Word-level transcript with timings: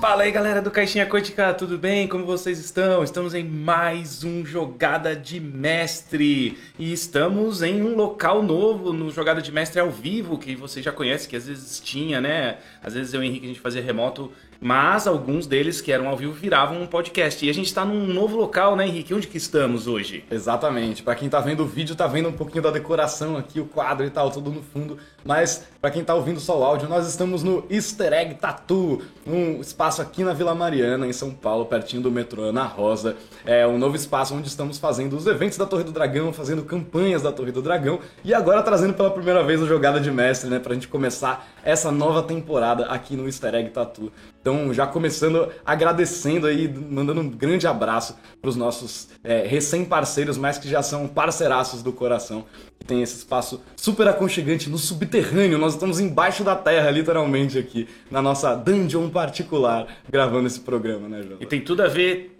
Fala 0.00 0.22
aí 0.22 0.30
galera 0.32 0.62
do 0.62 0.70
Caixinha 0.70 1.06
Quântica, 1.06 1.52
tudo 1.52 1.76
bem? 1.76 2.08
Como 2.08 2.24
vocês 2.24 2.58
estão? 2.58 3.04
Estamos 3.04 3.34
em 3.34 3.44
mais 3.44 4.24
um 4.24 4.46
Jogada 4.46 5.14
de 5.14 5.38
Mestre 5.38 6.56
e 6.78 6.90
estamos 6.90 7.60
em 7.60 7.82
um 7.82 7.94
local 7.94 8.42
novo 8.42 8.94
no 8.94 9.10
Jogada 9.10 9.42
de 9.42 9.52
Mestre 9.52 9.78
ao 9.78 9.90
vivo 9.90 10.38
que 10.38 10.56
você 10.56 10.80
já 10.80 10.90
conhece, 10.90 11.28
que 11.28 11.36
às 11.36 11.46
vezes 11.46 11.78
tinha, 11.80 12.18
né? 12.18 12.56
Às 12.82 12.94
vezes 12.94 13.12
eu 13.12 13.22
e 13.22 13.26
o 13.26 13.28
Henrique 13.28 13.44
a 13.44 13.48
gente 13.48 13.60
fazia 13.60 13.82
remoto 13.82 14.32
mas 14.60 15.06
alguns 15.06 15.46
deles 15.46 15.80
que 15.80 15.90
eram 15.90 16.08
ao 16.08 16.16
vivo 16.16 16.32
viravam 16.32 16.82
um 16.82 16.86
podcast. 16.86 17.44
E 17.44 17.48
a 17.48 17.54
gente 17.54 17.66
está 17.66 17.84
num 17.84 18.06
novo 18.06 18.36
local, 18.36 18.76
né, 18.76 18.86
Henrique? 18.86 19.14
Onde 19.14 19.26
que 19.26 19.38
estamos 19.38 19.86
hoje? 19.86 20.24
Exatamente. 20.30 21.02
Para 21.02 21.14
quem 21.14 21.28
tá 21.28 21.40
vendo 21.40 21.62
o 21.62 21.66
vídeo, 21.66 21.96
tá 21.96 22.06
vendo 22.06 22.28
um 22.28 22.32
pouquinho 22.32 22.62
da 22.62 22.70
decoração 22.70 23.36
aqui, 23.36 23.58
o 23.58 23.64
quadro 23.64 24.04
e 24.04 24.10
tal, 24.10 24.30
tudo 24.30 24.50
no 24.50 24.62
fundo. 24.62 24.98
Mas 25.24 25.66
para 25.80 25.90
quem 25.90 26.04
tá 26.04 26.14
ouvindo 26.14 26.40
só 26.40 26.58
o 26.58 26.64
áudio, 26.64 26.88
nós 26.88 27.06
estamos 27.08 27.42
no 27.42 27.64
Easter 27.70 28.12
Egg 28.12 28.34
Tattoo, 28.34 29.02
um 29.26 29.60
espaço 29.60 30.02
aqui 30.02 30.22
na 30.22 30.32
Vila 30.32 30.54
Mariana, 30.54 31.06
em 31.06 31.12
São 31.12 31.30
Paulo, 31.30 31.64
pertinho 31.64 32.02
do 32.02 32.10
metrô 32.10 32.42
Ana 32.42 32.64
Rosa. 32.64 33.16
É 33.46 33.66
um 33.66 33.78
novo 33.78 33.96
espaço 33.96 34.34
onde 34.34 34.48
estamos 34.48 34.78
fazendo 34.78 35.16
os 35.16 35.26
eventos 35.26 35.56
da 35.56 35.64
Torre 35.64 35.84
do 35.84 35.92
Dragão, 35.92 36.32
fazendo 36.32 36.62
campanhas 36.62 37.22
da 37.22 37.32
Torre 37.32 37.52
do 37.52 37.62
Dragão 37.62 37.98
e 38.22 38.34
agora 38.34 38.62
trazendo 38.62 38.94
pela 38.94 39.10
primeira 39.10 39.42
vez 39.42 39.60
o 39.62 39.66
Jogada 39.66 40.00
de 40.00 40.10
Mestre, 40.10 40.50
né, 40.50 40.58
pra 40.58 40.74
gente 40.74 40.88
começar 40.88 41.48
essa 41.64 41.90
nova 41.90 42.22
temporada 42.22 42.86
aqui 42.86 43.16
no 43.16 43.26
Easter 43.26 43.54
Egg 43.54 43.70
Tattoo. 43.70 44.12
Então, 44.40 44.72
já 44.72 44.86
começando 44.86 45.48
agradecendo 45.64 46.46
aí, 46.46 46.66
mandando 46.68 47.20
um 47.20 47.28
grande 47.28 47.66
abraço 47.66 48.16
para 48.40 48.48
os 48.48 48.56
nossos 48.56 49.08
é, 49.22 49.46
recém-parceiros, 49.46 50.38
mas 50.38 50.58
que 50.58 50.68
já 50.68 50.82
são 50.82 51.06
parceiraços 51.06 51.82
do 51.82 51.92
coração, 51.92 52.44
que 52.78 52.86
tem 52.86 53.02
esse 53.02 53.16
espaço 53.16 53.60
super 53.76 54.08
aconchegante 54.08 54.70
no 54.70 54.78
subterrâneo. 54.78 55.58
Nós 55.58 55.74
estamos 55.74 56.00
embaixo 56.00 56.42
da 56.42 56.56
terra, 56.56 56.90
literalmente, 56.90 57.58
aqui, 57.58 57.88
na 58.10 58.22
nossa 58.22 58.54
dungeon 58.54 59.10
particular, 59.10 59.86
gravando 60.08 60.46
esse 60.46 60.60
programa, 60.60 61.08
né, 61.08 61.22
João? 61.22 61.38
E 61.40 61.46
tem 61.46 61.60
tudo 61.60 61.82
a 61.82 61.88
ver 61.88 62.36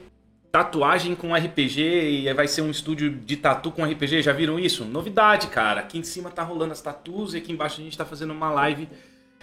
tatuagem 0.51 1.15
com 1.15 1.35
RPG 1.35 1.81
e 1.81 2.33
vai 2.35 2.49
ser 2.49 2.63
um 2.63 2.71
estúdio 2.71 3.11
de 3.11 3.37
tatu 3.37 3.71
com 3.71 3.85
RPG. 3.85 4.23
Já 4.23 4.33
viram 4.33 4.59
isso? 4.59 4.85
Novidade, 4.85 5.47
cara. 5.47 5.81
Aqui 5.81 5.99
em 5.99 6.03
cima 6.03 6.31
tá 6.31 6.43
rolando 6.43 6.73
as 6.73 6.81
tatus 6.81 7.35
e 7.35 7.39
aqui 7.39 7.53
embaixo 7.53 7.81
a 7.81 7.85
gente 7.85 7.97
tá 7.97 8.05
fazendo 8.05 8.33
uma 8.33 8.51
live 8.51 8.89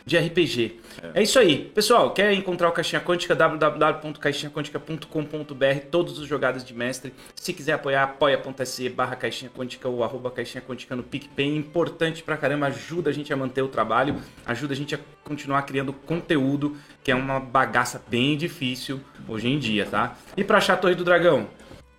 de 0.07 0.17
RPG. 0.17 0.79
É. 1.13 1.19
é. 1.19 1.23
isso 1.23 1.37
aí. 1.37 1.69
Pessoal, 1.75 2.11
quer 2.11 2.31
encontrar 2.31 2.69
o 2.69 2.71
Caixinha 2.71 3.01
Quântica? 3.01 3.35
www.caixinhaquântica.com.br 3.35 5.79
Todos 5.91 6.17
os 6.17 6.25
jogadas 6.25 6.63
de 6.63 6.73
mestre. 6.73 7.13
Se 7.35 7.51
quiser 7.51 7.73
apoiar, 7.73 8.03
apoia.se 8.03 8.87
barra 8.89 9.17
Caixinha 9.17 9.51
Quântica 9.51 9.89
ou 9.89 10.05
arroba 10.05 10.31
Caixinha 10.31 10.63
Quântica 10.65 10.95
no 10.95 11.03
PicPay. 11.03 11.57
Importante 11.57 12.23
pra 12.23 12.37
caramba, 12.37 12.67
ajuda 12.67 13.09
a 13.09 13.13
gente 13.13 13.33
a 13.33 13.37
manter 13.37 13.61
o 13.61 13.67
trabalho, 13.67 14.15
ajuda 14.45 14.73
a 14.73 14.77
gente 14.77 14.95
a 14.95 14.99
continuar 15.25 15.63
criando 15.63 15.91
conteúdo, 15.91 16.77
que 17.03 17.11
é 17.11 17.15
uma 17.15 17.37
bagaça 17.37 18.01
bem 18.07 18.37
difícil 18.37 19.01
hoje 19.27 19.49
em 19.49 19.59
dia, 19.59 19.85
tá? 19.85 20.15
E 20.37 20.43
pra 20.43 20.59
achar 20.59 20.75
a 20.75 20.77
Torre 20.77 20.95
do 20.95 21.03
Dragão? 21.03 21.49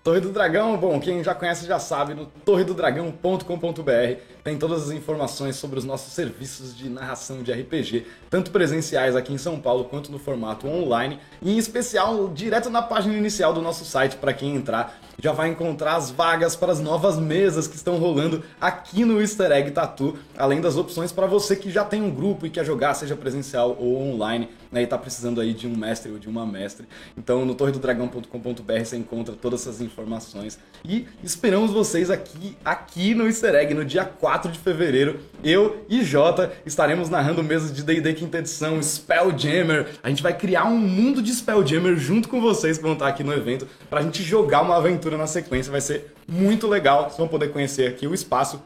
Torre 0.09 0.21
do 0.21 0.31
Dragão, 0.31 0.75
bom, 0.79 0.99
quem 0.99 1.23
já 1.23 1.35
conhece 1.35 1.67
já 1.67 1.79
sabe, 1.79 2.15
no 2.15 2.25
torredodragão.com.br 2.25 4.23
tem 4.43 4.57
todas 4.57 4.85
as 4.85 4.91
informações 4.91 5.57
sobre 5.57 5.79
os 5.79 5.85
nossos 5.85 6.15
serviços 6.15 6.75
de 6.75 6.89
narração 6.89 7.43
de 7.43 7.53
RPG, 7.53 8.07
tanto 8.31 8.51
presenciais 8.51 9.15
aqui 9.15 9.35
em 9.35 9.37
São 9.37 9.61
Paulo 9.61 9.85
quanto 9.85 10.11
no 10.11 10.19
formato 10.19 10.67
online, 10.67 11.21
e 11.43 11.53
em 11.53 11.59
especial 11.59 12.27
direto 12.29 12.71
na 12.71 12.81
página 12.81 13.19
inicial 13.19 13.53
do 13.53 13.61
nosso 13.61 13.85
site 13.85 14.17
para 14.17 14.33
quem 14.33 14.57
entrar 14.57 14.99
já 15.21 15.33
vai 15.33 15.49
encontrar 15.49 15.97
as 15.97 16.11
vagas 16.11 16.55
para 16.55 16.73
as 16.73 16.81
novas 16.81 17.19
mesas 17.19 17.67
que 17.67 17.77
estão 17.77 17.99
rolando 17.99 18.43
aqui 18.61 19.05
no 19.05 19.21
Easter 19.21 19.51
Egg 19.51 19.73
Tattoo, 19.73 20.17
além 20.37 20.61
das 20.61 20.77
opções 20.77 21.11
para 21.11 21.27
você 21.27 21.57
que 21.57 21.71
já 21.71 21.85
tem 21.85 22.01
um 22.01 22.11
grupo 22.11 22.47
e 22.47 22.51
quer 22.51 22.65
jogar, 22.65 22.95
seja 22.95 23.17
presencial 23.17 23.77
ou 23.79 24.01
online, 24.01 24.49
né, 24.71 24.81
e 24.81 24.85
está 24.85 24.99
precisando 24.99 25.41
aí 25.41 25.55
de 25.55 25.67
um 25.67 25.77
mestre 25.77 26.13
ou 26.13 26.19
de 26.19 26.29
uma 26.29 26.47
mestre. 26.47 26.87
Então 27.17 27.45
no 27.45 27.55
torredodragão.com.br 27.55 28.85
você 28.85 28.97
encontra 28.97 29.35
todas 29.35 29.63
essas 29.63 29.81
informações 29.81 30.59
e 30.85 31.07
esperamos 31.23 31.71
vocês 31.71 32.11
aqui 32.11 32.57
aqui 32.65 33.15
no 33.15 33.27
Easter 33.27 33.55
Egg 33.55 33.75
no 33.75 33.85
dia 33.85 34.05
4 34.05 34.53
de 34.53 34.59
fevereiro. 34.59 35.21
Eu 35.43 35.85
e 35.89 36.05
Jota 36.05 36.53
estaremos 36.67 37.09
narrando 37.09 37.43
mesas 37.43 37.73
de 37.73 37.83
D&D 37.83 38.15
quinta 38.15 38.39
edição, 38.39 38.83
Spelljammer. 38.83 39.89
A 40.03 40.09
gente 40.09 40.23
vai 40.23 40.37
criar 40.37 40.65
um 40.65 40.79
mundo 40.79 41.23
de 41.23 41.33
Spelljammer 41.33 41.97
junto 41.97 42.29
com 42.29 42.41
vocês 42.41 42.77
que 42.77 42.83
vão 42.83 42.93
estar 42.93 43.09
aqui 43.09 43.25
no 43.25 43.33
evento 43.33 43.67
para 43.89 44.01
a 44.01 44.03
gente 44.03 44.23
jogar 44.23 44.63
uma 44.63 44.77
aventura 44.77 44.99
aventura 44.99 45.17
na 45.17 45.27
sequência. 45.27 45.71
Vai 45.71 45.81
ser 45.81 46.13
muito 46.27 46.67
legal. 46.67 47.05
Vocês 47.05 47.17
vão 47.17 47.29
poder 47.29 47.53
conhecer 47.53 47.89
aqui 47.89 48.07
o 48.07 48.15
espaço 48.15 48.63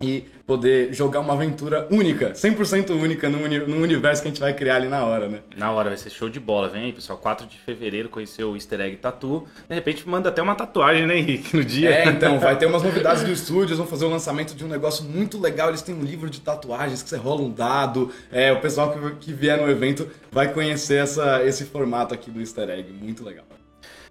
e 0.00 0.24
poder 0.46 0.92
jogar 0.92 1.20
uma 1.20 1.32
aventura 1.32 1.88
única, 1.90 2.32
100% 2.32 2.90
única 2.90 3.28
no, 3.28 3.42
uni 3.42 3.58
no 3.58 3.82
universo 3.82 4.22
que 4.22 4.28
a 4.28 4.30
gente 4.30 4.40
vai 4.40 4.54
criar 4.54 4.76
ali 4.76 4.88
na 4.88 5.04
hora, 5.04 5.28
né? 5.28 5.40
Na 5.56 5.72
hora, 5.72 5.90
vai 5.90 5.98
ser 5.98 6.10
show 6.10 6.28
de 6.28 6.38
bola. 6.38 6.68
Vem 6.68 6.84
aí, 6.84 6.92
pessoal, 6.92 7.18
4 7.18 7.46
de 7.46 7.58
fevereiro, 7.58 8.08
conheceu 8.08 8.50
o 8.50 8.56
Easter 8.56 8.80
Egg 8.80 8.96
Tattoo. 8.96 9.46
De 9.68 9.74
repente 9.74 10.08
manda 10.08 10.28
até 10.28 10.40
uma 10.40 10.54
tatuagem, 10.54 11.06
né, 11.06 11.18
Henrique, 11.18 11.56
no 11.56 11.64
dia. 11.64 11.90
É, 11.90 12.06
então, 12.06 12.38
vai 12.40 12.56
ter 12.56 12.66
umas 12.66 12.82
novidades 12.82 13.24
do 13.24 13.32
estúdio, 13.32 13.68
eles 13.68 13.78
vão 13.78 13.86
fazer 13.86 14.04
o 14.04 14.08
lançamento 14.08 14.54
de 14.54 14.64
um 14.64 14.68
negócio 14.68 15.04
muito 15.04 15.40
legal. 15.40 15.68
Eles 15.68 15.82
têm 15.82 15.94
um 15.94 16.02
livro 16.02 16.30
de 16.30 16.40
tatuagens 16.40 17.02
que 17.02 17.08
você 17.08 17.16
rola 17.16 17.42
um 17.42 17.50
dado. 17.50 18.12
É, 18.30 18.52
o 18.52 18.60
pessoal 18.60 18.92
que, 18.92 19.26
que 19.26 19.32
vier 19.32 19.60
no 19.60 19.68
evento 19.68 20.08
vai 20.30 20.52
conhecer 20.52 21.02
essa, 21.02 21.42
esse 21.44 21.64
formato 21.64 22.14
aqui 22.14 22.30
do 22.30 22.40
Easter 22.40 22.68
Egg. 22.70 22.92
Muito 22.92 23.24
legal. 23.24 23.44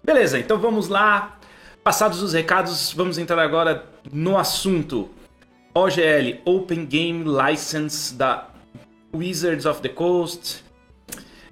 Beleza, 0.02 0.38
então 0.38 0.58
vamos 0.58 0.88
lá. 0.88 1.38
Passados 1.82 2.20
os 2.20 2.32
recados, 2.32 2.92
vamos 2.92 3.16
entrar 3.16 3.40
agora 3.40 3.84
no 4.12 4.36
assunto. 4.36 5.08
OGL, 5.76 6.40
Open 6.46 6.86
Game 6.86 7.22
License 7.22 8.14
da 8.14 8.48
Wizards 9.14 9.66
of 9.66 9.82
the 9.82 9.90
Coast. 9.90 10.64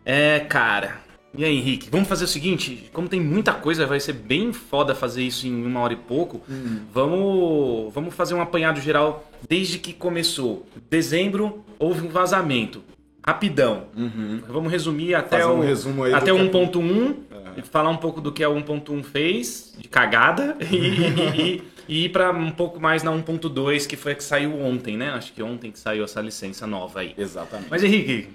É, 0.03 0.41
cara. 0.41 1.03
E 1.37 1.45
aí, 1.45 1.59
Henrique? 1.59 1.91
Vamos 1.91 2.09
fazer 2.09 2.25
o 2.25 2.29
seguinte: 2.29 2.89
como 2.95 3.07
tem 3.07 3.21
muita 3.21 3.53
coisa, 3.53 3.85
vai 3.85 4.01
ser 4.01 4.15
bem 4.15 4.51
foda 4.51 4.95
fazer 4.95 5.23
isso 5.23 5.47
em 5.47 5.67
uma 5.67 5.81
hora 5.81 5.93
e 5.93 5.97
pouco. 5.97 6.41
Hum. 6.49 6.81
Vamos, 6.91 7.93
vamos 7.93 8.15
fazer 8.15 8.33
um 8.33 8.41
apanhado 8.41 8.81
geral 8.81 9.31
desde 9.47 9.79
que 9.79 9.93
começou. 9.93 10.67
Dezembro 10.89 11.63
houve 11.79 12.07
um 12.07 12.09
vazamento. 12.09 12.83
Rapidão. 13.27 13.89
Uhum. 13.95 14.41
Vamos 14.49 14.73
resumir 14.73 15.15
até 15.15 15.47
um 15.47 15.61
o 15.61 16.15
até 16.15 16.31
1.1 16.31 17.15
e 17.57 17.63
falar 17.63 17.91
um 17.91 17.97
pouco 17.97 18.21
do 18.21 18.33
que 18.33 18.43
a 18.43 18.49
1.1 18.49 19.03
fez, 19.03 19.75
de 19.79 19.89
cagada, 19.89 20.57
e, 20.71 21.57
e, 21.57 21.63
e 21.89 22.07
ir 22.07 22.09
para 22.11 22.31
um 22.31 22.51
pouco 22.51 22.81
mais 22.81 23.03
na 23.03 23.11
1.2, 23.11 23.87
que 23.87 23.97
foi 23.97 24.13
a 24.13 24.15
que 24.15 24.25
saiu 24.25 24.59
ontem, 24.59 24.97
né? 24.97 25.11
Acho 25.11 25.33
que 25.33 25.43
ontem 25.43 25.71
que 25.71 25.79
saiu 25.79 26.05
essa 26.05 26.21
licença 26.21 26.67
nova 26.67 27.01
aí. 27.01 27.15
Exatamente. 27.17 27.69
Mas 27.71 27.83
Henrique, 27.83 28.29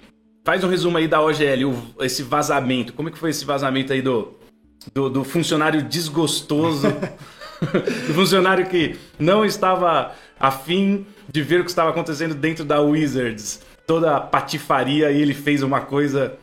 faz 0.44 0.62
um 0.64 0.68
resumo 0.68 0.98
aí 0.98 1.08
da 1.08 1.20
OGL, 1.20 1.64
o, 1.66 2.04
esse 2.04 2.22
vazamento. 2.22 2.92
Como 2.92 3.08
é 3.08 3.12
que 3.12 3.18
foi 3.18 3.30
esse 3.30 3.44
vazamento 3.44 3.92
aí 3.92 4.02
do, 4.02 4.34
do, 4.94 5.10
do 5.10 5.24
funcionário 5.24 5.82
desgostoso, 5.82 6.88
do 8.06 8.14
funcionário 8.14 8.66
que 8.66 8.96
não 9.18 9.44
estava 9.44 10.12
afim 10.38 11.06
de 11.28 11.42
ver 11.42 11.60
o 11.60 11.64
que 11.64 11.70
estava 11.70 11.90
acontecendo 11.90 12.34
dentro 12.34 12.64
da 12.64 12.80
Wizards? 12.80 13.62
Toda 13.86 14.16
a 14.16 14.20
patifaria 14.20 15.10
e 15.10 15.20
ele 15.20 15.34
fez 15.34 15.62
uma 15.62 15.80
coisa 15.80 16.38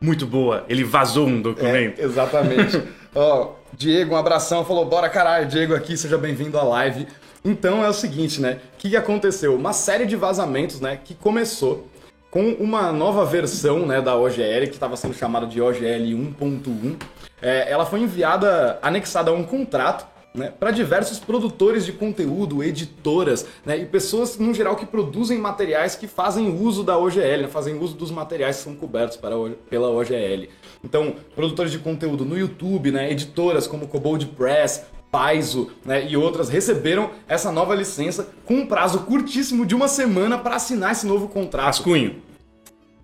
muito 0.00 0.26
boa. 0.26 0.64
Ele 0.68 0.84
vazou 0.84 1.26
um 1.26 1.40
documento. 1.40 2.00
É, 2.00 2.04
exatamente. 2.04 2.80
Ó, 3.18 3.52
Diego, 3.72 4.14
um 4.14 4.18
abração. 4.18 4.62
Falou, 4.62 4.84
bora 4.84 5.08
caralho, 5.08 5.46
Diego 5.46 5.74
aqui, 5.74 5.96
seja 5.96 6.18
bem-vindo 6.18 6.58
à 6.58 6.62
live. 6.62 7.08
Então 7.42 7.82
é 7.82 7.88
o 7.88 7.92
seguinte, 7.92 8.42
né? 8.42 8.60
O 8.74 8.76
que, 8.76 8.94
aconteceu? 8.94 9.56
Uma 9.56 9.72
série 9.72 10.04
de 10.04 10.14
vazamentos, 10.14 10.82
né? 10.82 11.00
Que 11.02 11.14
começou 11.14 11.88
com 12.30 12.50
uma 12.60 12.92
nova 12.92 13.24
versão 13.24 13.86
né, 13.86 14.02
da 14.02 14.14
OGL, 14.14 14.66
que 14.66 14.74
estava 14.74 14.98
sendo 14.98 15.14
chamada 15.14 15.46
de 15.46 15.62
OGL 15.62 16.12
1.1. 16.38 16.96
É, 17.40 17.72
ela 17.72 17.86
foi 17.86 18.00
enviada, 18.00 18.78
anexada 18.82 19.30
a 19.30 19.34
um 19.34 19.44
contrato 19.44 20.06
né, 20.34 20.52
para 20.60 20.70
diversos 20.70 21.18
produtores 21.18 21.86
de 21.86 21.92
conteúdo, 21.92 22.62
editoras 22.62 23.46
né, 23.64 23.78
e 23.78 23.86
pessoas 23.86 24.36
no 24.36 24.52
geral 24.52 24.76
que 24.76 24.84
produzem 24.84 25.38
materiais 25.38 25.96
que 25.96 26.06
fazem 26.06 26.50
uso 26.60 26.84
da 26.84 26.98
OGL, 26.98 27.42
né, 27.42 27.48
fazem 27.48 27.78
uso 27.78 27.94
dos 27.94 28.10
materiais 28.10 28.58
que 28.58 28.64
são 28.64 28.74
cobertos 28.74 29.16
para, 29.16 29.34
pela 29.70 29.88
OGL. 29.88 30.50
Então, 30.84 31.16
produtores 31.34 31.72
de 31.72 31.78
conteúdo 31.78 32.24
no 32.24 32.38
YouTube, 32.38 32.90
né, 32.90 33.10
editoras 33.10 33.66
como 33.66 33.88
Cobold 33.88 34.26
Press, 34.26 34.84
Paizo 35.10 35.70
né, 35.84 36.06
e 36.08 36.16
outras 36.16 36.48
receberam 36.48 37.10
essa 37.28 37.50
nova 37.50 37.74
licença 37.74 38.28
com 38.44 38.56
um 38.56 38.66
prazo 38.66 39.00
curtíssimo 39.00 39.64
de 39.64 39.74
uma 39.74 39.88
semana 39.88 40.36
para 40.36 40.56
assinar 40.56 40.92
esse 40.92 41.06
novo 41.06 41.28
contrato. 41.28 41.66
Rascunho. 41.66 42.22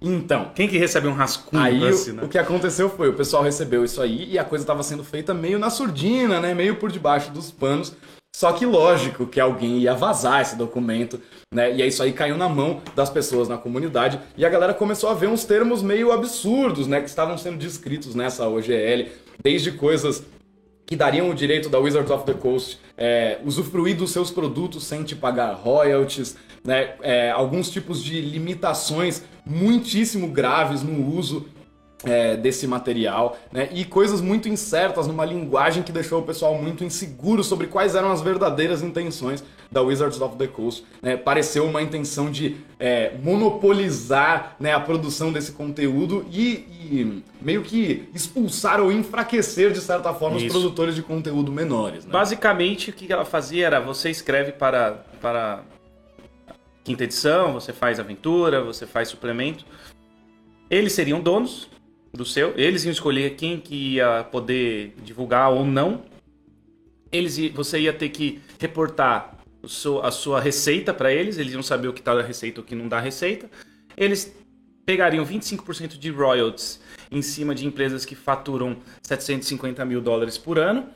Então. 0.01 0.51
Quem 0.55 0.69
que 0.69 0.77
recebe 0.77 1.07
um 1.07 1.13
rascunho 1.13 1.63
aí, 1.63 1.81
o, 1.81 2.25
o 2.25 2.29
que 2.29 2.39
aconteceu 2.39 2.91
foi, 2.91 3.09
o 3.09 3.15
pessoal 3.15 3.43
recebeu 3.43 3.85
isso 3.85 4.03
aí 4.03 4.33
e 4.33 4.39
a 4.39 4.45
coisa 4.45 4.65
estava 4.65 4.83
sendo 4.83 5.05
feita 5.05 5.33
meio 5.33 5.59
na 5.59 5.71
surdina, 5.71 6.41
né? 6.41 6.53
Meio 6.55 6.77
por 6.77 6.91
debaixo 6.91 7.31
dos 7.31 7.51
panos. 7.51 7.95
Só 8.35 8.53
que 8.53 8.65
lógico 8.65 9.27
que 9.27 9.39
alguém 9.39 9.79
ia 9.79 9.95
vazar 9.95 10.41
esse 10.41 10.57
documento, 10.57 11.21
né? 11.53 11.75
E 11.75 11.83
aí 11.83 11.89
isso 11.89 12.03
aí 12.03 12.13
caiu 12.13 12.37
na 12.37 12.49
mão 12.49 12.81
das 12.97 13.11
pessoas 13.11 13.49
na 13.49 13.59
comunidade 13.59 14.19
e 14.37 14.45
a 14.45 14.49
galera 14.49 14.73
começou 14.73 15.11
a 15.11 15.15
ver 15.15 15.29
uns 15.29 15.45
termos 15.45 15.83
meio 15.83 16.11
absurdos, 16.11 16.87
né? 16.87 17.01
Que 17.01 17.09
estavam 17.09 17.37
sendo 17.37 17.59
descritos 17.59 18.15
nessa 18.15 18.49
OGL, 18.49 19.11
desde 19.43 19.73
coisas 19.73 20.25
que 20.87 20.97
dariam 20.97 21.31
o 21.31 21.35
direito 21.35 21.69
da 21.69 21.79
Wizards 21.79 22.11
of 22.11 22.25
the 22.25 22.35
Coast 22.35 22.79
é, 22.97 23.39
usufruir 23.45 23.97
dos 23.97 24.11
seus 24.11 24.31
produtos 24.31 24.85
sem 24.85 25.03
te 25.05 25.15
pagar 25.15 25.53
royalties, 25.53 26.37
né? 26.65 26.95
É, 27.03 27.31
alguns 27.31 27.71
tipos 27.71 28.03
de 28.03 28.21
limitações 28.21 29.23
muitíssimo 29.45 30.29
graves 30.29 30.83
no 30.83 31.15
uso 31.17 31.47
é, 32.05 32.37
desse 32.37 32.67
material, 32.67 33.39
né? 33.53 33.69
E 33.73 33.85
coisas 33.85 34.21
muito 34.21 34.49
incertas 34.49 35.07
numa 35.07 35.25
linguagem 35.25 35.83
que 35.83 35.93
deixou 35.93 36.21
o 36.21 36.23
pessoal 36.23 36.55
muito 36.55 36.85
inseguro 36.85 37.45
sobre 37.45 37.67
quais 37.67 37.95
eram 37.95 38.11
as 38.11 38.21
verdadeiras 38.21 38.83
intenções 38.83 39.43
da 39.71 39.81
Wizards 39.81 40.21
of 40.21 40.37
the 40.37 40.47
Coast. 40.47 40.85
Né? 41.01 41.17
Pareceu 41.17 41.65
uma 41.65 41.81
intenção 41.81 42.31
de 42.31 42.57
é, 42.79 43.15
monopolizar 43.23 44.57
né, 44.61 44.73
a 44.73 44.81
produção 44.81 45.33
desse 45.33 45.53
conteúdo 45.53 46.27
e, 46.31 46.67
e, 46.91 47.23
meio 47.41 47.63
que 47.63 48.09
expulsar 48.15 48.81
ou 48.81 48.93
enfraquecer, 48.93 49.73
de 49.73 49.81
certa 49.81 50.13
forma, 50.13 50.37
Isso. 50.37 50.47
os 50.47 50.53
produtores 50.53 50.95
de 50.95 51.03
conteúdo 51.03 51.51
menores. 51.51 52.05
Né? 52.05 52.13
Basicamente, 52.13 52.91
o 52.91 52.93
que 52.93 53.11
ela 53.11 53.25
fazia 53.25 53.67
era 53.67 53.81
você 53.81 54.11
escreve 54.11 54.53
para, 54.53 55.05
para 55.21 55.63
quinta 56.85 57.05
edição, 57.05 57.53
você 57.53 57.73
faz 57.73 57.99
aventura, 57.99 58.63
você 58.63 58.87
faz 58.87 59.09
suplemento. 59.09 59.65
Eles 60.69 60.93
seriam 60.93 61.21
donos 61.21 61.69
do 62.13 62.25
seu, 62.25 62.53
eles 62.57 62.85
iam 62.85 62.93
escolher 62.93 63.37
quem 63.37 63.59
que 63.59 63.95
ia 63.95 64.25
poder 64.25 64.95
divulgar 65.03 65.51
ou 65.51 65.65
não. 65.65 66.05
Eles, 67.11 67.39
você 67.53 67.81
ia 67.81 67.93
ter 67.93 68.11
que 68.11 68.41
reportar 68.59 69.39
a 70.03 70.11
sua 70.11 70.41
receita 70.41 70.93
para 70.93 71.13
eles, 71.13 71.39
eles 71.39 71.53
iam 71.53 71.63
saber 71.63 71.89
o 71.89 71.93
que 71.93 72.01
está 72.01 72.15
na 72.15 72.23
receita 72.23 72.61
e 72.61 72.63
o 72.63 72.65
que 72.65 72.75
não 72.75 72.89
dá 72.89 73.01
receita. 73.01 73.51
Eles 73.97 74.35
pegariam 74.85 75.25
25% 75.25 75.99
de 75.99 76.11
royalties 76.11 76.81
em 77.11 77.23
cima 77.23 77.55
de 77.55 77.67
empresas 77.67 78.05
que 78.05 78.15
faturam 78.15 78.79
750 79.03 79.85
mil 79.85 80.01
dólares 80.01 80.37
por 80.37 80.59
ano 80.59 80.89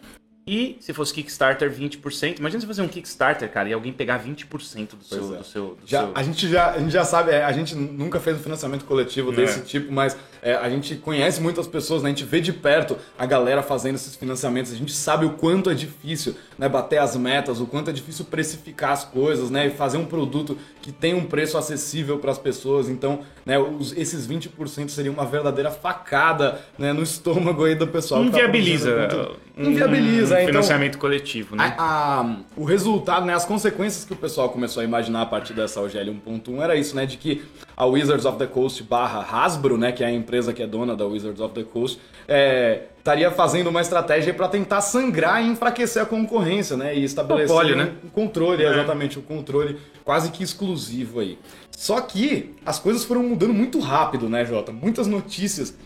e 0.48 0.76
se 0.81 0.93
fosse 0.93 1.12
Kickstarter, 1.12 1.72
20%. 1.72 2.38
Imagina 2.38 2.60
você 2.60 2.66
fazer 2.69 2.82
um 2.82 2.87
Kickstarter, 2.87 3.50
cara, 3.50 3.69
e 3.69 3.72
alguém 3.72 3.93
pegar 3.93 4.22
20% 4.22 4.90
do 4.96 5.02
seu, 5.02 5.34
é. 5.34 5.38
do 5.38 5.44
seu, 5.44 5.66
do 5.70 5.78
já, 5.84 6.02
seu... 6.02 6.12
A, 6.14 6.22
gente 6.22 6.48
já, 6.48 6.70
a 6.70 6.78
gente 6.78 6.93
já 6.93 7.04
sabe, 7.04 7.32
é, 7.32 7.43
a 7.43 7.50
gente 7.50 7.75
nunca 7.75 8.20
fez 8.20 8.37
um 8.37 8.40
financiamento 8.40 8.84
coletivo 8.84 9.32
desse 9.32 9.58
é. 9.58 9.62
tipo, 9.62 9.93
mas 9.93 10.16
é, 10.40 10.54
a 10.54 10.70
gente 10.70 10.94
conhece 10.94 11.40
muitas 11.40 11.66
pessoas, 11.66 12.00
né? 12.04 12.10
a 12.10 12.12
gente 12.12 12.25
vê 12.25 12.40
de 12.40 12.52
perto 12.52 12.96
a 13.19 13.26
galera 13.26 13.60
fazendo 13.60 13.96
esses 13.96 14.14
financiamentos, 14.14 14.70
a 14.70 14.76
gente 14.76 14.93
sabe 14.93 15.26
o 15.26 15.31
quanto 15.31 15.69
é 15.69 15.75
difícil 15.75 16.37
né, 16.56 16.69
bater 16.69 16.99
as 16.99 17.16
metas, 17.16 17.60
o 17.60 17.66
quanto 17.66 17.90
é 17.90 17.92
difícil 17.92 18.25
precificar 18.25 18.92
as 18.92 19.04
coisas, 19.04 19.50
né? 19.50 19.66
E 19.66 19.70
fazer 19.70 19.99
um 19.99 20.06
produto 20.06 20.56
que 20.81 20.92
tem 20.92 21.12
um 21.12 21.26
preço 21.26 21.58
acessível 21.58 22.19
para 22.19 22.31
as 22.31 22.38
pessoas. 22.38 22.88
Então, 22.88 23.25
né, 23.46 23.56
os, 23.60 23.96
esses 23.96 24.26
20% 24.26 24.88
seria 24.88 25.12
uma 25.12 25.25
verdadeira 25.25 25.70
facada 25.70 26.60
né, 26.76 26.93
no 26.93 27.00
estômago 27.00 27.64
aí 27.64 27.76
do 27.76 27.87
pessoal. 27.87 28.22
Tá 28.22 28.26
inviabiliza. 28.26 29.06
Tá 29.06 29.28
inviabiliza, 29.56 30.37
um, 30.37 30.43
um 30.43 30.46
financiamento 30.46 30.98
coletivo, 30.98 31.54
né? 31.54 31.72
A, 31.78 32.22
a, 32.22 32.37
o 32.56 32.64
resultado, 32.64 33.25
né, 33.25 33.32
as 33.32 33.44
consequências 33.44 34.04
que 34.04 34.12
o 34.12 34.16
pessoal 34.16 34.48
começou 34.48 34.81
a 34.81 34.84
imaginar 34.84 35.22
a 35.22 35.26
partir 35.26 35.54
dessa 35.54 35.81
OGL 35.81 36.10
1.1 36.26 36.60
era 36.60 36.75
isso, 36.75 36.96
né? 36.96 37.06
De 37.06 37.16
que 37.16 37.44
a 37.76 37.87
Wizards 37.87 38.26
of 38.26 38.37
the 38.37 38.48
Coast 38.48 38.82
barra 38.82 39.20
Hasbro, 39.20 39.78
né? 39.78 39.92
Que 39.92 40.02
é 40.02 40.08
a 40.08 40.12
empresa 40.12 40.52
que 40.52 40.60
é 40.60 40.66
dona 40.66 40.96
da 40.96 41.06
Wizards 41.06 41.40
of 41.40 41.54
the 41.54 41.62
Coast, 41.62 42.00
é, 42.26 42.82
estaria 43.06 43.30
fazendo 43.30 43.68
uma 43.68 43.80
estratégia 43.80 44.34
para 44.34 44.48
tentar 44.48 44.80
sangrar 44.80 45.40
e 45.40 45.46
enfraquecer 45.46 46.02
a 46.02 46.06
concorrência, 46.06 46.76
né? 46.76 46.96
E 46.96 47.04
estabelecer 47.04 47.76
né? 47.76 47.92
um 48.04 48.08
controle, 48.08 48.64
é. 48.64 48.68
exatamente, 48.68 49.16
o 49.16 49.20
um 49.20 49.24
controle 49.24 49.78
quase 50.04 50.32
que 50.32 50.42
exclusivo 50.42 51.20
aí. 51.20 51.38
Só 51.70 52.00
que 52.00 52.56
as 52.64 52.80
coisas 52.80 53.04
foram 53.04 53.22
mudando 53.22 53.54
muito 53.54 53.78
rápido, 53.78 54.28
né, 54.28 54.44
Jota? 54.44 54.72
Muitas 54.72 55.06
notícias 55.06 55.76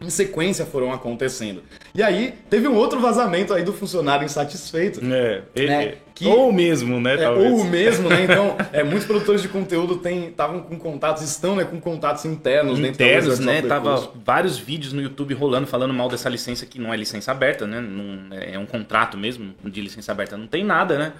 em 0.00 0.08
sequência 0.08 0.64
foram 0.64 0.92
acontecendo. 0.92 1.62
E 1.94 2.02
aí, 2.02 2.34
teve 2.48 2.66
um 2.66 2.74
outro 2.74 3.00
vazamento 3.00 3.52
aí 3.52 3.62
do 3.62 3.72
funcionário 3.72 4.24
insatisfeito. 4.24 5.00
É, 5.04 5.42
ele, 5.54 5.68
né, 5.68 5.94
que, 6.14 6.26
ou 6.26 6.52
mesmo, 6.52 7.00
né? 7.00 7.22
É, 7.22 7.28
ou 7.28 7.60
o 7.60 7.64
mesmo, 7.64 8.08
né? 8.08 8.24
Então, 8.24 8.56
é, 8.72 8.82
muitos 8.82 9.06
produtores 9.06 9.42
de 9.42 9.48
conteúdo 9.48 10.00
estavam 10.08 10.62
com 10.62 10.78
contatos, 10.78 11.22
estão 11.22 11.54
né, 11.54 11.64
com 11.64 11.78
contatos 11.78 12.24
internos. 12.24 12.78
Internos, 12.78 13.38
né? 13.38 13.60
Tava 13.62 14.10
vários 14.24 14.58
vídeos 14.58 14.92
no 14.92 15.02
YouTube 15.02 15.34
rolando 15.34 15.66
falando 15.66 15.92
mal 15.92 16.08
dessa 16.08 16.28
licença 16.28 16.64
que 16.64 16.80
não 16.80 16.92
é 16.92 16.96
licença 16.96 17.30
aberta, 17.30 17.66
né? 17.66 17.80
Não, 17.80 18.34
é 18.36 18.58
um 18.58 18.66
contrato 18.66 19.18
mesmo 19.18 19.54
de 19.64 19.80
licença 19.80 20.12
aberta, 20.12 20.36
não 20.36 20.46
tem 20.46 20.64
nada, 20.64 20.98
né? 20.98 21.12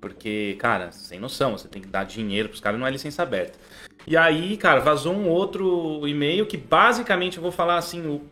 Porque, 0.00 0.56
cara, 0.58 0.92
sem 0.92 1.18
noção, 1.18 1.56
você 1.56 1.68
tem 1.68 1.82
que 1.82 1.88
dar 1.88 2.04
dinheiro 2.04 2.48
pros 2.48 2.60
caras, 2.60 2.78
não 2.78 2.86
é 2.86 2.90
licença 2.90 3.22
aberta. 3.22 3.58
E 4.06 4.16
aí, 4.16 4.56
cara, 4.56 4.80
vazou 4.80 5.12
um 5.12 5.28
outro 5.28 6.06
e-mail 6.06 6.46
que 6.46 6.56
basicamente 6.56 7.38
eu 7.38 7.42
vou 7.42 7.50
falar 7.50 7.76
assim, 7.76 8.06
o, 8.06 8.22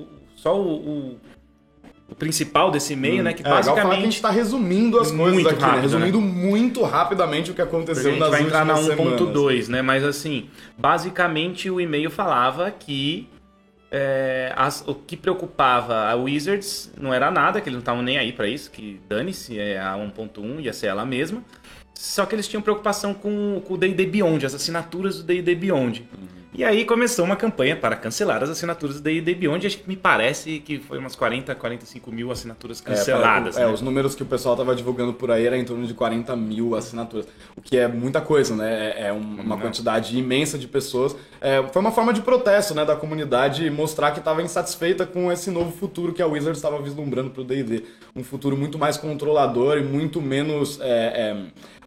o, 0.00 0.06
só 0.34 0.58
o, 0.58 1.18
o, 2.08 2.14
principal 2.14 2.70
desse 2.70 2.94
e-mail, 2.94 3.20
hum. 3.20 3.24
né? 3.24 3.32
Que 3.32 3.46
é, 3.46 3.48
basicamente. 3.48 3.82
Falar 3.82 3.94
que 3.94 4.00
a 4.00 4.04
gente 4.04 4.16
está 4.16 4.30
resumindo 4.30 4.98
as 4.98 5.10
coisas 5.10 5.46
aqui, 5.46 5.60
né? 5.60 5.60
rápido, 5.60 5.76
né? 5.76 5.82
Resumindo 5.82 6.20
né? 6.20 6.26
muito 6.26 6.82
rapidamente 6.82 7.50
o 7.50 7.54
que 7.54 7.62
aconteceu 7.62 8.16
nas 8.16 8.30
últimas 8.30 8.50
semanas. 8.50 8.78
A 8.78 8.90
gente 8.90 8.96
vai 8.96 9.06
entrar 9.06 9.26
na 9.26 9.32
1.2, 9.32 9.68
né? 9.68 9.82
Mas 9.82 10.04
assim, 10.04 10.48
basicamente 10.78 11.70
o 11.70 11.80
e-mail 11.80 12.10
falava 12.10 12.70
que 12.70 13.28
é, 13.94 14.50
as, 14.56 14.82
o 14.86 14.94
que 14.94 15.18
preocupava 15.18 16.08
a 16.08 16.14
Wizards 16.14 16.90
não 16.98 17.12
era 17.12 17.30
nada, 17.30 17.60
que 17.60 17.68
eles 17.68 17.74
não 17.74 17.80
estavam 17.80 18.02
nem 18.02 18.16
aí 18.16 18.32
para 18.32 18.48
isso, 18.48 18.70
que 18.70 18.98
dane-se, 19.06 19.58
é, 19.58 19.78
a 19.78 19.94
1.1 19.96 20.60
ia 20.62 20.72
ser 20.72 20.86
ela 20.86 21.04
mesma. 21.04 21.44
Só 21.94 22.26
que 22.26 22.34
eles 22.34 22.48
tinham 22.48 22.62
preocupação 22.62 23.14
com, 23.14 23.62
com 23.64 23.74
o 23.74 23.78
D&D 23.78 24.06
Beyond, 24.06 24.46
as 24.46 24.54
assinaturas 24.54 25.18
do 25.18 25.22
D&D 25.24 25.54
Beyond. 25.54 26.08
Uhum. 26.12 26.41
E 26.54 26.62
aí 26.62 26.84
começou 26.84 27.24
uma 27.24 27.34
campanha 27.34 27.74
para 27.74 27.96
cancelar 27.96 28.42
as 28.42 28.50
assinaturas 28.50 28.96
do 28.96 29.02
D&D 29.02 29.34
Beyond. 29.34 29.66
Acho 29.66 29.78
que 29.78 29.88
me 29.88 29.96
parece 29.96 30.58
que 30.58 30.78
foi 30.78 30.98
umas 30.98 31.16
40, 31.16 31.54
45 31.54 32.12
mil 32.12 32.30
assinaturas 32.30 32.78
canceladas. 32.78 33.56
É, 33.56 33.62
é 33.62 33.66
né? 33.66 33.72
os 33.72 33.80
números 33.80 34.14
que 34.14 34.22
o 34.22 34.26
pessoal 34.26 34.54
estava 34.54 34.76
divulgando 34.76 35.14
por 35.14 35.30
aí 35.30 35.46
era 35.46 35.56
em 35.56 35.64
torno 35.64 35.86
de 35.86 35.94
40 35.94 36.36
mil 36.36 36.74
assinaturas. 36.74 37.26
O 37.56 37.62
que 37.62 37.78
é 37.78 37.88
muita 37.88 38.20
coisa, 38.20 38.54
né? 38.54 38.90
É, 38.90 39.06
é 39.06 39.12
uma 39.12 39.56
quantidade 39.56 40.18
imensa 40.18 40.58
de 40.58 40.68
pessoas. 40.68 41.16
É, 41.40 41.62
foi 41.72 41.80
uma 41.80 41.90
forma 41.90 42.12
de 42.12 42.20
protesto 42.20 42.74
né, 42.74 42.84
da 42.84 42.96
comunidade 42.96 43.70
mostrar 43.70 44.10
que 44.10 44.18
estava 44.18 44.42
insatisfeita 44.42 45.06
com 45.06 45.32
esse 45.32 45.50
novo 45.50 45.72
futuro 45.72 46.12
que 46.12 46.20
a 46.20 46.26
Wizard 46.26 46.56
estava 46.56 46.82
vislumbrando 46.82 47.30
para 47.30 47.40
o 47.40 47.44
D&D. 47.44 47.82
Um 48.14 48.22
futuro 48.22 48.58
muito 48.58 48.78
mais 48.78 48.98
controlador 48.98 49.78
e 49.78 49.82
muito 49.82 50.20
menos 50.20 50.78
é, 50.82 50.84
é, 50.86 51.36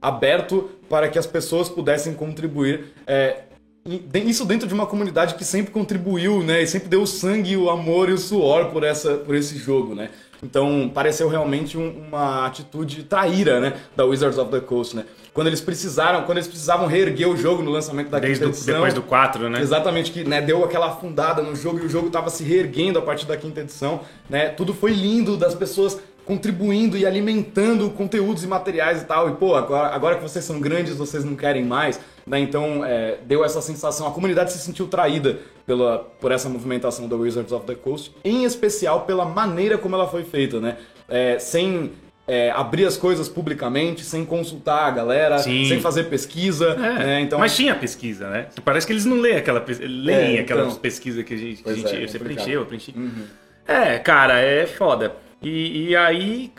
aberto 0.01 0.71
para 0.89 1.07
que 1.07 1.19
as 1.19 1.27
pessoas 1.27 1.69
pudessem 1.69 2.13
contribuir 2.13 2.93
é, 3.05 3.43
isso 3.87 4.45
dentro 4.45 4.67
de 4.67 4.73
uma 4.73 4.87
comunidade 4.87 5.35
que 5.35 5.45
sempre 5.45 5.71
contribuiu, 5.71 6.41
né? 6.41 6.63
E 6.63 6.67
sempre 6.67 6.89
deu 6.89 7.03
o 7.03 7.07
sangue, 7.07 7.55
o 7.55 7.69
amor 7.69 8.09
e 8.09 8.13
o 8.13 8.17
suor 8.17 8.71
por, 8.71 8.83
essa, 8.83 9.13
por 9.17 9.35
esse 9.35 9.59
jogo, 9.59 9.93
né? 9.93 10.09
Então 10.41 10.89
pareceu 10.91 11.29
realmente 11.29 11.77
um, 11.77 12.07
uma 12.07 12.47
atitude 12.47 13.03
traíra, 13.03 13.59
né? 13.59 13.73
Da 13.95 14.03
Wizards 14.03 14.39
of 14.39 14.49
the 14.49 14.59
Coast, 14.59 14.95
né? 14.95 15.05
Quando 15.31 15.47
eles 15.47 15.61
precisaram, 15.61 16.23
quando 16.23 16.39
eles 16.39 16.47
precisavam 16.47 16.87
reerguer 16.87 17.29
o 17.29 17.37
jogo 17.37 17.61
no 17.61 17.69
lançamento 17.69 18.09
da 18.09 18.19
quinta 18.19 18.45
edição. 18.45 18.73
Depois 18.73 18.93
do 18.93 19.03
4, 19.03 19.49
né? 19.51 19.61
Exatamente, 19.61 20.11
que 20.11 20.23
né, 20.23 20.41
deu 20.41 20.63
aquela 20.63 20.87
afundada 20.87 21.43
no 21.43 21.55
jogo 21.55 21.77
e 21.77 21.85
o 21.85 21.89
jogo 21.89 22.07
estava 22.07 22.31
se 22.31 22.43
reerguendo 22.43 22.97
a 22.97 23.03
partir 23.03 23.27
da 23.27 23.37
quinta 23.37 23.61
edição, 23.61 24.01
né? 24.27 24.49
Tudo 24.49 24.73
foi 24.73 24.93
lindo 24.93 25.37
das 25.37 25.53
pessoas 25.53 25.99
contribuindo 26.25 26.97
e 26.97 27.05
alimentando 27.05 27.89
conteúdos 27.91 28.43
e 28.43 28.47
materiais 28.47 29.01
e 29.01 29.05
tal. 29.05 29.29
E, 29.29 29.33
pô, 29.33 29.55
agora, 29.55 29.89
agora 29.89 30.15
que 30.15 30.23
vocês 30.23 30.43
são 30.43 30.59
grandes, 30.59 30.95
vocês 30.95 31.23
não 31.23 31.35
querem 31.35 31.63
mais. 31.63 31.99
Né? 32.25 32.39
Então, 32.39 32.83
é, 32.83 33.17
deu 33.25 33.45
essa 33.45 33.61
sensação. 33.61 34.07
A 34.07 34.11
comunidade 34.11 34.51
se 34.51 34.59
sentiu 34.59 34.87
traída 34.87 35.37
pela, 35.65 35.99
por 36.19 36.31
essa 36.31 36.49
movimentação 36.49 37.07
da 37.07 37.15
Wizards 37.15 37.51
of 37.51 37.65
the 37.65 37.75
Coast, 37.75 38.11
em 38.23 38.43
especial 38.43 39.01
pela 39.01 39.25
maneira 39.25 39.77
como 39.77 39.95
ela 39.95 40.07
foi 40.07 40.23
feita, 40.23 40.59
né? 40.59 40.77
É, 41.07 41.37
sem 41.37 41.91
é, 42.27 42.49
abrir 42.49 42.85
as 42.85 42.97
coisas 42.97 43.29
publicamente, 43.29 44.03
sem 44.03 44.25
consultar 44.25 44.87
a 44.87 44.91
galera, 44.91 45.37
Sim. 45.37 45.65
sem 45.65 45.79
fazer 45.79 46.05
pesquisa. 46.05 46.69
É, 46.71 47.05
né? 47.05 47.21
então... 47.21 47.37
Mas 47.37 47.55
tinha 47.55 47.75
pesquisa, 47.75 48.27
né? 48.29 48.47
Parece 48.63 48.87
que 48.87 48.93
eles 48.93 49.05
não 49.05 49.19
leem 49.19 49.37
aquela 49.37 49.63
leem 49.79 50.37
é, 50.37 50.39
aquela 50.39 50.63
então... 50.63 50.75
pesquisa 50.77 51.23
que 51.23 51.35
a 51.35 51.37
gente, 51.37 51.63
que 51.63 51.69
a 51.69 51.75
gente 51.75 51.95
é, 51.95 52.07
você 52.07 52.17
preencheu, 52.17 52.61
eu 52.61 52.65
preenchi. 52.65 52.93
Uhum. 52.95 53.25
É, 53.67 53.99
cara, 53.99 54.39
é 54.39 54.65
foda. 54.65 55.24
E, 55.45 55.89
e 55.89 55.95
aí, 55.95 56.51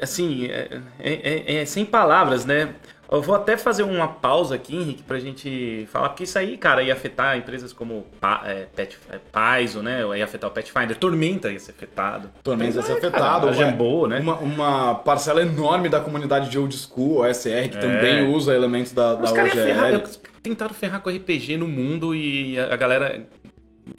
assim, 0.00 0.46
é, 0.46 0.80
é, 1.00 1.56
é, 1.56 1.66
sem 1.66 1.84
palavras, 1.84 2.44
né? 2.44 2.72
Eu 3.10 3.20
vou 3.20 3.34
até 3.34 3.56
fazer 3.56 3.82
uma 3.82 4.06
pausa 4.06 4.54
aqui, 4.54 4.76
Henrique, 4.76 5.02
pra 5.02 5.18
gente 5.18 5.86
falar, 5.90 6.10
porque 6.10 6.22
isso 6.22 6.38
aí, 6.38 6.56
cara, 6.56 6.84
ia 6.84 6.94
afetar 6.94 7.36
empresas 7.36 7.72
como 7.72 8.06
é, 8.46 8.66
Pet, 8.74 8.96
é, 9.10 9.18
Paizo, 9.30 9.82
né? 9.82 10.02
Ia 10.16 10.24
afetar 10.24 10.48
o 10.48 10.52
Petfinder, 10.52 10.96
Tormenta 10.96 11.50
ia 11.50 11.58
ser 11.58 11.72
afetado. 11.72 12.30
Tormenta 12.44 12.76
ia 12.76 12.82
ser 12.82 12.92
afetado. 12.92 13.48
a 13.48 13.52
Jambô, 13.52 14.06
né? 14.06 14.20
Uma, 14.20 14.36
uma, 14.36 14.94
parcela 14.94 15.42
enorme 15.42 15.88
da 15.88 16.00
comunidade 16.00 16.48
de 16.48 16.56
Old 16.56 16.74
School, 16.76 17.22
OSR, 17.22 17.70
que 17.70 17.76
é. 17.76 17.80
também 17.80 18.32
usa 18.32 18.54
elementos 18.54 18.92
da, 18.92 19.16
da 19.16 19.30
OGL. 19.30 19.50
Ferrar, 19.50 20.02
tentaram 20.40 20.74
ferrar 20.74 21.00
com 21.00 21.10
RPG 21.10 21.56
no 21.56 21.66
mundo 21.66 22.14
e 22.14 22.56
a 22.58 22.76
galera, 22.76 23.26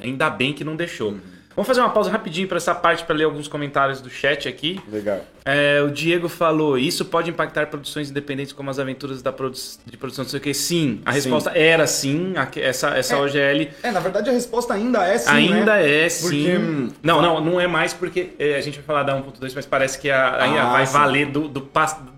ainda 0.02 0.30
bem 0.30 0.54
que 0.54 0.64
não 0.64 0.78
deixou. 0.78 1.12
Uhum. 1.12 1.33
Vamos 1.56 1.68
fazer 1.68 1.82
uma 1.82 1.90
pausa 1.90 2.10
rapidinho 2.10 2.48
para 2.48 2.58
essa 2.58 2.74
parte 2.74 3.04
para 3.04 3.16
ler 3.16 3.26
alguns 3.26 3.48
comentários 3.48 4.02
do 4.02 4.10
chat 4.10 4.48
aqui. 4.48 4.80
Legal. 4.92 5.22
É, 5.46 5.82
o 5.82 5.92
Diego 5.92 6.28
falou: 6.28 6.78
Isso 6.78 7.06
pode 7.06 7.30
impactar 7.30 7.68
produções 7.68 8.10
independentes 8.10 8.54
como 8.54 8.70
as 8.70 8.80
aventuras 8.80 9.22
da 9.22 9.32
produ 9.32 9.58
de 9.86 9.98
produção, 9.98 10.24
não 10.24 10.30
sei 10.30 10.40
o 10.40 10.42
que. 10.42 10.54
Sim, 10.54 11.02
a 11.06 11.12
resposta 11.12 11.52
sim. 11.52 11.60
era 11.60 11.86
sim. 11.86 12.34
essa 12.56 12.90
essa 12.90 13.16
é, 13.16 13.22
OGL. 13.22 13.70
É, 13.84 13.92
na 13.92 14.00
verdade 14.00 14.30
a 14.30 14.34
resposta 14.34 14.74
ainda 14.74 15.04
é 15.06 15.18
sim. 15.18 15.30
Ainda 15.30 15.76
né? 15.76 16.06
é 16.06 16.10
sim. 16.10 16.24
Porque... 16.24 16.94
Não, 17.04 17.22
não, 17.22 17.42
não 17.42 17.62
é 17.62 17.68
mais 17.68 17.94
porque 17.94 18.32
é, 18.40 18.56
a 18.56 18.62
gente 18.62 18.76
vai 18.80 18.86
falar 18.86 19.04
da 19.04 19.16
1.2, 19.22 19.52
mas 19.54 19.66
parece 19.66 20.00
que 20.00 20.10
a, 20.10 20.44
ainda 20.44 20.64
ah, 20.64 20.72
vai 20.72 20.88
sim. 20.88 20.94
valer 20.94 21.28
do, 21.28 21.48
do, 21.48 21.70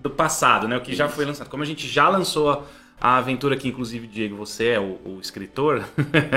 do, 0.01 0.09
passado, 0.09 0.67
né? 0.67 0.77
O 0.77 0.81
que 0.81 0.95
já 0.95 1.09
foi 1.09 1.25
lançado. 1.25 1.49
Como 1.49 1.63
a 1.63 1.65
gente 1.65 1.87
já 1.87 2.07
lançou 2.07 2.51
a 2.51 2.61
A 2.99 3.17
aventura 3.17 3.57
que, 3.57 3.67
inclusive, 3.67 4.07
Diego, 4.07 4.35
você 4.35 4.69
é 4.69 4.79
o, 4.79 4.99
o 5.05 5.19
escritor, 5.21 5.83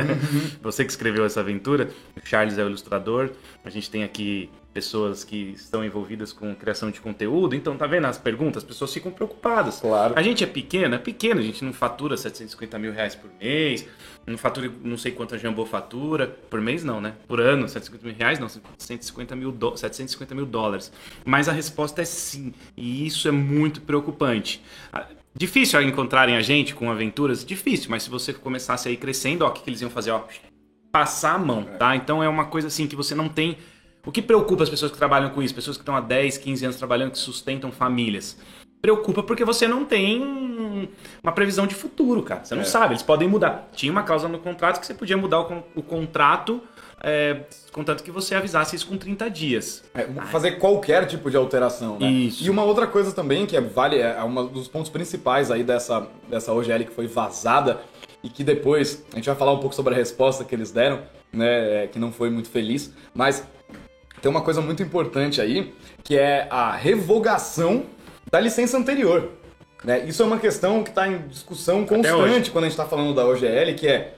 você 0.61 0.85
que 0.85 0.91
escreveu 0.91 1.25
essa 1.25 1.41
aventura, 1.41 1.91
o 2.17 2.27
Charles 2.27 2.59
é 2.59 2.65
o 2.65 2.67
ilustrador, 2.67 3.31
a 3.65 3.71
gente 3.71 3.91
tem 3.91 4.03
aqui 4.03 4.51
pessoas 4.79 5.25
que 5.25 5.53
estão 5.57 5.85
envolvidas 5.85 6.33
com 6.33 6.55
criação 6.55 6.91
de 6.91 7.01
conteúdo, 7.01 7.57
então 7.57 7.77
tá 7.77 7.87
vendo 7.87 8.07
as 8.07 8.19
perguntas? 8.19 8.63
As 8.63 8.69
pessoas 8.69 8.93
ficam 8.93 9.11
preocupadas. 9.11 9.81
Claro. 9.81 10.15
A 10.17 10.23
gente 10.23 10.45
é 10.45 10.47
pequeno, 10.47 10.95
é 10.95 10.99
pequeno, 10.99 11.41
a 11.41 11.43
gente 11.43 11.65
não 11.65 11.73
fatura 11.73 12.17
750 12.17 12.79
mil 12.79 12.93
reais 12.93 13.15
por 13.15 13.31
mês, 13.41 13.87
não 14.27 14.39
fatura 14.39 14.71
não 14.85 14.97
sei 14.97 15.11
quanto 15.11 15.35
a 15.35 15.39
Jumbo 15.39 15.65
fatura, 15.65 16.29
por 16.49 16.61
mês 16.61 16.85
não, 16.85 17.01
né? 17.01 17.15
Por 17.27 17.41
ano, 17.41 17.69
750 17.69 18.07
mil 18.07 18.17
reais 18.17 18.39
não, 18.39 18.49
150 18.79 19.35
mil 19.35 19.51
do, 19.51 19.77
750 19.77 20.35
mil 20.35 20.47
dólares. 20.47 20.93
Mas 21.25 21.49
a 21.49 21.53
resposta 21.53 22.03
é 22.03 22.05
sim, 22.05 22.53
e 22.77 23.07
isso 23.07 23.27
é 23.27 23.33
muito 23.33 23.81
preocupante. 23.81 24.63
Difícil 25.39 25.81
encontrarem 25.83 26.37
a 26.37 26.41
gente 26.41 26.75
com 26.75 26.91
aventuras? 26.91 27.45
Difícil, 27.45 27.91
mas 27.91 28.03
se 28.03 28.11
você 28.11 28.33
começasse 28.33 28.89
aí 28.89 28.97
crescendo, 28.97 29.45
ó, 29.45 29.49
o 29.49 29.53
que, 29.53 29.63
que 29.63 29.71
eles 29.71 29.81
iam 29.81 29.91
fazer? 29.91 30.11
Ó, 30.11 30.25
passar 30.91 31.35
a 31.35 31.39
mão, 31.39 31.65
tá? 31.79 31.95
Então 31.95 32.23
é 32.23 32.29
uma 32.29 32.47
coisa 32.47 32.69
assim 32.69 32.87
que 32.87 32.97
você 32.97 33.15
não 33.15 33.29
tem 33.29 33.57
o 34.09 34.11
que 34.11 34.23
preocupa 34.23 34.63
as 34.63 34.71
pessoas 34.71 34.91
que 34.91 34.97
trabalham 34.97 35.29
com 35.29 35.43
isso? 35.43 35.55
Pessoas 35.55 35.77
que 35.77 35.83
estão 35.83 35.95
há 35.95 36.01
10, 36.01 36.39
15 36.39 36.65
anos 36.65 36.77
trabalhando, 36.79 37.11
que 37.13 37.19
sustentam 37.19 37.71
famílias. 37.71 38.39
Preocupa 38.81 39.23
porque 39.23 39.45
você 39.45 39.69
não 39.69 39.85
tem 39.85 40.89
uma 41.23 41.33
previsão 41.33 41.67
de 41.67 41.75
futuro, 41.75 42.23
cara. 42.23 42.43
Você 42.43 42.55
não 42.55 42.63
é. 42.63 42.65
sabe, 42.65 42.95
eles 42.95 43.03
podem 43.03 43.29
mudar. 43.29 43.69
Tinha 43.75 43.93
uma 43.93 44.03
cláusula 44.03 44.33
no 44.33 44.39
contrato 44.39 44.81
que 44.81 44.87
você 44.87 44.95
podia 44.95 45.17
mudar 45.17 45.41
o, 45.41 45.63
o 45.75 45.83
contrato, 45.83 46.63
é, 47.03 47.43
contanto 47.73 48.03
que 48.03 48.11
você 48.11 48.35
avisasse 48.35 48.75
isso 48.75 48.87
com 48.87 48.97
30 48.97 49.31
dias. 49.31 49.85
É, 49.95 50.05
fazer 50.31 50.53
qualquer 50.53 51.07
tipo 51.07 51.31
de 51.31 51.37
alteração, 51.37 51.99
né? 51.99 52.09
Isso. 52.09 52.45
E 52.45 52.51
uma 52.51 52.65
outra 52.65 52.87
coisa 52.87 53.13
também 53.13 53.47
que 53.47 53.57
é, 53.57 53.61
vale, 53.61 53.99
é 53.99 54.23
um 54.25 54.47
dos 54.47 54.69
pontos 54.69 54.91
principais 54.91 55.51
aí 55.51 55.63
dessa, 55.63 56.09
dessa 56.29 56.53
OGL 56.53 56.85
que 56.85 56.93
foi 56.93 57.07
vazada 57.07 57.81
e 58.23 58.29
que 58.29 58.43
depois 58.43 59.05
a 59.13 59.17
gente 59.17 59.27
vai 59.27 59.37
falar 59.37 59.53
um 59.53 59.59
pouco 59.59 59.75
sobre 59.75 59.95
a 59.95 59.97
resposta 59.97 60.45
que 60.45 60.55
eles 60.55 60.73
deram, 60.73 61.03
né, 61.33 61.85
é, 61.85 61.87
que 61.87 61.99
não 61.99 62.11
foi 62.11 62.31
muito 62.31 62.49
feliz, 62.49 62.93
mas 63.15 63.47
tem 64.21 64.29
uma 64.29 64.43
coisa 64.43 64.61
muito 64.61 64.83
importante 64.83 65.41
aí, 65.41 65.73
que 66.03 66.19
é 66.19 66.49
a 66.51 66.73
revogação 66.73 67.85
da 68.31 68.41
licença 68.41 68.77
anterior. 68.77 69.31
Né? 69.85 70.05
Isso 70.07 70.23
é 70.23 70.27
uma 70.27 70.39
questão 70.39 70.83
que 70.83 70.91
está 70.91 71.07
em 71.07 71.29
discussão 71.29 71.87
constante 71.87 72.51
quando 72.51 72.65
a 72.65 72.69
gente 72.69 72.79
está 72.79 72.85
falando 72.85 73.15
da 73.15 73.25
OGL, 73.25 73.75
que 73.77 73.87
é 73.87 74.18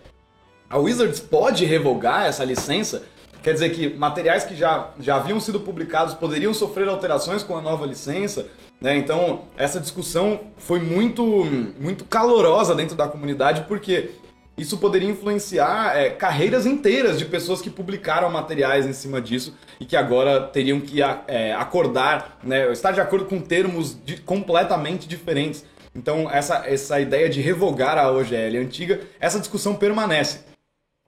a 0.70 0.78
Wizards 0.78 1.18
pode 1.18 1.64
revogar 1.64 2.26
essa 2.26 2.44
licença, 2.44 3.02
quer 3.42 3.52
dizer 3.52 3.70
que 3.70 3.92
materiais 3.92 4.44
que 4.44 4.54
já, 4.54 4.90
já 5.00 5.16
haviam 5.16 5.40
sido 5.40 5.58
publicados 5.58 6.14
poderiam 6.14 6.54
sofrer 6.54 6.88
alterações 6.88 7.42
com 7.42 7.56
a 7.56 7.60
nova 7.60 7.84
licença. 7.84 8.46
Né? 8.80 8.96
Então, 8.96 9.42
essa 9.56 9.80
discussão 9.80 10.40
foi 10.56 10.78
muito, 10.78 11.44
muito 11.78 12.04
calorosa 12.04 12.72
dentro 12.72 12.94
da 12.94 13.08
comunidade, 13.08 13.64
porque 13.66 14.10
isso 14.56 14.78
poderia 14.78 15.10
influenciar 15.10 15.96
é, 15.96 16.10
carreiras 16.10 16.66
inteiras 16.66 17.18
de 17.18 17.24
pessoas 17.24 17.60
que 17.60 17.68
publicaram 17.68 18.30
materiais 18.30 18.86
em 18.86 18.92
cima 18.92 19.20
disso 19.20 19.56
e 19.80 19.84
que 19.84 19.96
agora 19.96 20.40
teriam 20.40 20.80
que 20.80 21.02
é, 21.02 21.52
acordar, 21.52 22.38
né, 22.44 22.70
estar 22.70 22.92
de 22.92 23.00
acordo 23.00 23.24
com 23.24 23.40
termos 23.40 23.98
de, 24.04 24.18
completamente 24.18 25.08
diferentes. 25.08 25.64
Então, 25.94 26.30
essa, 26.30 26.64
essa 26.66 27.00
ideia 27.00 27.28
de 27.28 27.40
revogar 27.40 27.98
a 27.98 28.12
OGL 28.12 28.58
antiga, 28.60 29.00
essa 29.18 29.40
discussão 29.40 29.74
permanece. 29.74 30.49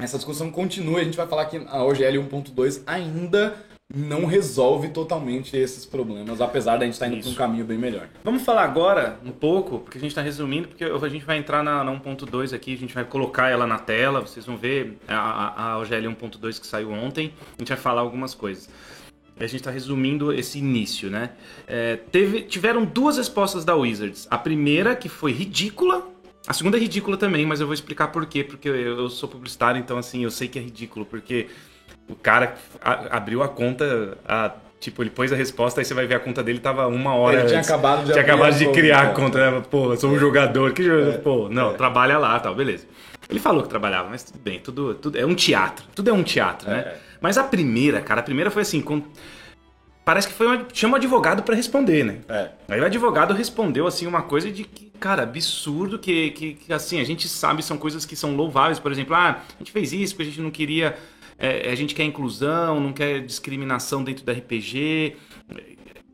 Essa 0.02 0.16
discussão 0.16 0.50
continua, 0.50 1.00
a 1.00 1.04
gente 1.04 1.16
vai 1.16 1.28
falar 1.28 1.44
que 1.46 1.56
a 1.56 1.84
OGL 1.84 2.28
1.2 2.28 2.82
ainda 2.86 3.54
não 3.94 4.24
resolve 4.24 4.88
totalmente 4.88 5.56
esses 5.56 5.84
problemas, 5.84 6.40
apesar 6.40 6.78
da 6.78 6.84
gente 6.84 6.94
estar 6.94 7.06
indo 7.06 7.20
para 7.20 7.30
um 7.30 7.34
caminho 7.34 7.64
bem 7.64 7.78
melhor. 7.78 8.08
Vamos 8.24 8.42
falar 8.42 8.64
agora 8.64 9.18
um 9.24 9.30
pouco, 9.30 9.78
porque 9.80 9.98
a 9.98 10.00
gente 10.00 10.10
está 10.10 10.22
resumindo, 10.22 10.68
porque 10.68 10.84
a 10.84 11.08
gente 11.08 11.24
vai 11.24 11.36
entrar 11.36 11.62
na, 11.62 11.84
na 11.84 11.92
1.2 11.92 12.54
aqui, 12.54 12.74
a 12.74 12.78
gente 12.78 12.94
vai 12.94 13.04
colocar 13.04 13.48
ela 13.48 13.66
na 13.66 13.78
tela, 13.78 14.20
vocês 14.20 14.44
vão 14.46 14.56
ver 14.56 14.98
a, 15.06 15.74
a 15.74 15.78
OGL 15.78 16.08
1.2 16.08 16.58
que 16.58 16.66
saiu 16.66 16.90
ontem, 16.90 17.32
a 17.56 17.60
gente 17.60 17.68
vai 17.68 17.78
falar 17.78 18.00
algumas 18.00 18.34
coisas. 18.34 18.68
A 19.38 19.46
gente 19.46 19.56
está 19.56 19.70
resumindo 19.70 20.32
esse 20.32 20.58
início, 20.58 21.10
né? 21.10 21.30
É, 21.66 21.96
teve, 21.96 22.42
tiveram 22.42 22.84
duas 22.84 23.16
respostas 23.16 23.64
da 23.64 23.74
Wizards. 23.74 24.26
A 24.30 24.38
primeira, 24.38 24.94
que 24.94 25.08
foi 25.08 25.32
ridícula, 25.32 26.11
a 26.46 26.52
segunda 26.52 26.76
é 26.76 26.80
ridícula 26.80 27.16
também, 27.16 27.46
mas 27.46 27.60
eu 27.60 27.66
vou 27.66 27.74
explicar 27.74 28.08
por 28.08 28.26
quê, 28.26 28.42
porque 28.42 28.68
eu, 28.68 29.08
sou 29.08 29.28
publicitário, 29.28 29.78
então 29.78 29.96
assim, 29.96 30.24
eu 30.24 30.30
sei 30.30 30.48
que 30.48 30.58
é 30.58 30.62
ridículo, 30.62 31.06
porque 31.06 31.48
o 32.08 32.16
cara 32.16 32.54
abriu 33.10 33.42
a 33.42 33.48
conta, 33.48 34.18
a, 34.26 34.52
tipo, 34.80 35.02
ele 35.02 35.10
pôs 35.10 35.32
a 35.32 35.36
resposta, 35.36 35.80
aí 35.80 35.84
você 35.84 35.94
vai 35.94 36.06
ver 36.06 36.16
a 36.16 36.20
conta 36.20 36.42
dele 36.42 36.58
tava 36.58 36.88
uma 36.88 37.14
hora. 37.14 37.38
Ele 37.38 37.46
tinha 37.46 37.58
antes, 37.60 37.70
acabado 37.70 38.04
de, 38.04 38.12
tinha 38.12 38.24
acabado 38.24 38.58
de 38.58 38.72
criar 38.72 39.02
a 39.02 39.10
conta, 39.10 39.50
né? 39.50 39.62
Pô, 39.70 39.96
sou 39.96 40.10
um 40.10 40.16
é. 40.16 40.18
jogador, 40.18 40.72
que 40.72 40.82
é. 40.88 41.18
pô, 41.18 41.48
não, 41.48 41.70
é. 41.70 41.74
trabalha 41.74 42.18
lá 42.18 42.38
tal, 42.40 42.54
beleza. 42.54 42.86
Ele 43.30 43.38
falou 43.38 43.62
que 43.62 43.68
trabalhava, 43.68 44.08
mas 44.10 44.24
tudo 44.24 44.40
bem, 44.40 44.58
tudo, 44.58 44.94
tudo 44.94 45.18
é 45.18 45.24
um 45.24 45.34
teatro, 45.34 45.86
tudo 45.94 46.10
é 46.10 46.12
um 46.12 46.24
teatro, 46.24 46.68
né? 46.68 46.80
É. 46.80 46.96
Mas 47.20 47.38
a 47.38 47.44
primeira, 47.44 48.00
cara, 48.00 48.20
a 48.20 48.24
primeira 48.24 48.50
foi 48.50 48.62
assim, 48.62 48.82
com, 48.82 49.00
parece 50.04 50.26
que 50.26 50.34
foi 50.34 50.48
uma, 50.48 50.58
tinha 50.64 50.90
um 50.90 50.94
advogado 50.94 51.42
para 51.44 51.54
responder, 51.54 52.04
né? 52.04 52.18
É. 52.28 52.48
Aí 52.68 52.80
o 52.80 52.84
advogado 52.84 53.32
respondeu 53.32 53.86
assim 53.86 54.06
uma 54.06 54.22
coisa 54.22 54.50
de 54.50 54.64
que, 54.64 54.91
cara, 55.02 55.24
absurdo 55.24 55.98
que, 55.98 56.30
que, 56.30 56.54
que, 56.54 56.72
assim, 56.72 57.00
a 57.00 57.04
gente 57.04 57.28
sabe 57.28 57.60
são 57.60 57.76
coisas 57.76 58.06
que 58.06 58.14
são 58.14 58.36
louváveis, 58.36 58.78
por 58.78 58.92
exemplo, 58.92 59.16
ah, 59.16 59.42
a 59.54 59.58
gente 59.58 59.72
fez 59.72 59.92
isso 59.92 60.14
porque 60.14 60.22
a 60.22 60.26
gente 60.26 60.40
não 60.40 60.50
queria 60.50 60.96
é, 61.42 61.72
a 61.72 61.74
gente 61.74 61.92
quer 61.92 62.04
inclusão, 62.04 62.78
não 62.78 62.92
quer 62.92 63.20
discriminação 63.20 64.04
dentro 64.04 64.24
do 64.24 64.30
RPG. 64.30 65.16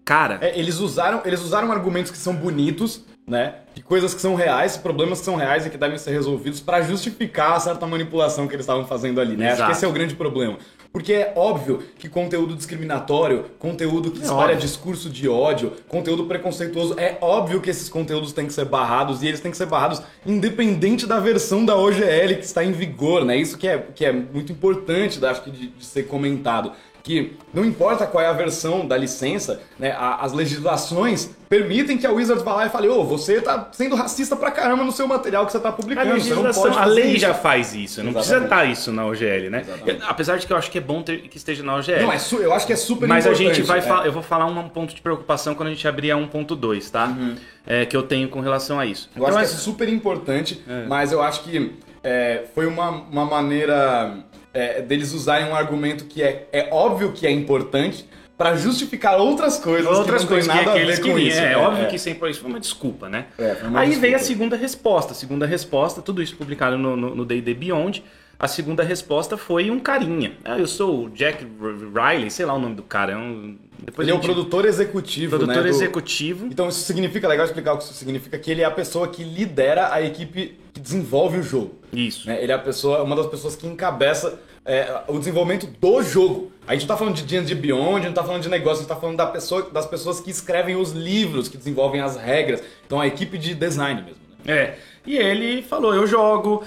Cara. 0.02 0.38
É, 0.40 0.58
eles, 0.58 0.78
usaram, 0.78 1.20
eles 1.22 1.42
usaram 1.42 1.70
argumentos 1.70 2.10
que 2.10 2.16
são 2.16 2.34
bonitos, 2.34 3.04
né? 3.26 3.56
De 3.74 3.82
coisas 3.82 4.14
que 4.14 4.22
são 4.22 4.34
reais, 4.34 4.78
problemas 4.78 5.18
que 5.18 5.26
são 5.26 5.36
reais 5.36 5.66
e 5.66 5.70
que 5.70 5.76
devem 5.76 5.98
ser 5.98 6.12
resolvidos 6.12 6.60
para 6.60 6.80
justificar 6.80 7.52
a 7.52 7.60
certa 7.60 7.86
manipulação 7.86 8.48
que 8.48 8.54
eles 8.54 8.64
estavam 8.64 8.86
fazendo 8.86 9.20
ali, 9.20 9.36
né? 9.36 9.48
Exato. 9.48 9.62
Acho 9.62 9.70
que 9.70 9.76
esse 9.76 9.84
é 9.84 9.88
o 9.88 9.92
grande 9.92 10.14
problema. 10.14 10.56
Porque 10.92 11.12
é 11.12 11.32
óbvio 11.36 11.82
que 11.98 12.08
conteúdo 12.08 12.56
discriminatório, 12.56 13.44
conteúdo 13.58 14.10
que 14.10 14.20
é 14.20 14.22
espalha 14.22 14.54
óbvio. 14.54 14.58
discurso 14.58 15.10
de 15.10 15.28
ódio, 15.28 15.72
conteúdo 15.86 16.24
preconceituoso, 16.24 16.98
é 16.98 17.18
óbvio 17.20 17.60
que 17.60 17.68
esses 17.68 17.88
conteúdos 17.88 18.32
têm 18.32 18.46
que 18.46 18.52
ser 18.52 18.64
barrados 18.64 19.22
e 19.22 19.28
eles 19.28 19.40
têm 19.40 19.50
que 19.50 19.56
ser 19.56 19.66
barrados 19.66 20.02
independente 20.24 21.06
da 21.06 21.20
versão 21.20 21.64
da 21.64 21.76
OGL 21.76 22.36
que 22.36 22.44
está 22.44 22.64
em 22.64 22.72
vigor, 22.72 23.24
né? 23.24 23.36
Isso 23.36 23.58
que 23.58 23.68
é, 23.68 23.78
que 23.94 24.04
é 24.04 24.12
muito 24.12 24.50
importante, 24.50 25.24
acho 25.24 25.42
que, 25.42 25.50
de, 25.50 25.68
de 25.68 25.84
ser 25.84 26.04
comentado 26.04 26.72
que 27.02 27.36
não 27.52 27.64
importa 27.64 28.06
qual 28.06 28.22
é 28.22 28.26
a 28.26 28.32
versão 28.32 28.86
da 28.86 28.96
licença, 28.96 29.60
né, 29.78 29.96
as 29.98 30.32
legislações 30.32 31.30
permitem 31.48 31.96
que 31.96 32.06
a 32.06 32.12
Wizards 32.12 32.44
vá 32.44 32.54
lá 32.54 32.66
e 32.66 32.68
fale, 32.68 32.88
ô, 32.88 33.00
oh, 33.00 33.04
você 33.04 33.40
tá 33.40 33.68
sendo 33.72 33.96
racista 33.96 34.36
pra 34.36 34.50
caramba 34.50 34.84
no 34.84 34.92
seu 34.92 35.08
material 35.08 35.46
que 35.46 35.52
você 35.52 35.58
tá 35.58 35.72
publicando. 35.72 36.10
A, 36.10 36.14
legislação, 36.14 36.78
a 36.78 36.84
lei 36.84 37.12
isso. 37.12 37.20
já 37.20 37.32
faz 37.32 37.74
isso, 37.74 38.02
não 38.02 38.12
precisa 38.12 38.44
estar 38.44 38.64
isso 38.66 38.92
na 38.92 39.06
OGL, 39.06 39.48
né? 39.50 39.64
Apesar 40.06 40.36
de 40.36 40.46
que 40.46 40.52
eu 40.52 40.56
acho 40.56 40.70
que 40.70 40.78
é 40.78 40.80
bom 40.80 41.02
ter, 41.02 41.22
que 41.22 41.38
esteja 41.38 41.62
na 41.62 41.76
OGL. 41.76 42.02
Não, 42.02 42.12
é 42.12 42.18
eu 42.32 42.52
acho 42.52 42.66
que 42.66 42.72
é 42.72 42.76
super 42.76 43.08
Mas 43.08 43.24
importante. 43.24 43.48
Mas 43.48 43.50
a 43.50 43.54
gente 43.54 43.66
vai 43.66 44.04
é. 44.04 44.06
eu 44.06 44.12
vou 44.12 44.22
falar 44.22 44.46
um 44.46 44.68
ponto 44.68 44.94
de 44.94 45.00
preocupação 45.00 45.54
quando 45.54 45.68
a 45.68 45.72
gente 45.72 45.88
abrir 45.88 46.10
a 46.10 46.16
1.2, 46.16 46.90
tá? 46.90 47.06
Uhum. 47.06 47.36
É, 47.66 47.86
que 47.86 47.96
eu 47.96 48.02
tenho 48.02 48.28
com 48.28 48.40
relação 48.40 48.78
a 48.78 48.86
isso. 48.86 49.10
Eu 49.14 49.22
então, 49.22 49.38
acho 49.38 49.50
que 49.50 49.56
é 49.56 49.58
super 49.58 49.88
importante, 49.88 50.62
é. 50.68 50.86
mas 50.86 51.12
eu 51.12 51.22
acho 51.22 51.42
que 51.42 51.72
é, 52.02 52.44
foi 52.54 52.66
uma, 52.66 52.90
uma 52.90 53.24
maneira 53.24 54.18
é, 54.52 54.80
deles 54.82 55.12
usarem 55.12 55.48
um 55.48 55.54
argumento 55.54 56.04
que 56.04 56.22
é, 56.22 56.48
é 56.52 56.68
óbvio 56.72 57.12
que 57.12 57.26
é 57.26 57.30
importante 57.30 58.08
para 58.36 58.54
justificar 58.56 59.18
outras 59.18 59.58
coisas 59.58 59.90
outras 59.90 60.22
que 60.22 60.30
não 60.30 60.36
coisas 60.36 60.46
nada 60.46 60.72
que, 60.72 60.80
a 60.80 60.86
ver 60.86 61.00
com 61.00 61.18
isso. 61.18 61.40
É, 61.40 61.52
é 61.52 61.56
óbvio 61.56 61.84
é. 61.84 61.86
que 61.86 61.98
sempre 61.98 62.30
isso 62.30 62.40
foi 62.40 62.50
uma 62.50 62.60
desculpa, 62.60 63.08
né? 63.08 63.26
É, 63.36 63.56
uma 63.64 63.80
Aí 63.80 63.88
desculpa. 63.88 64.00
veio 64.00 64.16
a 64.16 64.20
segunda 64.20 64.56
resposta. 64.56 65.12
A 65.12 65.14
segunda 65.14 65.44
resposta, 65.44 66.00
tudo 66.00 66.22
isso 66.22 66.36
publicado 66.36 66.78
no 66.78 67.24
D&D 67.24 67.52
Beyond. 67.54 68.04
A 68.38 68.46
segunda 68.46 68.84
resposta 68.84 69.36
foi 69.36 69.68
um 69.68 69.80
carinha. 69.80 70.32
Ah, 70.44 70.58
eu 70.58 70.66
sou 70.66 71.06
o 71.06 71.10
Jack 71.10 71.44
Riley, 71.92 72.30
sei 72.30 72.46
lá 72.46 72.54
o 72.54 72.58
nome 72.60 72.76
do 72.76 72.84
cara. 72.84 73.12
É 73.12 73.16
um... 73.16 73.56
Depois 73.84 74.06
ele 74.06 74.16
é 74.16 74.18
o 74.18 74.20
produtor 74.20 74.64
executivo, 74.64 75.36
Produtor 75.36 75.64
né, 75.64 75.68
executivo. 75.68 76.46
Então 76.46 76.68
isso 76.68 76.80
significa, 76.80 77.26
legal 77.26 77.46
explicar 77.46 77.72
o 77.72 77.78
que 77.78 77.84
isso 77.84 77.94
significa, 77.94 78.38
que 78.38 78.50
ele 78.50 78.62
é 78.62 78.64
a 78.64 78.70
pessoa 78.70 79.08
que 79.08 79.24
lidera 79.24 79.92
a 79.92 80.00
equipe 80.02 80.56
que 80.72 80.80
desenvolve 80.80 81.38
o 81.38 81.42
jogo. 81.42 81.74
Isso. 81.92 82.28
Né? 82.28 82.40
Ele 82.40 82.52
é 82.52 82.54
a 82.54 82.58
pessoa, 82.58 83.02
uma 83.02 83.16
das 83.16 83.26
pessoas 83.26 83.56
que 83.56 83.66
encabeça 83.66 84.38
é, 84.64 85.02
o 85.08 85.18
desenvolvimento 85.18 85.66
do 85.66 86.02
jogo. 86.02 86.52
A 86.66 86.74
gente 86.74 86.82
não 86.82 86.88
tá 86.88 86.96
falando 86.96 87.14
de 87.16 87.22
D&D 87.24 87.54
Beyond, 87.56 87.88
a 87.88 87.96
gente 87.96 88.06
não 88.06 88.12
tá 88.12 88.22
falando 88.22 88.42
de 88.42 88.48
negócio, 88.48 88.78
a 88.78 88.82
gente 88.82 88.88
tá 88.88 88.96
falando 88.96 89.16
da 89.16 89.26
pessoa, 89.26 89.68
das 89.70 89.86
pessoas 89.86 90.20
que 90.20 90.30
escrevem 90.30 90.76
os 90.76 90.92
livros, 90.92 91.48
que 91.48 91.56
desenvolvem 91.56 92.02
as 92.02 92.16
regras. 92.16 92.62
Então 92.86 93.00
a 93.00 93.06
equipe 93.06 93.36
de 93.36 93.54
design 93.54 94.02
mesmo. 94.02 94.20
Né? 94.44 94.54
É. 94.54 94.78
E 95.06 95.16
ele 95.16 95.62
falou, 95.62 95.94
eu 95.94 96.06
jogo, 96.06 96.62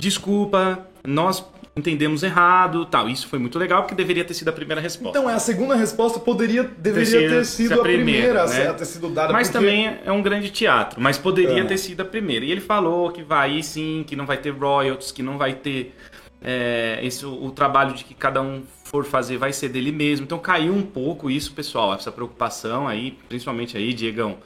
desculpa, 0.00 0.86
nós 1.06 1.44
entendemos 1.76 2.22
errado, 2.22 2.84
tal. 2.84 3.08
Isso 3.08 3.28
foi 3.28 3.38
muito 3.38 3.58
legal 3.58 3.82
porque 3.82 3.94
deveria 3.94 4.24
ter 4.24 4.34
sido 4.34 4.48
a 4.48 4.52
primeira 4.52 4.80
resposta. 4.80 5.18
Então, 5.18 5.30
é, 5.30 5.34
a 5.34 5.38
segunda 5.38 5.74
resposta 5.74 6.18
poderia 6.18 6.64
deveria 6.64 7.28
ter 7.28 7.44
sido 7.44 7.74
a 7.74 7.82
primeira, 7.82 8.42
a, 8.42 8.46
primeira 8.46 8.72
né? 8.72 8.78
ter 8.78 8.84
sido 8.84 9.08
dada. 9.08 9.32
Mas 9.32 9.48
porque... 9.48 9.64
também 9.64 9.98
é 10.04 10.10
um 10.10 10.22
grande 10.22 10.50
teatro, 10.50 11.00
mas 11.00 11.18
poderia 11.18 11.60
é. 11.60 11.64
ter 11.64 11.78
sido 11.78 12.00
a 12.00 12.04
primeira. 12.04 12.44
E 12.44 12.50
ele 12.50 12.60
falou 12.60 13.10
que 13.10 13.22
vai 13.22 13.62
sim, 13.62 14.04
que 14.06 14.16
não 14.16 14.26
vai 14.26 14.38
ter 14.38 14.50
royalties, 14.50 15.12
que 15.12 15.22
não 15.22 15.38
vai 15.38 15.54
ter 15.54 15.94
é, 16.42 16.98
esse, 17.02 17.24
o 17.24 17.50
trabalho 17.50 17.94
de 17.94 18.04
que 18.04 18.14
cada 18.14 18.40
um 18.40 18.62
for 18.84 19.04
fazer 19.04 19.36
vai 19.36 19.52
ser 19.52 19.68
dele 19.68 19.92
mesmo. 19.92 20.24
Então 20.24 20.38
caiu 20.38 20.74
um 20.74 20.82
pouco 20.82 21.30
isso, 21.30 21.52
pessoal, 21.52 21.94
essa 21.94 22.10
preocupação 22.10 22.88
aí, 22.88 23.16
principalmente 23.28 23.76
aí, 23.76 23.92
Diegão. 23.92 24.38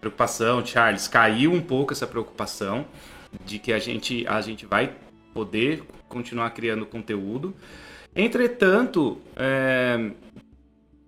preocupação, 0.00 0.64
Charles, 0.64 1.08
caiu 1.08 1.52
um 1.52 1.60
pouco 1.60 1.92
essa 1.92 2.06
preocupação 2.06 2.84
de 3.44 3.58
que 3.58 3.72
a 3.72 3.78
gente, 3.78 4.26
a 4.26 4.40
gente 4.40 4.66
vai 4.66 4.94
poder 5.34 5.82
continuar 6.08 6.50
criando 6.50 6.86
conteúdo. 6.86 7.54
Entretanto, 8.14 9.18
é, 9.36 10.10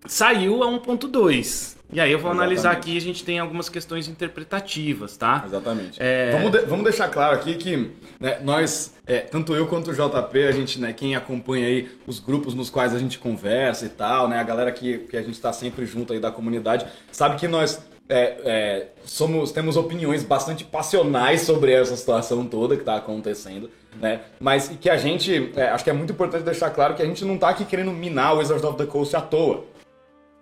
saiu 0.06 0.62
a 0.62 0.66
1.2. 0.66 1.78
E 1.90 2.00
aí 2.00 2.12
eu 2.12 2.18
vou 2.18 2.30
Exatamente. 2.30 2.42
analisar 2.42 2.72
aqui, 2.72 2.98
a 2.98 3.00
gente 3.00 3.24
tem 3.24 3.38
algumas 3.38 3.70
questões 3.70 4.08
interpretativas, 4.08 5.16
tá? 5.16 5.42
Exatamente. 5.46 5.96
É... 5.98 6.32
Vamos, 6.32 6.52
de, 6.52 6.60
vamos 6.66 6.84
deixar 6.84 7.08
claro 7.08 7.34
aqui 7.34 7.54
que 7.54 7.92
né, 8.20 8.38
nós, 8.42 8.94
é, 9.06 9.20
tanto 9.20 9.54
eu 9.54 9.66
quanto 9.66 9.90
o 9.90 9.94
JP, 9.94 10.46
a 10.46 10.52
gente, 10.52 10.78
né, 10.78 10.92
quem 10.92 11.16
acompanha 11.16 11.66
aí 11.66 11.90
os 12.06 12.20
grupos 12.20 12.52
nos 12.52 12.68
quais 12.68 12.94
a 12.94 12.98
gente 12.98 13.18
conversa 13.18 13.86
e 13.86 13.88
tal, 13.88 14.28
né, 14.28 14.38
a 14.38 14.42
galera 14.42 14.70
que, 14.70 14.98
que 14.98 15.16
a 15.16 15.22
gente 15.22 15.32
está 15.32 15.50
sempre 15.50 15.86
junto 15.86 16.12
aí 16.12 16.20
da 16.20 16.30
comunidade, 16.30 16.86
sabe 17.10 17.36
que 17.36 17.48
nós 17.48 17.82
é, 18.08 18.36
é, 18.44 18.86
somos, 19.04 19.52
temos 19.52 19.76
opiniões 19.76 20.22
bastante 20.22 20.64
passionais 20.64 21.42
sobre 21.42 21.72
essa 21.72 21.94
situação 21.94 22.46
toda 22.46 22.74
que 22.74 22.82
está 22.82 22.96
acontecendo, 22.96 23.70
né? 24.00 24.22
Mas 24.40 24.68
que 24.80 24.88
a 24.88 24.96
gente, 24.96 25.52
é, 25.54 25.68
acho 25.68 25.84
que 25.84 25.90
é 25.90 25.92
muito 25.92 26.12
importante 26.12 26.42
deixar 26.42 26.70
claro 26.70 26.94
que 26.94 27.02
a 27.02 27.06
gente 27.06 27.24
não 27.24 27.34
está 27.34 27.50
aqui 27.50 27.64
querendo 27.64 27.92
minar 27.92 28.34
o 28.34 28.38
Wizards 28.38 28.64
of 28.64 28.78
the 28.78 28.86
Coast 28.86 29.14
à 29.14 29.20
toa. 29.20 29.64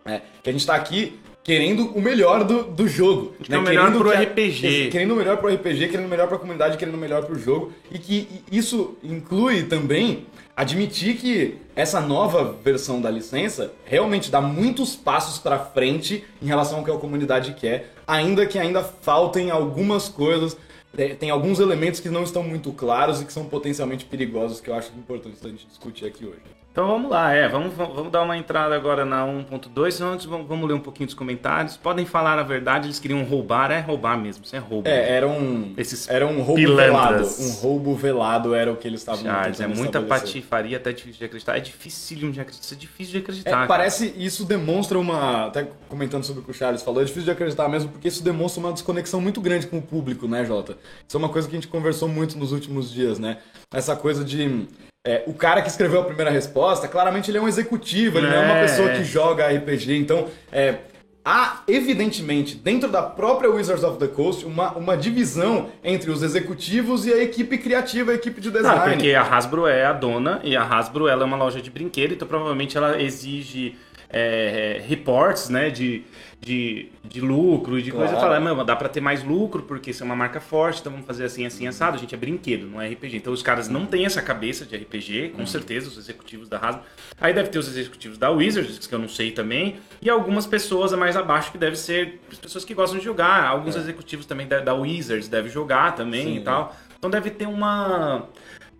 Né? 0.05 0.23
Que 0.43 0.51
a 0.51 0.53
gente 0.53 0.61
está 0.61 0.77
aqui 0.77 1.19
querendo 1.43 1.87
o 1.93 2.01
melhor 2.01 2.45
do, 2.45 2.65
do 2.65 2.89
jogo. 2.89 3.35
Né? 3.49 3.59
o 3.59 3.63
melhor 3.63 3.87
querendo 3.87 4.01
pro 4.01 4.11
RPG. 4.11 4.89
querendo 4.91 5.13
o 5.13 5.17
melhor 5.17 5.37
pro 5.39 5.53
RPG, 5.53 5.89
querendo 5.89 6.07
o 6.07 6.09
melhor 6.09 6.29
pra 6.29 6.39
comunidade, 6.39 6.77
querendo 6.77 6.95
o 6.95 6.99
melhor 6.99 7.25
pro 7.25 7.39
jogo. 7.39 7.73
E 7.91 7.99
que 7.99 8.29
isso 8.51 8.97
inclui 9.03 9.65
também 9.65 10.27
admitir 10.57 11.19
que 11.19 11.59
essa 11.77 12.01
nova 12.01 12.57
versão 12.65 12.99
da 12.99 13.11
licença 13.11 13.73
realmente 13.85 14.31
dá 14.31 14.41
muitos 14.41 14.97
passos 14.97 15.39
para 15.39 15.59
frente 15.59 16.25
em 16.41 16.47
relação 16.47 16.79
ao 16.79 16.85
que 16.85 16.91
a 16.91 16.97
comunidade 16.97 17.53
quer, 17.53 17.93
ainda 18.07 18.47
que 18.47 18.59
ainda 18.59 18.83
faltem 18.83 19.51
algumas 19.51 20.09
coisas, 20.09 20.57
é, 20.97 21.09
tem 21.15 21.29
alguns 21.29 21.61
elementos 21.61 22.01
que 22.01 22.09
não 22.09 22.23
estão 22.23 22.43
muito 22.43 22.73
claros 22.73 23.21
e 23.21 23.27
que 23.27 23.33
são 23.33 23.45
potencialmente 23.45 24.07
perigosos 24.07 24.59
que 24.59 24.71
eu 24.71 24.75
acho 24.75 24.91
importante 24.97 25.37
a 25.45 25.49
gente 25.49 25.67
discutir 25.67 26.07
aqui 26.07 26.25
hoje. 26.25 26.56
Então 26.77 26.87
vamos 26.87 27.11
lá, 27.11 27.33
é, 27.33 27.49
vamos, 27.49 27.73
vamos 27.73 28.13
dar 28.13 28.21
uma 28.21 28.37
entrada 28.37 28.77
agora 28.77 29.03
na 29.03 29.25
1.2, 29.25 30.05
antes 30.05 30.27
vamos, 30.27 30.47
vamos, 30.47 30.69
ler 30.69 30.75
um 30.75 30.79
pouquinho 30.79 31.07
dos 31.07 31.15
comentários. 31.15 31.75
Podem 31.75 32.05
falar 32.05 32.39
a 32.39 32.43
verdade, 32.43 32.87
eles 32.87 32.99
queriam 32.99 33.25
roubar, 33.25 33.71
é 33.71 33.81
roubar 33.81 34.19
mesmo, 34.19 34.45
isso 34.45 34.55
é 34.55 34.59
roubo. 34.59 34.87
É, 34.87 35.11
era 35.11 35.27
um, 35.27 35.73
Esses 35.79 36.07
era 36.07 36.27
um 36.27 36.43
roubo 36.43 36.61
pilantras. 36.61 37.39
velado. 37.39 37.51
Um 37.51 37.53
roubo 37.63 37.95
velado 37.95 38.55
era 38.55 38.71
o 38.71 38.77
que 38.77 38.87
eles 38.87 39.01
estavam 39.01 39.25
Charles, 39.25 39.59
é 39.59 39.67
muita 39.67 40.03
patifaria, 40.03 40.77
até 40.77 40.93
difícil 40.93 41.19
de 41.19 41.25
acreditar. 41.25 41.57
É 41.57 41.61
difícil 41.61 42.31
de 42.31 42.41
acreditar, 42.41 42.75
é 42.75 42.79
difícil 42.79 43.13
de 43.13 43.19
acreditar. 43.21 43.65
É, 43.65 43.67
parece, 43.67 44.13
isso 44.15 44.45
demonstra 44.45 44.99
uma, 44.99 45.47
até 45.47 45.67
comentando 45.89 46.25
sobre 46.25 46.43
o 46.43 46.45
que 46.45 46.51
o 46.51 46.55
Charles 46.55 46.83
falou, 46.83 47.01
é 47.01 47.05
difícil 47.07 47.25
de 47.25 47.31
acreditar 47.31 47.71
mesmo, 47.71 47.89
porque 47.89 48.09
isso 48.09 48.23
demonstra 48.23 48.61
uma 48.63 48.73
desconexão 48.75 49.19
muito 49.19 49.41
grande 49.41 49.67
com 49.67 49.79
o 49.79 49.83
público, 49.83 50.29
né, 50.29 50.45
Jota? 50.45 50.77
Isso 51.09 51.17
é 51.17 51.19
uma 51.19 51.31
coisa 51.31 51.49
que 51.49 51.57
a 51.57 51.59
gente 51.59 51.69
conversou 51.69 52.07
muito 52.07 52.37
nos 52.37 52.53
últimos 52.53 52.93
dias, 52.93 53.19
né? 53.19 53.39
Essa 53.73 53.97
coisa 53.97 54.23
de 54.23 54.69
é, 55.07 55.23
o 55.25 55.33
cara 55.33 55.63
que 55.63 55.69
escreveu 55.69 56.01
a 56.01 56.05
primeira 56.05 56.33
resposta, 56.33 56.89
claramente 56.89 57.31
ele 57.31 57.39
é 57.39 57.41
um 57.41 57.47
executivo, 57.47 58.19
ele 58.19 58.27
é. 58.27 58.31
não 58.31 58.37
é 58.37 58.45
uma 58.45 58.61
pessoa 58.61 58.89
que 58.91 59.05
joga 59.05 59.47
RPG. 59.47 59.97
Então, 59.97 60.27
é, 60.51 60.79
há, 61.25 61.63
evidentemente, 61.69 62.57
dentro 62.57 62.91
da 62.91 63.03
própria 63.03 63.49
Wizards 63.49 63.85
of 63.85 63.99
the 63.99 64.09
Coast, 64.09 64.45
uma, 64.45 64.73
uma 64.73 64.97
divisão 64.97 65.69
entre 65.85 66.11
os 66.11 66.25
executivos 66.25 67.07
e 67.07 67.13
a 67.13 67.23
equipe 67.23 67.57
criativa, 67.57 68.11
a 68.11 68.15
equipe 68.17 68.41
de 68.41 68.51
design. 68.51 68.79
Não, 68.79 68.85
porque 68.85 69.15
a 69.15 69.23
Hasbro 69.23 69.69
é 69.69 69.85
a 69.85 69.93
dona 69.93 70.41
e 70.43 70.57
a 70.57 70.65
Hasbro 70.65 71.07
ela 71.07 71.23
é 71.23 71.25
uma 71.25 71.37
loja 71.37 71.63
de 71.63 71.71
brinquedo, 71.71 72.15
então 72.15 72.27
provavelmente 72.27 72.77
ela 72.77 73.01
exige 73.01 73.77
é, 74.17 74.83
reports, 74.89 75.51
né, 75.51 75.69
de, 75.69 76.03
de, 76.41 76.89
de 77.05 77.21
lucro 77.21 77.79
e 77.79 77.83
de 77.83 77.91
claro. 77.91 78.07
coisa. 78.07 78.21
Falar, 78.21 78.41
mano, 78.41 78.65
dá 78.65 78.75
para 78.75 78.89
ter 78.89 79.01
mais 79.03 79.23
lucro 79.23 79.63
porque 79.65 79.91
isso 79.91 80.03
é 80.03 80.07
uma 80.07 80.17
marca 80.17 80.41
forte, 80.41 80.81
então 80.81 80.91
vamos 80.91 81.07
fazer 81.07 81.25
assim, 81.25 81.45
assim, 81.45 81.67
assado. 81.67 81.97
A 81.97 82.01
gente 82.01 82.15
é 82.15 82.19
brinquedo, 82.19 82.67
não 82.67 82.81
é 82.81 82.89
RPG. 82.89 83.19
Então 83.19 83.31
os 83.33 83.43
caras 83.43 83.69
não 83.69 83.85
têm 83.85 84.07
essa 84.07 84.23
cabeça 84.23 84.65
de 84.65 84.75
RPG, 84.75 85.33
com 85.35 85.41
uhum. 85.41 85.47
certeza, 85.47 85.89
os 85.89 85.99
executivos 85.99 86.49
da 86.49 86.57
Hasbro. 86.57 86.83
Aí 87.21 87.35
deve 87.35 87.51
ter 87.51 87.59
os 87.59 87.69
executivos 87.69 88.17
da 88.17 88.31
Wizards, 88.31 88.87
que 88.87 88.95
eu 88.95 88.99
não 88.99 89.09
sei 89.09 89.33
também, 89.33 89.77
e 90.01 90.09
algumas 90.09 90.47
pessoas 90.47 90.93
mais 90.95 91.15
abaixo 91.15 91.53
que 91.53 91.59
deve 91.59 91.77
ser 91.77 92.21
as 92.33 92.39
pessoas 92.39 92.65
que 92.65 92.73
gostam 92.73 92.99
de 92.99 93.05
jogar. 93.05 93.45
Alguns 93.45 93.77
é. 93.77 93.81
executivos 93.81 94.25
também 94.25 94.47
da, 94.47 94.61
da 94.61 94.73
Wizards 94.73 95.29
devem 95.29 95.51
jogar 95.51 95.95
também 95.95 96.25
Sim, 96.25 96.37
e 96.39 96.41
tal. 96.41 96.75
Então 96.99 97.11
deve 97.11 97.29
ter 97.29 97.47
uma 97.47 98.27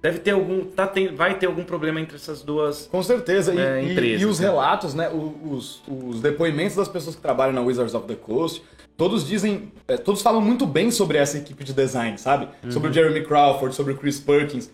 deve 0.07 0.21
ter 0.21 0.31
algum. 0.31 0.65
Tá, 0.65 0.87
tem, 0.87 1.15
vai 1.15 1.37
ter 1.37 1.47
algum 1.47 1.65
problema 1.65 2.01
entre 2.01 2.17
essas 2.17 2.43
duas 2.43 2.87
Com 2.87 3.03
certeza. 3.03 3.53
E, 3.53 3.59
é, 3.59 3.83
empresas, 3.83 4.21
e, 4.21 4.23
e 4.23 4.27
os 4.27 4.39
né? 4.39 4.47
relatos, 4.47 4.95
né? 4.95 5.11
Os, 5.11 5.83
os 5.89 6.21
depoimentos 6.21 6.77
das 6.77 6.87
pessoas 6.87 7.17
que 7.17 7.23
trabalham 7.23 7.53
na 7.53 7.61
Wizards 7.61 7.95
of 7.95 8.07
the 8.07 8.15
Coast. 8.15 8.63
Todos 8.97 9.27
dizem, 9.27 9.73
é, 9.89 9.97
todos 9.97 10.23
falam 10.23 10.41
muito 10.41 10.65
bem 10.65 10.91
sobre 10.91 11.19
essa 11.19 11.37
equipe 11.37 11.65
de 11.65 11.73
design, 11.73 12.17
sabe? 12.17 12.49
Uhum. 12.65 12.71
Sobre 12.71 12.91
o 12.91 12.93
Jeremy 12.93 13.25
Crawford, 13.25 13.75
sobre 13.75 13.93
o 13.93 13.97
Chris 13.97 14.19
Perkins, 14.19 14.71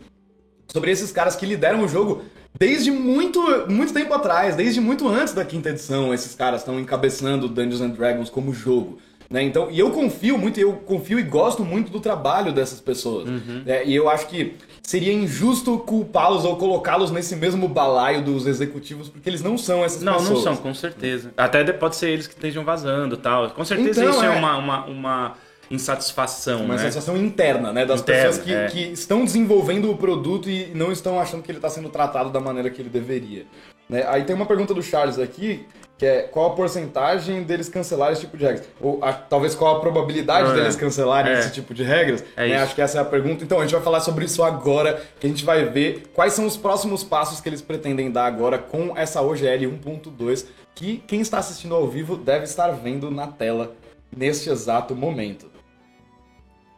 sobre 0.69 0.93
esses 0.93 1.11
caras 1.11 1.35
que 1.35 1.45
lideram 1.45 1.83
o 1.83 1.89
jogo 1.89 2.23
desde 2.57 2.93
muito, 2.93 3.41
muito 3.69 3.93
tempo 3.93 4.13
atrás, 4.15 4.55
desde 4.55 4.81
muito 4.81 5.09
antes 5.09 5.35
da 5.35 5.45
quinta 5.45 5.71
edição. 5.71 6.15
Esses 6.15 6.35
caras 6.35 6.61
estão 6.61 6.79
encabeçando 6.79 7.49
Dungeons 7.49 7.81
and 7.81 7.91
Dragons 7.91 8.31
como 8.31 8.53
jogo. 8.53 8.99
Né? 9.33 9.43
Então, 9.43 9.71
e 9.71 9.79
eu 9.79 9.91
confio 9.91 10.37
muito, 10.37 10.61
eu 10.61 10.75
confio 10.75 11.19
e 11.19 11.23
gosto 11.23 11.65
muito 11.65 11.91
do 11.91 11.99
trabalho 11.99 12.53
dessas 12.53 12.81
pessoas. 12.83 13.27
Uhum. 13.27 13.63
É, 13.65 13.83
e 13.83 13.97
eu 13.97 14.11
acho 14.11 14.27
que 14.27 14.57
seria 14.83 15.11
injusto 15.11 15.79
culpá-los 15.79 16.45
ou 16.45 16.57
colocá-los 16.57 17.11
nesse 17.11 17.35
mesmo 17.35 17.67
balaio 17.67 18.23
dos 18.23 18.47
executivos, 18.47 19.09
porque 19.09 19.31
eles 19.31 19.43
não 19.43 19.57
são 19.57 19.83
essas 19.83 20.03
não, 20.03 20.13
pessoas. 20.13 20.29
Não, 20.29 20.37
não 20.37 20.43
são, 20.43 20.57
com 20.57 20.75
certeza. 20.75 21.33
Até 21.35 21.65
pode 21.73 21.97
ser 21.97 22.11
eles 22.11 22.27
que 22.27 22.35
estejam 22.35 22.63
vazando 22.63 23.17
tal. 23.17 23.49
Com 23.51 23.65
certeza 23.65 24.03
então, 24.03 24.13
isso 24.13 24.23
é, 24.23 24.27
é 24.27 24.31
uma, 24.31 24.59
uma, 24.59 24.85
uma 24.85 25.35
insatisfação. 25.71 26.67
Uma 26.67 26.75
né? 26.75 26.83
sensação 26.83 27.17
interna, 27.17 27.73
né? 27.73 27.87
Das 27.87 28.03
interna, 28.03 28.29
pessoas 28.29 28.45
que, 28.45 28.53
é. 28.53 28.67
que 28.67 28.93
estão 28.93 29.25
desenvolvendo 29.25 29.91
o 29.91 29.97
produto 29.97 30.51
e 30.51 30.73
não 30.75 30.93
estão 30.93 31.19
achando 31.19 31.43
que 31.43 31.51
ele 31.51 31.59
está 31.59 31.71
sendo 31.71 31.89
tratado 31.89 32.29
da 32.29 32.39
maneira 32.39 32.69
que 32.69 32.83
ele 32.83 32.91
deveria. 32.91 33.47
Né? 33.89 34.05
Aí 34.09 34.25
tem 34.25 34.37
uma 34.37 34.47
pergunta 34.47 34.75
do 34.75 34.83
Charles 34.83 35.19
aqui, 35.19 35.65
que 35.99 36.07
é 36.07 36.23
qual 36.23 36.53
a 36.53 36.55
porcentagem 36.55 37.43
deles 37.43 37.69
cancelarem 37.69 38.13
esse 38.13 38.23
tipo 38.23 38.37
de 38.37 38.45
regras? 38.45 38.69
Ou 38.81 38.99
a, 39.03 39.13
talvez 39.13 39.55
qual 39.55 39.77
a 39.77 39.81
probabilidade 39.81 40.51
é. 40.51 40.55
deles 40.55 40.75
cancelarem 40.75 41.33
é. 41.33 41.39
esse 41.39 41.53
tipo 41.53 41.73
de 41.73 41.83
regras? 41.83 42.25
É 42.37 42.49
né? 42.49 42.57
Acho 42.57 42.75
que 42.75 42.83
essa 42.83 42.99
é 42.99 43.01
a 43.01 43.05
pergunta. 43.05 43.45
Então, 43.45 43.59
a 43.59 43.63
gente 43.63 43.73
vai 43.73 43.83
falar 43.83 44.01
sobre 44.01 44.25
isso 44.25 44.43
agora, 44.43 45.01
que 45.21 45.27
a 45.27 45.31
gente 45.31 45.45
vai 45.45 45.65
ver 45.65 46.11
quais 46.13 46.33
são 46.33 46.47
os 46.47 46.57
próximos 46.57 47.05
passos 47.05 47.41
que 47.41 47.49
eles 47.49 47.63
pretendem 47.63 48.11
dar 48.11 48.27
agora 48.27 48.59
com 48.59 48.97
essa 48.97 49.23
OGL 49.23 49.79
1.2, 49.85 50.47
que 50.75 50.99
quem 51.07 51.21
está 51.21 51.39
assistindo 51.39 51.75
ao 51.75 51.87
vivo 51.87 52.17
deve 52.17 52.45
estar 52.45 52.71
vendo 52.71 53.11
na 53.11 53.27
tela 53.27 53.75
neste 54.15 54.51
exato 54.51 54.95
momento. 54.95 55.51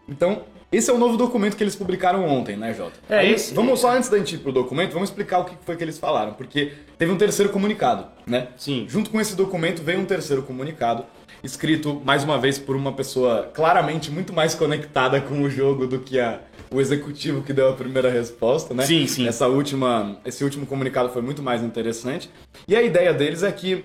Então, 0.09 0.43
esse 0.77 0.91
é 0.91 0.93
o 0.93 0.99
novo 0.99 1.17
documento 1.17 1.57
que 1.57 1.63
eles 1.63 1.77
publicaram 1.77 2.27
ontem, 2.27 2.57
né, 2.57 2.75
Jota? 2.75 2.99
É 3.09 3.19
Aí, 3.19 3.33
esse. 3.33 3.55
Vamos 3.55 3.81
só 3.81 3.91
antes 3.91 4.09
da 4.09 4.19
gente 4.19 4.35
ir 4.35 4.39
pro 4.39 4.53
documento, 4.53 4.93
vamos 4.93 5.09
explicar 5.09 5.39
o 5.41 5.45
que 5.45 5.55
foi 5.65 5.77
que 5.77 5.85
eles 5.85 5.99
falaram, 5.99 6.35
porque 6.35 6.73
teve 6.99 7.13
um 7.13 7.17
terceiro 7.17 7.51
comunicado, 7.53 8.07
né? 8.27 8.49
Sim. 8.57 8.87
Junto 8.89 9.11
com 9.11 9.21
esse 9.21 9.35
documento 9.37 9.83
veio 9.83 10.01
um 10.01 10.05
terceiro 10.05 10.43
comunicado, 10.43 11.05
escrito 11.43 12.01
mais 12.05 12.25
uma 12.25 12.39
vez 12.39 12.59
por 12.59 12.75
uma 12.75 12.93
pessoa 12.93 13.51
claramente 13.55 14.11
muito 14.11 14.33
mais 14.33 14.55
conectada 14.55 15.21
com 15.21 15.43
o 15.43 15.51
jogo 15.51 15.87
do 15.87 15.99
que 15.99 16.19
a, 16.19 16.41
o 16.71 16.81
executivo 16.81 17.43
que 17.43 17.53
deu 17.53 17.69
a 17.69 17.73
primeira 17.75 18.11
resposta, 18.11 18.75
né? 18.75 18.85
Sim, 18.85 19.07
sim. 19.07 19.29
Essa 19.29 19.47
última, 19.47 20.19
esse 20.25 20.43
último 20.43 20.67
comunicado 20.67 21.11
foi 21.11 21.23
muito 21.23 21.43
mais 21.43 21.63
interessante. 21.63 22.31
E 22.67 22.75
a 22.75 22.83
ideia 22.83 23.13
deles 23.13 23.43
é 23.43 23.53
que 23.53 23.85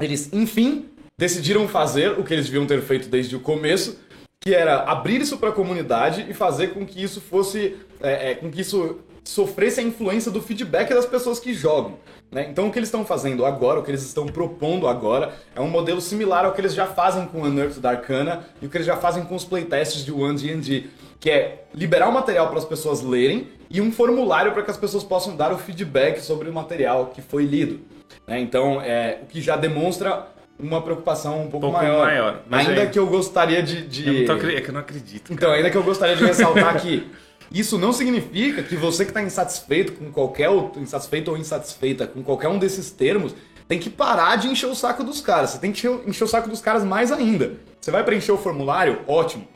eles, 0.00 0.32
enfim, 0.32 0.86
decidiram 1.18 1.66
fazer 1.66 2.18
o 2.18 2.22
que 2.24 2.32
eles 2.32 2.46
deviam 2.46 2.64
ter 2.64 2.80
feito 2.80 3.08
desde 3.08 3.34
o 3.34 3.40
começo, 3.40 3.98
que 4.40 4.54
era 4.54 4.82
abrir 4.84 5.20
isso 5.20 5.36
para 5.36 5.50
a 5.50 5.52
comunidade 5.52 6.26
e 6.28 6.34
fazer 6.34 6.68
com 6.68 6.86
que 6.86 7.02
isso 7.02 7.20
fosse, 7.20 7.76
é, 8.00 8.30
é, 8.30 8.34
com 8.34 8.50
que 8.50 8.60
isso 8.60 9.00
sofresse 9.24 9.80
a 9.80 9.82
influência 9.82 10.30
do 10.30 10.40
feedback 10.40 10.88
das 10.88 11.04
pessoas 11.04 11.38
que 11.38 11.52
jogam. 11.52 11.96
Né? 12.30 12.48
Então 12.50 12.68
o 12.68 12.72
que 12.72 12.78
eles 12.78 12.88
estão 12.88 13.04
fazendo 13.04 13.44
agora, 13.44 13.80
o 13.80 13.82
que 13.82 13.90
eles 13.90 14.02
estão 14.02 14.26
propondo 14.26 14.88
agora, 14.88 15.34
é 15.54 15.60
um 15.60 15.68
modelo 15.68 16.00
similar 16.00 16.46
ao 16.46 16.52
que 16.52 16.60
eles 16.60 16.72
já 16.72 16.86
fazem 16.86 17.26
com 17.26 17.42
o 17.42 17.44
Unearthed 17.44 17.86
Arcana 17.86 18.46
e 18.62 18.66
o 18.66 18.70
que 18.70 18.76
eles 18.78 18.86
já 18.86 18.96
fazem 18.96 19.24
com 19.24 19.34
os 19.34 19.44
playtests 19.44 20.02
de 20.04 20.12
One 20.12 20.38
D&D, 20.38 20.86
que 21.20 21.30
é 21.30 21.64
liberar 21.74 22.08
o 22.08 22.12
material 22.12 22.48
para 22.48 22.58
as 22.58 22.64
pessoas 22.64 23.02
lerem 23.02 23.48
e 23.68 23.82
um 23.82 23.92
formulário 23.92 24.52
para 24.52 24.62
que 24.62 24.70
as 24.70 24.78
pessoas 24.78 25.04
possam 25.04 25.36
dar 25.36 25.52
o 25.52 25.58
feedback 25.58 26.20
sobre 26.20 26.48
o 26.48 26.52
material 26.52 27.06
que 27.06 27.20
foi 27.20 27.44
lido. 27.44 27.80
Né? 28.26 28.40
Então, 28.40 28.80
é, 28.80 29.18
o 29.22 29.26
que 29.26 29.42
já 29.42 29.56
demonstra 29.56 30.26
uma 30.58 30.82
preocupação 30.82 31.42
um 31.42 31.50
pouco, 31.50 31.66
um 31.66 31.70
pouco 31.70 31.76
maior. 31.76 32.06
maior. 32.06 32.42
ainda 32.50 32.86
que 32.86 32.98
eu 32.98 33.06
gostaria 33.06 33.62
de. 33.62 33.86
de... 33.86 34.22
Eu 34.22 34.26
tô, 34.26 34.46
é 34.46 34.60
que 34.60 34.68
eu 34.68 34.74
não 34.74 34.80
acredito. 34.80 35.32
Então, 35.32 35.52
ainda 35.52 35.70
que 35.70 35.76
eu 35.76 35.82
gostaria 35.82 36.16
de 36.16 36.24
ressaltar 36.24 36.80
que 36.80 37.06
isso 37.50 37.78
não 37.78 37.92
significa 37.92 38.62
que 38.62 38.76
você 38.76 39.04
que 39.04 39.10
está 39.10 39.22
insatisfeito 39.22 39.92
com 39.92 40.10
qualquer 40.10 40.48
outro, 40.50 40.82
insatisfeito 40.82 41.30
ou 41.30 41.36
insatisfeita 41.36 42.06
com 42.06 42.22
qualquer 42.22 42.48
um 42.48 42.58
desses 42.58 42.90
termos, 42.90 43.34
tem 43.66 43.78
que 43.78 43.88
parar 43.88 44.36
de 44.36 44.48
encher 44.48 44.66
o 44.66 44.74
saco 44.74 45.04
dos 45.04 45.20
caras. 45.20 45.50
Você 45.50 45.58
tem 45.58 45.72
que 45.72 45.86
encher 46.06 46.24
o 46.24 46.28
saco 46.28 46.48
dos 46.48 46.60
caras 46.60 46.84
mais 46.84 47.12
ainda. 47.12 47.52
Você 47.80 47.90
vai 47.90 48.02
preencher 48.04 48.32
o 48.32 48.38
formulário? 48.38 49.00
Ótimo. 49.06 49.46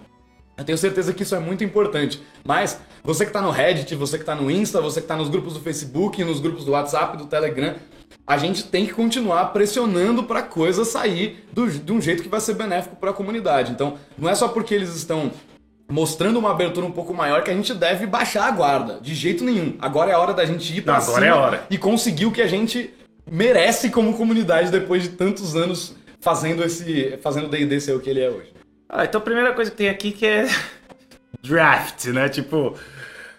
Eu 0.56 0.64
tenho 0.64 0.78
certeza 0.78 1.12
que 1.12 1.22
isso 1.22 1.34
é 1.34 1.38
muito 1.38 1.64
importante. 1.64 2.22
Mas 2.44 2.78
você 3.02 3.24
que 3.24 3.30
está 3.30 3.40
no 3.40 3.50
Reddit, 3.50 3.94
você 3.94 4.16
que 4.16 4.22
está 4.22 4.34
no 4.34 4.50
Insta, 4.50 4.80
você 4.80 5.00
que 5.00 5.04
está 5.04 5.16
nos 5.16 5.28
grupos 5.28 5.54
do 5.54 5.60
Facebook, 5.60 6.22
nos 6.24 6.40
grupos 6.40 6.64
do 6.64 6.72
WhatsApp, 6.72 7.16
do 7.16 7.26
Telegram, 7.26 7.74
a 8.26 8.36
gente 8.36 8.64
tem 8.64 8.86
que 8.86 8.92
continuar 8.92 9.46
pressionando 9.46 10.24
para 10.24 10.40
a 10.40 10.42
coisa 10.42 10.84
sair 10.84 11.44
do, 11.52 11.68
de 11.68 11.92
um 11.92 12.00
jeito 12.00 12.22
que 12.22 12.28
vai 12.28 12.40
ser 12.40 12.54
benéfico 12.54 12.96
para 12.96 13.10
a 13.10 13.14
comunidade. 13.14 13.72
Então, 13.72 13.98
não 14.16 14.28
é 14.28 14.34
só 14.34 14.48
porque 14.48 14.74
eles 14.74 14.94
estão 14.94 15.30
mostrando 15.90 16.38
uma 16.38 16.50
abertura 16.50 16.86
um 16.86 16.92
pouco 16.92 17.12
maior 17.12 17.42
que 17.42 17.50
a 17.50 17.54
gente 17.54 17.74
deve 17.74 18.06
baixar 18.06 18.46
a 18.46 18.50
guarda, 18.50 18.98
de 19.00 19.14
jeito 19.14 19.44
nenhum. 19.44 19.76
Agora 19.78 20.10
é 20.10 20.14
a 20.14 20.18
hora 20.18 20.32
da 20.32 20.44
gente 20.44 20.76
ir 20.76 20.82
para 20.82 21.00
cima 21.00 21.24
é 21.24 21.28
a 21.28 21.36
hora. 21.36 21.66
e 21.68 21.76
conseguir 21.76 22.26
o 22.26 22.32
que 22.32 22.40
a 22.40 22.46
gente 22.46 22.92
merece 23.30 23.90
como 23.90 24.16
comunidade 24.16 24.70
depois 24.70 25.02
de 25.02 25.10
tantos 25.10 25.54
anos 25.54 25.94
fazendo 26.20 26.64
esse 26.64 27.18
fazendo 27.22 27.48
D&D 27.48 27.80
ser 27.80 27.92
o 27.94 28.00
que 28.00 28.08
ele 28.08 28.20
é 28.20 28.30
hoje. 28.30 28.52
Ah, 28.88 29.04
então 29.04 29.20
a 29.20 29.24
primeira 29.24 29.52
coisa 29.52 29.70
que 29.70 29.76
tem 29.76 29.88
aqui 29.88 30.12
que 30.12 30.26
é 30.26 30.46
draft, 31.42 32.06
né? 32.06 32.28
Tipo, 32.28 32.74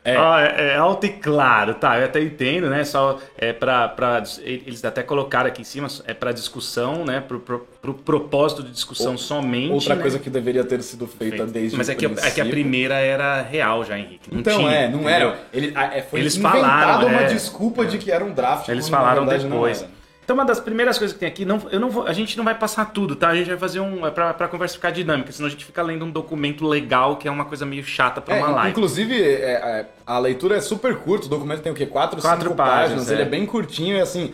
É. 0.06 0.16
é, 0.16 0.68
é 0.74 0.76
alto 0.76 1.06
e 1.06 1.10
claro, 1.10 1.76
tá? 1.76 1.98
Eu 1.98 2.06
até 2.06 2.22
entendo, 2.22 2.70
né? 2.70 2.84
Só 2.84 3.20
é 3.38 3.54
pra- 3.54 3.94
eles 4.42 4.84
até 4.84 5.02
colocaram 5.02 5.48
aqui 5.48 5.62
em 5.62 5.66
cima 5.66 5.88
é 6.06 6.13
para 6.13 6.32
discussão, 6.34 7.06
né? 7.06 7.22
Pro, 7.26 7.39
pro, 7.39 7.60
pro 7.82 7.94
propósito 7.94 8.62
de 8.63 8.72
discussão 8.72 9.13
Ou- 9.13 9.18
somente. 9.18 9.72
Outra 9.72 9.96
né? 9.96 10.02
coisa 10.02 10.20
que 10.20 10.30
deveria 10.30 10.63
ter 10.66 10.82
sido 10.84 11.08
feita 11.08 11.46
desde 11.46 11.78
Mas 11.78 11.88
o 11.88 11.92
é 11.92 11.96
que, 11.96 12.06
é 12.06 12.10
que 12.10 12.13
a 12.16 12.20
princípio. 12.22 12.50
primeira 12.52 12.96
era 12.96 13.42
real 13.42 13.86
já, 13.86 13.98
Henrique. 13.98 14.30
Não 14.32 14.42
Então, 14.42 14.58
tinha, 14.58 14.72
é, 14.72 14.88
não 14.89 15.00
entendeu? 15.02 15.30
era. 15.30 15.39
Ele, 15.54 15.74
é, 15.76 16.02
foi 16.02 16.20
Eles 16.20 16.36
inventada 16.36 16.60
falaram, 16.62 17.08
uma 17.08 17.22
é. 17.22 17.26
desculpa 17.28 17.86
de 17.86 17.98
que 17.98 18.12
era 18.12 18.26
um 18.26 18.34
draft. 18.34 18.68
Eles 18.68 18.89
falaram 18.89 19.26
depois. 19.26 19.86
Então, 20.24 20.36
uma 20.36 20.46
das 20.46 20.60
primeiras 20.60 20.98
coisas 20.98 21.14
que 21.14 21.20
tem 21.20 21.28
aqui, 21.28 21.44
não, 21.44 21.62
eu 21.70 21.80
não 21.80 21.90
vou, 21.90 22.08
a 22.08 22.14
gente 22.14 22.38
não 22.38 22.46
vai 22.46 22.56
passar 22.58 22.86
tudo, 22.94 23.16
tá? 23.16 23.30
A 23.30 23.36
gente 23.36 23.48
vai 23.50 23.58
fazer 23.58 23.82
um. 23.82 24.08
É 24.08 24.12
pra, 24.12 24.34
pra 24.34 24.48
conversa 24.48 24.76
ficar 24.76 24.92
dinâmica, 24.92 25.32
senão 25.32 25.48
a 25.48 25.52
gente 25.52 25.66
fica 25.66 25.82
lendo 25.82 26.06
um 26.06 26.12
documento 26.12 26.66
legal, 26.66 27.18
que 27.18 27.28
é 27.28 27.32
uma 27.32 27.44
coisa 27.46 27.66
meio 27.66 27.84
chata 27.84 28.22
pra 28.22 28.38
É, 28.38 28.40
uma 28.40 28.50
live. 28.52 28.72
inclusive, 28.72 29.22
é, 29.22 29.52
é, 29.52 29.86
a 30.08 30.18
leitura 30.20 30.56
é 30.56 30.62
super 30.62 30.96
curta, 30.98 31.26
o 31.26 31.30
documento 31.30 31.62
tem 31.62 31.72
o 31.72 31.76
quê? 31.76 31.86
Quatro, 31.86 32.22
Quatro 32.22 32.44
cinco 32.46 32.56
páginas, 32.56 32.82
páginas, 32.82 33.12
é. 33.12 33.14
ele 33.14 33.22
é 33.24 33.26
bem 33.26 33.46
curtinho 33.46 33.98
e 33.98 34.02
assim. 34.02 34.34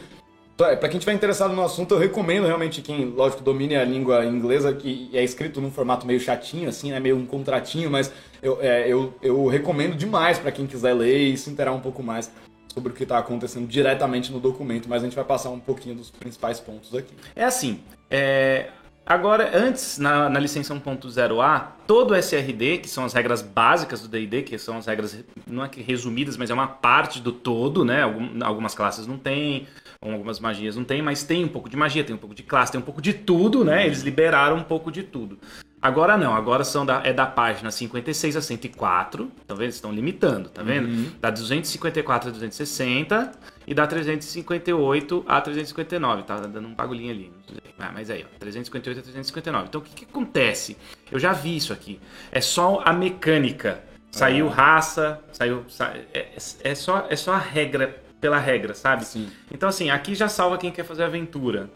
Pra 0.56 0.89
quem 0.89 0.99
tiver 0.99 1.13
interessado 1.13 1.54
no 1.54 1.63
assunto, 1.63 1.93
eu 1.95 1.97
recomendo 1.97 2.45
realmente 2.45 2.82
quem, 2.82 3.06
lógico, 3.06 3.41
domine 3.41 3.78
a 3.78 3.86
língua 3.86 4.25
inglesa, 4.25 4.73
que 4.73 5.10
é 5.13 5.23
escrito 5.23 5.62
num 5.62 5.71
formato 5.71 6.06
meio 6.06 6.19
chatinho, 6.19 6.67
assim, 6.67 6.91
né? 6.91 6.99
Meio 6.99 7.15
um 7.15 7.25
contratinho, 7.25 7.89
mas 7.89 8.12
eu, 8.43 8.58
é, 8.62 8.86
eu, 8.86 9.13
eu 9.21 9.47
recomendo 9.47 9.95
demais 9.95 10.38
pra 10.38 10.52
quem 10.52 10.67
quiser 10.67 10.93
ler 10.93 11.17
e 11.17 11.38
se 11.38 11.49
inteirar 11.49 11.71
um 11.71 11.80
pouco 11.80 12.04
mais 12.04 12.30
sobre 12.73 12.91
o 12.91 12.95
que 12.95 13.05
tá 13.05 13.17
acontecendo 13.17 13.67
diretamente 13.67 14.32
no 14.32 14.39
documento, 14.39 14.88
mas 14.88 15.01
a 15.01 15.05
gente 15.05 15.15
vai 15.15 15.25
passar 15.25 15.49
um 15.49 15.60
pouquinho 15.60 15.95
dos 15.95 16.10
principais 16.10 16.60
pontos 16.60 16.93
aqui. 16.95 17.13
É 17.36 17.43
assim, 17.43 17.82
é, 18.10 18.69
agora, 19.05 19.51
antes, 19.58 19.97
na, 19.97 20.29
na 20.29 20.39
licença 20.39 20.73
1.0A, 20.73 21.67
todo 21.88 22.15
SRD, 22.15 22.77
que 22.77 22.88
são 22.88 23.03
as 23.05 23.13
regras 23.13 23.41
básicas 23.41 24.01
do 24.01 24.08
D&D, 24.08 24.43
que 24.43 24.58
são 24.58 24.77
as 24.77 24.86
regras, 24.86 25.23
não 25.47 25.63
é 25.63 25.67
que 25.67 25.82
resumidas, 25.82 26.38
mas 26.38 26.49
é 26.49 26.53
uma 26.53 26.67
parte 26.67 27.19
do 27.19 27.32
todo, 27.32 27.84
né? 27.84 28.03
Algum- 28.03 28.43
algumas 28.43 28.75
classes 28.75 29.08
não 29.08 29.17
tem, 29.17 29.67
algumas 30.01 30.39
magias 30.39 30.75
não 30.75 30.84
tem, 30.84 31.01
mas 31.01 31.23
tem 31.23 31.43
um 31.43 31.47
pouco 31.49 31.67
de 31.69 31.75
magia, 31.75 32.03
tem 32.03 32.15
um 32.15 32.19
pouco 32.19 32.36
de 32.36 32.43
classe, 32.43 32.71
tem 32.71 32.79
um 32.79 32.84
pouco 32.84 33.01
de 33.01 33.13
tudo, 33.13 33.65
né? 33.65 33.86
Eles 33.86 34.01
liberaram 34.01 34.58
um 34.58 34.63
pouco 34.63 34.91
de 34.91 35.01
tudo. 35.03 35.39
Agora 35.81 36.17
não, 36.17 36.35
agora 36.35 36.63
são 36.65 36.85
da, 36.85 37.01
é 37.05 37.13
da 37.13 37.25
página 37.25 37.71
56 37.71 38.35
a 38.35 38.41
104, 38.41 39.31
tá 39.47 39.55
vendo? 39.55 39.69
Estão 39.69 39.91
limitando, 39.93 40.49
tá 40.49 40.61
vendo? 40.61 41.09
Da 41.21 41.29
254 41.29 42.29
a 42.29 42.31
260 42.33 43.31
e 43.65 43.73
da 43.73 43.87
358 43.87 45.23
a 45.27 45.39
359, 45.41 46.23
tá 46.23 46.35
dando 46.41 46.67
um 46.67 46.73
bagulhinho 46.73 47.11
ali. 47.11 47.31
Ah, 47.77 47.91
mas 47.93 48.09
aí, 48.09 48.25
ó, 48.25 48.37
358 48.39 48.99
a 48.99 49.01
359. 49.03 49.65
Então 49.69 49.79
o 49.81 49.83
que, 49.83 49.93
que 49.95 50.05
acontece? 50.05 50.75
Eu 51.11 51.17
já 51.19 51.31
vi 51.31 51.55
isso 51.55 51.71
aqui. 51.71 51.99
É 52.31 52.41
só 52.41 52.81
a 52.83 52.91
mecânica. 52.91 53.81
Saiu 54.11 54.47
raça, 54.47 55.21
saiu. 55.31 55.63
sa- 55.69 55.93
é, 56.13 56.29
é 56.63 56.75
só, 56.75 57.05
é 57.09 57.15
só 57.15 57.33
a 57.33 57.37
regra 57.37 58.01
pela 58.19 58.37
regra, 58.39 58.73
sabe? 58.73 59.05
Sim. 59.05 59.29
Então, 59.51 59.69
assim, 59.69 59.89
aqui 59.91 60.13
já 60.15 60.27
salva 60.27 60.57
quem 60.57 60.71
quer 60.71 60.83
fazer 60.83 61.03
aventura. 61.03 61.69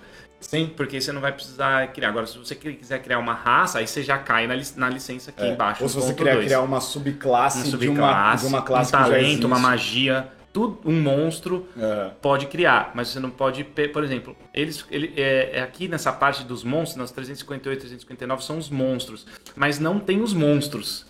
Sim. 0.47 0.71
Porque 0.75 0.99
você 1.01 1.11
não 1.11 1.21
vai 1.21 1.31
precisar 1.31 1.87
criar. 1.93 2.09
Agora, 2.09 2.25
se 2.27 2.37
você 2.37 2.53
quiser 2.55 3.01
criar 3.01 3.19
uma 3.19 3.33
raça, 3.33 3.79
aí 3.79 3.87
você 3.87 4.03
já 4.03 4.17
cai 4.17 4.45
na, 4.47 4.55
lic- 4.55 4.75
na 4.77 4.89
licença 4.89 5.31
aqui 5.31 5.43
É. 5.43 5.51
embaixo. 5.51 5.81
Ou 5.83 5.89
se 5.89 5.95
você 5.95 6.13
quiser 6.13 6.43
criar 6.43 6.61
uma 6.61 6.79
subclasse, 6.81 7.69
uma 7.69 7.77
de, 7.77 7.87
uma, 7.87 7.95
subclasse, 7.95 8.47
de 8.47 8.53
uma 8.53 8.61
classe 8.61 8.89
um 8.89 8.97
talento, 8.99 9.47
uma 9.47 9.59
magia, 9.59 10.27
tudo, 10.51 10.79
um 10.85 11.01
monstro 11.01 11.67
É. 11.79 12.11
pode 12.21 12.45
criar, 12.47 12.91
mas 12.93 13.07
você 13.07 13.19
não 13.19 13.29
pode, 13.31 13.63
por 13.63 14.03
exemplo, 14.03 14.35
eles, 14.53 14.85
ele, 14.91 15.11
é, 15.17 15.57
é 15.59 15.61
aqui 15.63 15.87
nessa 15.87 16.11
parte 16.11 16.43
dos 16.43 16.63
monstros, 16.63 16.95
nas 16.97 17.09
358 17.11 17.79
359 17.79 18.43
são 18.43 18.57
os 18.59 18.69
monstros, 18.69 19.25
mas 19.55 19.79
não 19.79 19.99
tem 19.99 20.21
os 20.21 20.33
monstros. 20.33 21.05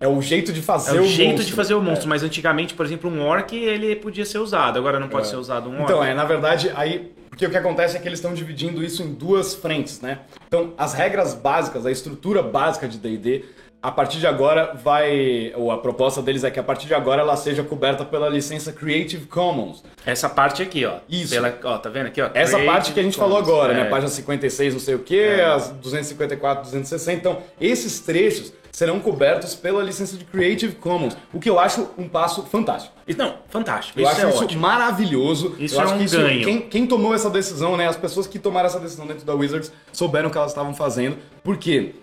É 0.00 0.06
o 0.06 0.20
jeito 0.22 0.52
de 0.52 0.62
fazer 0.62 0.96
É 0.96 1.00
o, 1.00 1.04
o 1.04 1.06
jeito 1.08 1.30
monstro. 1.30 1.46
de 1.46 1.52
fazer 1.52 1.74
o 1.74 1.82
monstro, 1.82 2.08
mas 2.08 2.22
antigamente, 2.22 2.72
por 2.74 2.86
exemplo, 2.86 3.10
um 3.10 3.20
orc, 3.20 3.52
ele 3.54 3.96
podia 3.96 4.24
ser 4.24 4.38
usado, 4.38 4.78
agora 4.78 4.98
não 5.00 5.08
pode 5.08 5.26
ser 5.26 5.34
usado 5.36 5.68
um 5.68 5.74
orc. 5.80 5.84
Então, 5.84 6.02
é, 6.04 6.14
na 6.14 6.24
verdade, 6.24 6.70
aí. 6.74 7.12
Porque 7.28 7.46
o 7.46 7.50
que 7.50 7.56
acontece 7.56 7.96
é 7.96 8.00
que 8.00 8.08
eles 8.08 8.18
estão 8.18 8.34
dividindo 8.34 8.82
isso 8.82 9.02
em 9.02 9.12
duas 9.12 9.54
frentes, 9.54 10.00
né? 10.00 10.20
Então, 10.46 10.72
as 10.76 10.94
regras 10.94 11.34
básicas, 11.34 11.86
a 11.86 11.90
estrutura 11.90 12.42
básica 12.42 12.88
de 12.88 12.98
DD, 12.98 13.44
a 13.80 13.92
partir 13.92 14.18
de 14.18 14.26
agora 14.26 14.74
vai. 14.74 15.52
Ou 15.54 15.70
a 15.70 15.78
proposta 15.78 16.20
deles 16.20 16.42
é 16.42 16.50
que 16.50 16.58
a 16.58 16.62
partir 16.64 16.86
de 16.88 16.94
agora 16.94 17.22
ela 17.22 17.36
seja 17.36 17.62
coberta 17.62 18.04
pela 18.04 18.28
licença 18.28 18.72
Creative 18.72 19.26
Commons. 19.26 19.84
Essa 20.04 20.28
parte 20.28 20.62
aqui, 20.62 20.84
ó. 20.84 20.96
Isso. 21.08 21.32
Pela, 21.32 21.56
ó, 21.62 21.78
tá 21.78 21.88
vendo 21.88 22.06
aqui, 22.06 22.20
ó? 22.20 22.26
Essa 22.34 22.52
Creative 22.56 22.66
parte 22.66 22.92
que 22.92 22.98
a 23.00 23.02
gente 23.04 23.16
falou 23.16 23.36
Commons. 23.38 23.48
agora, 23.52 23.72
É. 23.74 23.84
né? 23.84 23.90
Página 23.90 24.08
56, 24.10 24.74
não 24.74 24.80
sei 24.80 24.94
o 24.96 24.98
quê, 25.00 25.36
as 25.54 25.68
254, 25.70 26.64
260. 26.64 27.12
Então, 27.20 27.38
esses 27.60 28.00
trechos 28.00 28.52
serão 28.72 28.98
cobertos 29.00 29.54
pela 29.54 29.82
licença 29.82 30.16
de 30.16 30.24
Creative 30.24 30.74
Commons, 30.76 31.16
o 31.32 31.38
que 31.38 31.48
eu 31.48 31.58
acho 31.60 31.88
um 31.96 32.08
passo 32.08 32.42
fantástico. 32.44 32.97
Isso- 33.08 33.18
Não, 33.18 33.36
fantástico. 33.48 33.98
Eu 33.98 34.04
isso 34.04 34.12
acho 34.12 34.26
é 34.26 34.28
isso 34.30 34.44
ótimo. 34.44 34.60
maravilhoso. 34.60 35.56
Isso 35.58 35.74
eu 35.74 35.80
é 35.80 35.84
acho 35.84 35.94
um 35.94 35.98
que 35.98 36.06
ganho. 36.06 36.44
Quem, 36.44 36.60
quem 36.60 36.86
tomou 36.86 37.14
essa 37.14 37.30
decisão, 37.30 37.76
né? 37.76 37.88
As 37.88 37.96
pessoas 37.96 38.26
que 38.26 38.38
tomaram 38.38 38.66
essa 38.66 38.78
decisão 38.78 39.06
dentro 39.06 39.24
da 39.24 39.34
Wizards 39.34 39.72
souberam 39.92 40.28
o 40.28 40.30
que 40.32 40.36
elas 40.38 40.50
estavam 40.50 40.74
fazendo. 40.74 41.16
Porque 41.42 41.94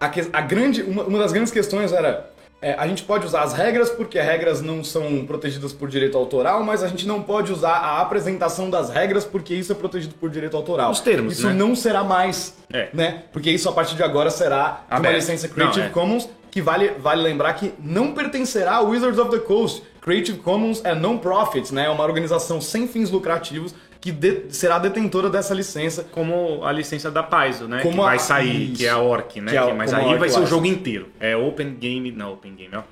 a, 0.00 0.08
que- 0.08 0.28
a 0.32 0.40
grande, 0.40 0.82
uma, 0.82 1.04
uma 1.04 1.18
das 1.18 1.32
grandes 1.32 1.52
questões 1.52 1.92
era. 1.92 2.30
é, 2.60 2.74
a 2.74 2.86
gente 2.88 3.02
pode 3.04 3.26
usar 3.26 3.42
as 3.42 3.52
regras 3.52 3.90
porque 3.90 4.18
as 4.18 4.26
regras 4.26 4.60
não 4.62 4.82
são 4.82 5.24
protegidas 5.26 5.72
por 5.72 5.88
direito 5.88 6.16
autoral, 6.18 6.62
mas 6.64 6.82
a 6.82 6.88
gente 6.88 7.06
não 7.06 7.22
pode 7.22 7.52
usar 7.52 7.74
a 7.76 8.00
apresentação 8.00 8.68
das 8.70 8.88
regras 8.90 9.24
porque 9.24 9.54
isso 9.54 9.70
é 9.70 9.74
protegido 9.74 10.14
por 10.14 10.30
direito 10.30 10.56
autoral. 10.56 10.90
Os 10.90 11.00
termos, 11.00 11.34
Isso 11.38 11.46
né? 11.46 11.52
não 11.52 11.76
será 11.76 12.02
mais, 12.02 12.54
É. 12.72 12.88
né? 12.92 13.22
Porque 13.32 13.50
isso 13.50 13.68
a 13.68 13.72
partir 13.72 13.94
de 13.96 14.02
agora 14.02 14.30
será 14.30 14.82
de 14.90 14.98
uma 15.00 15.10
licença 15.10 15.46
Creative 15.48 15.80
Não, 15.80 15.86
é. 15.86 15.90
Commons, 15.90 16.28
que 16.54 16.62
vale, 16.62 16.90
vale 17.00 17.20
lembrar 17.20 17.52
que 17.54 17.74
não 17.80 18.12
pertencerá 18.14 18.76
ao 18.76 18.86
Wizards 18.86 19.18
of 19.18 19.28
the 19.28 19.40
Coast. 19.40 19.82
Creative 20.00 20.38
Commons 20.38 20.80
é 20.84 20.94
non-profit, 20.94 21.74
né? 21.74 21.86
É 21.86 21.90
uma 21.90 22.04
organização 22.04 22.60
sem 22.60 22.86
fins 22.86 23.10
lucrativos 23.10 23.74
que 24.00 24.12
de- 24.12 24.44
será 24.50 24.78
detentora 24.78 25.28
dessa 25.28 25.52
licença. 25.52 26.04
Como 26.12 26.64
a 26.64 26.70
licença 26.70 27.10
da 27.10 27.24
Paizo, 27.24 27.66
né? 27.66 27.80
Como 27.82 27.94
que 27.96 28.00
vai 28.02 28.14
a- 28.14 28.18
sair, 28.20 28.66
isso. 28.70 28.76
que 28.76 28.86
é 28.86 28.90
a 28.90 28.98
Orc, 28.98 29.40
né? 29.40 29.52
É 29.52 29.58
a- 29.58 29.66
Que- 29.66 29.72
mas 29.72 29.92
aí 29.92 30.16
vai 30.16 30.28
ser 30.28 30.38
o 30.38 30.46
jogo 30.46 30.64
inteiro. 30.66 31.08
É 31.18 31.36
Open 31.36 31.74
Game, 31.74 32.12
não 32.12 32.34
Open 32.34 32.54
Game, 32.54 32.70
ó. 32.76 32.82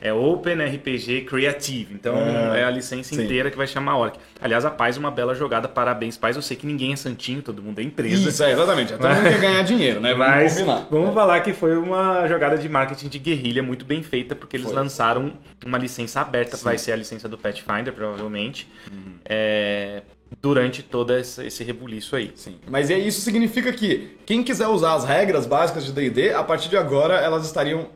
É 0.00 0.12
Open 0.12 0.54
RPG 0.64 1.22
Creative. 1.22 1.94
Então 1.94 2.16
É, 2.16 2.60
é, 2.60 2.64
a 2.64 2.70
licença 2.70 3.14
sim. 3.14 3.22
inteira 3.24 3.50
que 3.50 3.56
vai 3.56 3.66
chamar 3.66 3.96
Orc. 3.96 4.16
Aliás, 4.40 4.64
a 4.64 4.70
Paz 4.70 4.96
uma 4.96 5.10
bela 5.10 5.34
jogada. 5.34 5.68
Parabéns, 5.68 6.16
Paz. 6.16 6.36
Eu 6.36 6.42
sei 6.42 6.56
que 6.56 6.66
ninguém 6.66 6.92
é 6.92 6.96
santinho, 6.96 7.42
todo 7.42 7.62
mundo 7.62 7.80
é 7.80 7.82
empresa. 7.82 8.28
Isso, 8.28 8.42
é, 8.42 8.52
exatamente. 8.52 8.92
Todo 8.92 9.08
mundo 9.08 9.22
quer 9.28 9.40
ganhar 9.40 9.62
dinheiro, 9.62 10.00
né? 10.00 10.14
Vamos 10.14 10.26
Mas 10.26 10.52
combinar. 10.54 10.86
vamos 10.90 11.14
falar 11.14 11.40
que 11.40 11.52
foi 11.52 11.76
uma 11.76 12.26
jogada 12.28 12.56
de 12.58 12.68
marketing 12.68 13.08
de 13.08 13.18
guerrilha 13.18 13.62
muito 13.62 13.84
bem 13.84 14.02
feita, 14.02 14.34
porque 14.34 14.56
eles 14.56 14.66
Foi. 14.66 14.74
lançaram 14.76 15.32
uma 15.66 15.78
licença 15.78 16.20
aberta, 16.20 16.56
vai 16.58 16.78
ser 16.78 16.92
a 16.92 16.96
licença 16.96 17.28
do 17.28 17.36
Pathfinder, 17.36 17.92
provavelmente, 17.92 18.68
Uhum. 18.90 19.14
é, 19.24 20.02
durante 20.40 20.82
todo 20.82 21.14
esse, 21.16 21.64
rebuliço 21.64 22.14
aí. 22.14 22.32
Sim. 22.34 22.56
Mas 22.68 22.90
isso 22.90 23.20
significa 23.20 23.72
que 23.72 24.16
quem 24.26 24.42
quiser 24.42 24.68
usar 24.68 24.94
as 24.94 25.04
regras 25.04 25.46
básicas 25.46 25.84
de 25.84 25.92
D&D, 25.92 26.32
a 26.34 26.44
partir 26.44 26.68
de 26.68 26.76
agora 26.76 27.14
elas 27.14 27.44
estariam 27.46 27.88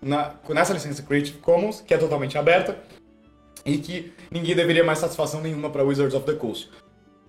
na, 0.00 0.34
nessa 0.48 0.72
licença 0.72 1.02
Creative 1.02 1.38
Commons, 1.38 1.80
que 1.80 1.92
é 1.92 1.98
totalmente 1.98 2.36
aberta, 2.38 2.78
e 3.64 3.78
que 3.78 4.12
ninguém 4.30 4.54
deveria 4.54 4.84
mais 4.84 4.98
satisfação 4.98 5.40
nenhuma 5.40 5.70
para 5.70 5.82
Wizards 5.82 6.14
of 6.14 6.24
the 6.24 6.34
Coast. 6.34 6.70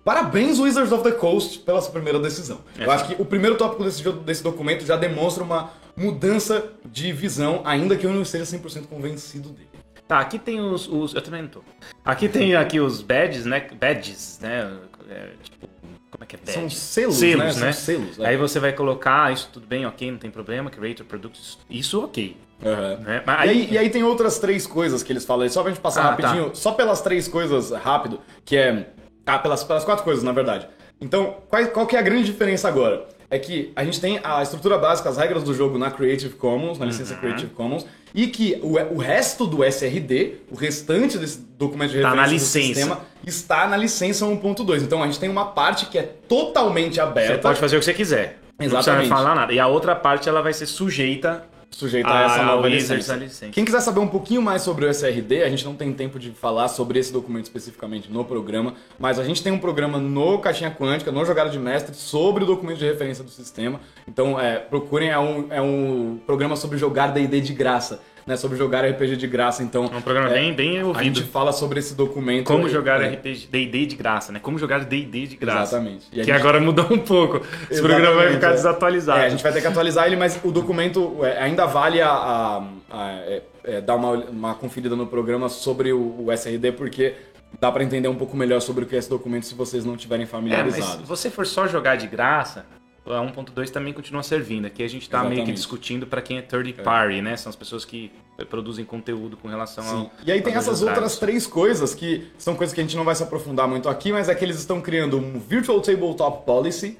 Parabéns, 0.04 0.58
Wizards 0.58 0.92
of 0.92 1.04
the 1.04 1.12
Coast, 1.12 1.58
pela 1.60 1.80
sua 1.80 1.92
primeira 1.92 2.18
decisão. 2.18 2.60
É. 2.78 2.84
Eu 2.86 2.90
acho 2.90 3.06
que 3.06 3.20
o 3.20 3.24
primeiro 3.24 3.56
tópico 3.56 3.84
desse, 3.84 4.02
desse 4.12 4.42
documento 4.42 4.84
já 4.86 4.96
demonstra 4.96 5.44
uma 5.44 5.70
mudança 5.96 6.72
de 6.84 7.12
visão, 7.12 7.60
ainda 7.64 7.96
que 7.96 8.06
eu 8.06 8.12
não 8.12 8.22
esteja 8.22 8.44
100% 8.44 8.86
convencido 8.86 9.50
dele. 9.50 9.68
Tá, 10.08 10.18
aqui 10.18 10.38
tem 10.38 10.60
os, 10.60 10.88
os- 10.88 11.14
Eu 11.14 11.22
também 11.22 11.42
não 11.42 11.48
tô. 11.48 11.62
Aqui 12.04 12.28
tem 12.28 12.56
aqui 12.56 12.80
os 12.80 13.02
badges, 13.02 13.44
né? 13.44 13.68
Badges, 13.78 14.38
né? 14.40 14.76
É, 15.08 15.28
tipo, 15.42 15.68
como 16.10 16.24
é 16.24 16.26
que 16.26 16.34
é 16.34 16.38
badge? 16.38 16.52
São 16.52 16.70
selos, 16.70 17.16
selos 17.16 17.56
né? 17.56 17.66
né? 17.66 17.72
Selos, 17.72 18.18
é. 18.18 18.26
Aí 18.26 18.36
você 18.36 18.58
vai 18.58 18.72
colocar, 18.72 19.26
ah, 19.26 19.32
isso 19.32 19.50
tudo 19.52 19.66
bem, 19.66 19.84
ok, 19.86 20.10
não 20.10 20.18
tem 20.18 20.30
problema, 20.30 20.70
Creator 20.70 21.04
Products, 21.06 21.58
isso 21.68 22.02
ok. 22.02 22.36
Né? 22.62 23.22
Mas 23.26 23.46
E 23.46 23.48
aí, 23.50 23.68
e 23.72 23.78
aí 23.78 23.90
tem 23.90 24.02
outras 24.04 24.38
três 24.38 24.66
coisas 24.66 25.02
que 25.02 25.12
eles 25.12 25.24
falam, 25.24 25.44
aí, 25.44 25.50
só 25.50 25.62
pra 25.62 25.70
gente 25.70 25.80
passar 25.80 26.02
Ah, 26.02 26.10
rapidinho, 26.10 26.50
só 26.54 26.72
pelas 26.72 27.00
três 27.00 27.26
coisas 27.28 27.70
rápido, 27.72 28.20
que 28.44 28.56
é. 28.56 28.86
Ah, 29.26 29.38
pelas, 29.38 29.64
pelas 29.64 29.84
quatro 29.84 30.04
coisas, 30.04 30.22
na 30.24 30.32
verdade. 30.32 30.66
Então, 31.00 31.36
qual, 31.48 31.64
qual 31.68 31.86
que 31.86 31.96
é 31.96 31.98
a 31.98 32.02
grande 32.02 32.24
diferença 32.24 32.68
agora? 32.68 33.06
é 33.32 33.38
que 33.38 33.70
a 33.76 33.84
gente 33.84 34.00
tem 34.00 34.18
a 34.24 34.42
estrutura 34.42 34.76
básica, 34.76 35.08
as 35.08 35.16
regras 35.16 35.44
do 35.44 35.54
jogo 35.54 35.78
na 35.78 35.88
Creative 35.88 36.34
Commons, 36.34 36.80
na 36.80 36.84
licença 36.86 37.14
Uhum. 37.14 37.20
Creative 37.20 37.50
Commons, 37.52 37.86
e 38.12 38.26
que 38.26 38.58
o, 38.60 38.72
o 38.94 38.98
resto 38.98 39.46
do 39.46 39.64
SRD, 39.64 40.38
o 40.50 40.56
restante 40.56 41.16
desse 41.16 41.38
documento 41.56 41.92
de 41.92 42.00
Tá 42.02 42.08
referência 42.10 42.16
na 42.22 42.26
do 42.26 42.32
licença. 42.32 42.66
sistema, 42.66 43.00
está 43.24 43.68
na 43.68 43.76
licença 43.76 44.26
1.2. 44.26 44.82
Então 44.82 45.00
a 45.00 45.06
gente 45.06 45.20
tem 45.20 45.28
uma 45.28 45.44
parte 45.44 45.86
que 45.86 45.96
é 45.96 46.02
totalmente 46.02 47.00
aberta. 47.00 47.34
Você 47.34 47.38
pode 47.38 47.60
fazer 47.60 47.76
o 47.76 47.78
que 47.78 47.84
você 47.84 47.94
quiser. 47.94 48.40
Não 48.58 48.66
Exatamente. 48.66 49.06
precisa 49.08 49.14
falar 49.14 49.34
nada. 49.36 49.52
E 49.52 49.60
a 49.60 49.68
outra 49.68 49.94
parte 49.94 50.28
ela 50.28 50.42
vai 50.42 50.52
ser 50.52 50.66
sujeita 50.66 51.44
sujeita 51.70 52.08
a 52.08 52.18
a 52.18 52.24
essa 52.24 52.42
nova 52.42 52.68
licença. 52.68 53.16
licença. 53.16 53.48
Quem 53.52 53.64
quiser 53.64 53.80
saber 53.80 54.00
um 54.00 54.08
pouquinho 54.08 54.42
mais 54.42 54.62
sobre 54.62 54.84
o 54.84 54.88
SRD, 54.88 55.42
a 55.42 55.48
gente 55.48 55.64
não 55.64 55.74
tem 55.74 55.92
tempo 55.92 56.18
de 56.18 56.30
falar 56.30 56.68
sobre 56.68 56.98
esse 56.98 57.12
documento 57.12 57.44
especificamente 57.44 58.10
no 58.10 58.24
programa, 58.24 58.74
mas 58.98 59.18
a 59.18 59.24
gente 59.24 59.42
tem 59.42 59.52
um 59.52 59.58
programa 59.58 59.98
no 59.98 60.38
Caixinha 60.38 60.70
Quântica, 60.70 61.12
no 61.12 61.24
Jogada 61.24 61.50
de 61.50 61.58
Mestre, 61.58 61.94
sobre 61.94 62.44
o 62.44 62.46
documento 62.46 62.78
de 62.78 62.84
referência 62.84 63.22
do 63.22 63.30
sistema. 63.30 63.80
Então, 64.06 64.38
é, 64.38 64.56
procurem, 64.56 65.10
é 65.10 65.18
um, 65.18 65.46
é 65.50 65.62
um 65.62 66.18
programa 66.26 66.56
sobre 66.56 66.76
jogar 66.76 67.08
D&D 67.08 67.40
de 67.40 67.52
graça, 67.52 68.00
né? 68.30 68.36
Sobre 68.36 68.56
jogar 68.56 68.84
RPG 68.88 69.16
de 69.16 69.26
graça. 69.26 69.62
Então, 69.62 69.90
É 69.92 69.96
um 69.96 70.00
programa 70.00 70.30
é, 70.30 70.34
bem, 70.34 70.54
bem 70.54 70.80
a 70.80 70.86
ouvido. 70.86 71.02
gente 71.04 71.22
fala 71.24 71.52
sobre 71.52 71.80
esse 71.80 71.94
documento. 71.94 72.46
Como 72.46 72.66
e- 72.66 72.70
jogar 72.70 73.02
é, 73.02 73.08
RPG 73.14 73.48
D&D 73.50 73.86
de 73.86 73.96
graça, 73.96 74.32
né? 74.32 74.38
Como 74.40 74.58
jogar 74.58 74.84
D&D 74.84 75.26
de 75.26 75.36
graça. 75.36 75.76
Exatamente. 75.76 76.06
E 76.12 76.20
a 76.20 76.24
Que 76.24 76.30
gente- 76.32 76.40
agora 76.40 76.60
mudou 76.60 76.86
um 76.90 76.98
pouco. 76.98 77.40
Esse 77.70 77.80
programa 77.82 78.14
vai 78.16 78.28
Exatamente, 78.28 78.34
ficar 78.36 78.48
é. 78.48 78.52
desatualizado. 78.52 79.20
É, 79.20 79.26
a 79.26 79.28
gente 79.28 79.42
vai 79.42 79.52
ter 79.52 79.60
que 79.60 79.66
atualizar 79.66 80.06
ele, 80.06 80.16
mas 80.16 80.40
o 80.42 80.50
documento 80.50 81.18
é, 81.24 81.42
ainda 81.42 81.66
vale 81.66 82.00
a, 82.00 82.10
a- 82.10 82.64
a- 82.90 83.40
é, 83.64 83.80
dar 83.80 83.96
uma, 83.96 84.10
uma 84.12 84.54
conferida 84.54 84.96
no 84.96 85.06
programa 85.06 85.48
sobre 85.50 85.92
o, 85.92 86.24
o 86.24 86.32
SRD, 86.32 86.72
porque 86.72 87.14
dá 87.60 87.70
pra 87.70 87.82
entender 87.82 88.08
um 88.08 88.14
pouco 88.14 88.36
melhor 88.36 88.60
sobre 88.60 88.84
o 88.84 88.86
que 88.86 88.94
é 88.94 88.98
esse 88.98 89.10
documento 89.10 89.44
se 89.44 89.54
vocês 89.54 89.84
não 89.84 89.94
estiverem 89.96 90.22
É, 90.22 90.26
mas 90.26 90.30
familiarizados. 90.30 90.92
se 91.00 91.02
você 91.02 91.28
for 91.28 91.46
só 91.46 91.66
jogar 91.66 91.96
de 91.96 92.06
graça, 92.06 92.64
a 93.06 93.20
1.2 93.20 93.70
também 93.70 93.92
continua 93.92 94.22
servindo. 94.22 94.66
Aqui 94.66 94.82
a 94.82 94.88
gente 94.88 95.08
tá 95.08 95.24
meio 95.24 95.44
que 95.44 95.52
discutindo 95.52 96.06
para 96.06 96.20
quem 96.20 96.38
é 96.38 96.42
third 96.42 96.72
party, 96.74 97.20
né? 97.20 97.36
São 97.36 97.50
as 97.50 97.56
pessoas 97.56 97.84
que 97.84 98.10
produzem 98.48 98.84
conteúdo 98.84 99.36
com 99.36 99.48
relação 99.48 99.84
Sim. 99.84 99.90
ao. 99.90 100.10
E 100.24 100.32
aí 100.32 100.40
tem 100.40 100.54
essas 100.54 100.82
outras 100.82 101.18
três 101.18 101.46
coisas 101.46 101.94
que 101.94 102.28
são 102.38 102.54
coisas 102.54 102.74
que 102.74 102.80
a 102.80 102.84
gente 102.84 102.96
não 102.96 103.04
vai 103.04 103.14
se 103.14 103.22
aprofundar 103.22 103.68
muito 103.68 103.88
aqui, 103.88 104.12
mas 104.12 104.28
é 104.28 104.34
que 104.34 104.44
eles 104.44 104.58
estão 104.58 104.80
criando 104.80 105.18
um 105.18 105.38
Virtual 105.38 105.80
Tabletop 105.80 106.44
Policy, 106.44 106.98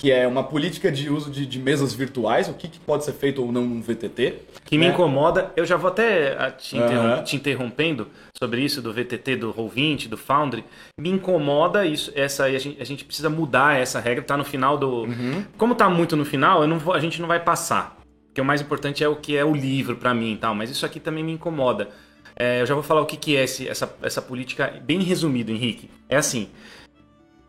que 0.00 0.10
é 0.10 0.26
uma 0.26 0.42
política 0.42 0.90
de 0.90 1.10
uso 1.10 1.30
de, 1.30 1.44
de 1.44 1.58
mesas 1.58 1.92
virtuais, 1.92 2.48
o 2.48 2.54
que, 2.54 2.66
que 2.68 2.78
pode 2.80 3.04
ser 3.04 3.12
feito 3.12 3.42
ou 3.44 3.52
não 3.52 3.66
num 3.66 3.82
VTT. 3.82 4.34
Que 4.64 4.78
me 4.78 4.86
né? 4.86 4.94
incomoda, 4.94 5.52
eu 5.54 5.66
já 5.66 5.76
vou 5.76 5.88
até 5.90 6.34
ah, 6.38 6.50
te, 6.50 6.74
interrom- 6.78 7.06
Aham. 7.06 7.22
te 7.22 7.36
interrompendo 7.36 8.08
sobre 8.38 8.62
isso 8.62 8.80
do 8.80 8.94
VTT, 8.94 9.36
do 9.36 9.52
Roll20, 9.52 10.08
do 10.08 10.16
Foundry. 10.16 10.64
Me 10.98 11.10
incomoda 11.10 11.84
isso, 11.84 12.10
essa 12.14 12.44
a 12.44 12.58
gente, 12.58 12.80
a 12.80 12.84
gente 12.84 13.04
precisa 13.04 13.28
mudar 13.28 13.78
essa 13.78 14.00
regra, 14.00 14.24
tá 14.24 14.38
no 14.38 14.44
final 14.44 14.78
do. 14.78 15.02
Uhum. 15.02 15.44
Como 15.58 15.74
tá 15.74 15.90
muito 15.90 16.16
no 16.16 16.24
final, 16.24 16.66
vou, 16.78 16.94
a 16.94 16.98
gente 16.98 17.20
não 17.20 17.28
vai 17.28 17.38
passar. 17.40 17.98
Porque 18.28 18.40
o 18.40 18.44
mais 18.44 18.62
importante 18.62 19.04
é 19.04 19.08
o 19.08 19.16
que 19.16 19.36
é 19.36 19.44
o 19.44 19.54
livro 19.54 19.96
pra 19.96 20.14
mim 20.14 20.32
e 20.32 20.36
tal, 20.38 20.54
mas 20.54 20.70
isso 20.70 20.86
aqui 20.86 20.98
também 20.98 21.22
me 21.22 21.32
incomoda. 21.32 21.90
É, 22.34 22.62
eu 22.62 22.64
já 22.66 22.72
vou 22.72 22.82
falar 22.82 23.02
o 23.02 23.06
que, 23.06 23.18
que 23.18 23.36
é 23.36 23.44
esse- 23.44 23.68
essa, 23.68 23.94
essa 24.02 24.22
política, 24.22 24.72
bem 24.82 25.02
resumido, 25.02 25.52
Henrique. 25.52 25.90
É 26.08 26.16
assim. 26.16 26.48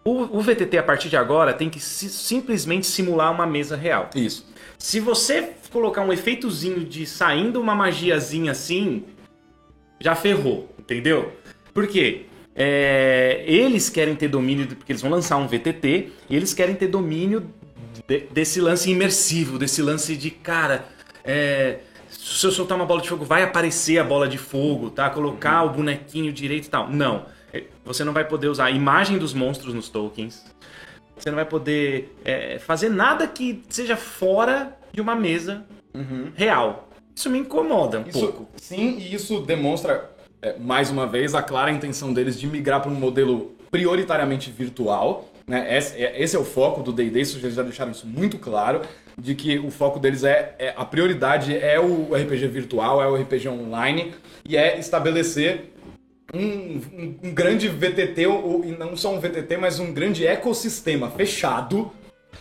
O, 0.04 0.38
o 0.40 0.42
VTT, 0.42 0.78
a 0.78 0.84
partir 0.84 1.10
de 1.10 1.18
agora, 1.18 1.54
tem 1.54 1.70
que 1.70 1.80
si- 1.80 2.10
simplesmente 2.10 2.88
simular 2.88 3.32
uma 3.32 3.46
mesa 3.46 3.76
real. 3.76 4.10
Isso. 4.16 4.50
Se 4.78 5.00
você 5.00 5.52
colocar 5.72 6.02
um 6.02 6.12
efeitozinho 6.12 6.84
de 6.84 7.06
saindo 7.06 7.62
uma 7.62 7.76
magiazinha 7.76 8.52
assim, 8.52 9.04
já 10.00 10.16
ferrou, 10.16 10.74
entendeu? 10.80 11.34
Por 11.74 11.88
quê? 11.88 12.26
É, 12.56 13.44
eles 13.46 13.90
querem 13.90 14.16
ter 14.16 14.28
domínio, 14.28 14.66
de- 14.66 14.76
porque 14.76 14.92
eles 14.92 15.02
vão 15.02 15.12
lançar 15.12 15.38
um 15.38 15.48
VTT, 15.48 16.12
e 16.30 16.36
eles 16.36 16.54
querem 16.54 16.74
ter 16.76 16.88
domínio 16.88 17.48
de- 18.08 18.22
desse 18.32 18.60
lance 18.60 18.90
imersivo, 18.90 19.60
desse 19.60 19.82
lance 19.84 20.18
de, 20.18 20.32
cara, 20.32 20.86
é, 21.24 21.78
se 22.10 22.44
eu 22.46 22.52
soltar 22.52 22.76
uma 22.76 22.86
bola 22.88 23.02
de 23.02 23.08
fogo, 23.08 23.24
vai 23.24 23.44
aparecer 23.44 24.00
a 24.00 24.04
bola 24.04 24.28
de 24.28 24.40
fogo, 24.40 24.90
tá? 24.90 25.10
Colocar 25.12 25.64
o 25.64 25.70
bonequinho 25.70 26.34
direito 26.34 26.66
e 26.66 26.70
tal. 26.70 26.90
Não. 26.90 27.26
É, 27.54 27.64
Você 27.86 28.04
não 28.04 28.14
vai 28.14 28.28
poder 28.28 28.48
usar 28.48 28.66
a 28.66 28.72
imagem 28.72 29.18
dos 29.18 29.34
monstros 29.34 29.74
nos 29.74 29.90
tokens. 29.90 30.44
Você 31.18 31.30
não 31.30 31.36
vai 31.36 31.46
poder 31.46 32.16
é, 32.26 32.58
fazer 32.60 32.90
nada 32.90 33.28
que 33.28 33.62
seja 33.70 33.96
fora 33.96 34.78
de 34.92 35.02
uma 35.02 35.16
mesa 35.16 35.64
real. 36.36 36.90
Isso 37.16 37.30
me 37.30 37.40
incomoda 37.40 38.00
um 38.00 38.08
Isso, 38.08 38.20
pouco. 38.20 38.48
Sim, 38.58 38.98
e 38.98 39.14
isso 39.14 39.42
demonstra, 39.42 40.10
é, 40.42 40.58
mais 40.58 40.90
uma 40.90 41.06
vez, 41.06 41.36
a 41.36 41.44
clara 41.44 41.72
intenção 41.72 42.14
deles 42.14 42.40
de 42.40 42.48
migrar 42.48 42.82
para 42.82 42.90
um 42.90 42.96
modelo 42.96 43.54
prioritariamente 43.70 44.50
virtual. 44.50 45.30
Né? 45.46 45.78
Esse, 45.78 46.02
é, 46.04 46.22
esse 46.22 46.36
é 46.36 46.40
o 46.40 46.46
foco 46.46 46.82
do 46.82 46.92
D&D, 46.92 47.22
isso 47.22 47.38
eles 47.38 47.56
já 47.56 47.62
deixaram 47.64 47.92
isso 47.92 48.08
muito 48.08 48.40
claro, 48.40 48.82
de 49.18 49.36
que 49.36 49.60
o 49.60 49.70
foco 49.70 50.00
deles 50.00 50.24
é, 50.24 50.56
é- 50.58 50.74
a 50.78 50.86
prioridade 50.86 51.56
é 51.56 51.80
o 51.80 52.16
RPG 52.16 52.48
virtual, 52.48 53.02
é 53.02 53.08
o 53.08 53.16
RPG 53.16 53.50
online, 53.50 54.14
e 54.48 54.56
é 54.56 54.80
estabelecer 54.80 55.74
um, 56.34 57.18
um- 57.24 57.34
grande 57.34 57.68
VTT, 57.68 58.26
ou, 58.28 58.64
e 58.64 58.72
não 58.72 58.96
só 58.96 59.14
um 59.14 59.20
VTT, 59.20 59.58
mas 59.58 59.80
um 59.80 59.92
grande 59.94 60.26
ecossistema 60.26 61.10
fechado. 61.10 61.92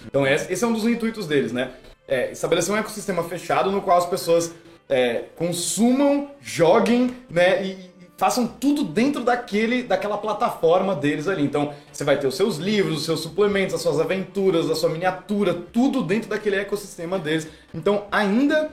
Então 0.07 0.27
esse 0.27 0.63
é 0.63 0.67
um 0.67 0.73
dos 0.73 0.85
intuitos 0.85 1.27
deles, 1.27 1.53
né? 1.53 1.71
É, 2.07 2.33
estabelecer 2.33 2.75
um 2.75 2.79
ecossistema 2.79 3.23
fechado 3.25 3.71
no 3.71 3.83
qual 3.83 3.99
as 3.99 4.07
pessoas 4.07 4.53
é, 4.89 5.25
consumam, 5.37 6.31
joguem, 6.41 7.15
né? 7.29 7.65
E 7.65 7.91
façam 8.17 8.47
tudo 8.47 8.85
dentro 8.85 9.25
daquele, 9.25 9.83
daquela 9.83 10.19
plataforma 10.19 10.95
deles 10.95 11.27
ali. 11.27 11.43
Então 11.43 11.73
você 11.91 12.05
vai 12.05 12.19
ter 12.19 12.27
os 12.27 12.35
seus 12.35 12.57
livros, 12.59 12.99
os 12.99 13.05
seus 13.05 13.21
suplementos, 13.21 13.75
as 13.75 13.81
suas 13.81 13.99
aventuras, 13.99 14.69
a 14.71 14.75
sua 14.75 14.91
miniatura, 14.91 15.55
tudo 15.55 16.03
dentro 16.03 16.29
daquele 16.29 16.57
ecossistema 16.57 17.19
deles. 17.19 17.49
Então 17.75 18.05
ainda 18.13 18.71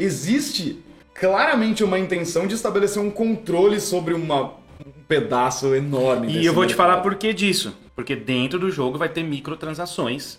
existe 0.00 0.82
claramente 1.20 1.82
uma 1.84 1.98
intenção 1.98 2.46
de 2.46 2.54
estabelecer 2.54 3.02
um 3.02 3.10
controle 3.10 3.80
sobre 3.80 4.14
uma, 4.14 4.44
um 4.84 4.90
pedaço 5.06 5.74
enorme. 5.74 6.28
E 6.32 6.44
eu 6.46 6.52
vou 6.54 6.64
te 6.64 6.68
mercado. 6.70 6.88
falar 6.88 7.02
por 7.02 7.14
que 7.16 7.32
disso. 7.32 7.74
Porque 7.94 8.14
dentro 8.14 8.58
do 8.58 8.70
jogo 8.70 8.96
vai 8.96 9.08
ter 9.08 9.22
microtransações 9.24 10.38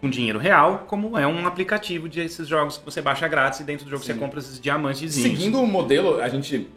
com 0.00 0.10
dinheiro 0.10 0.38
real, 0.38 0.84
como 0.86 1.16
é 1.18 1.26
um 1.26 1.46
aplicativo 1.46 2.08
de 2.08 2.20
esses 2.20 2.46
jogos 2.46 2.76
que 2.76 2.84
você 2.84 3.00
baixa 3.00 3.26
grátis 3.26 3.60
e 3.60 3.64
dentro 3.64 3.84
do 3.86 3.90
jogo 3.90 4.04
Sim. 4.04 4.12
você 4.12 4.18
compra 4.18 4.38
esses 4.40 4.60
diamantes. 4.60 5.14
Seguindo 5.14 5.60
o 5.60 5.66
modelo, 5.66 6.20
a 6.20 6.28
gente. 6.28 6.68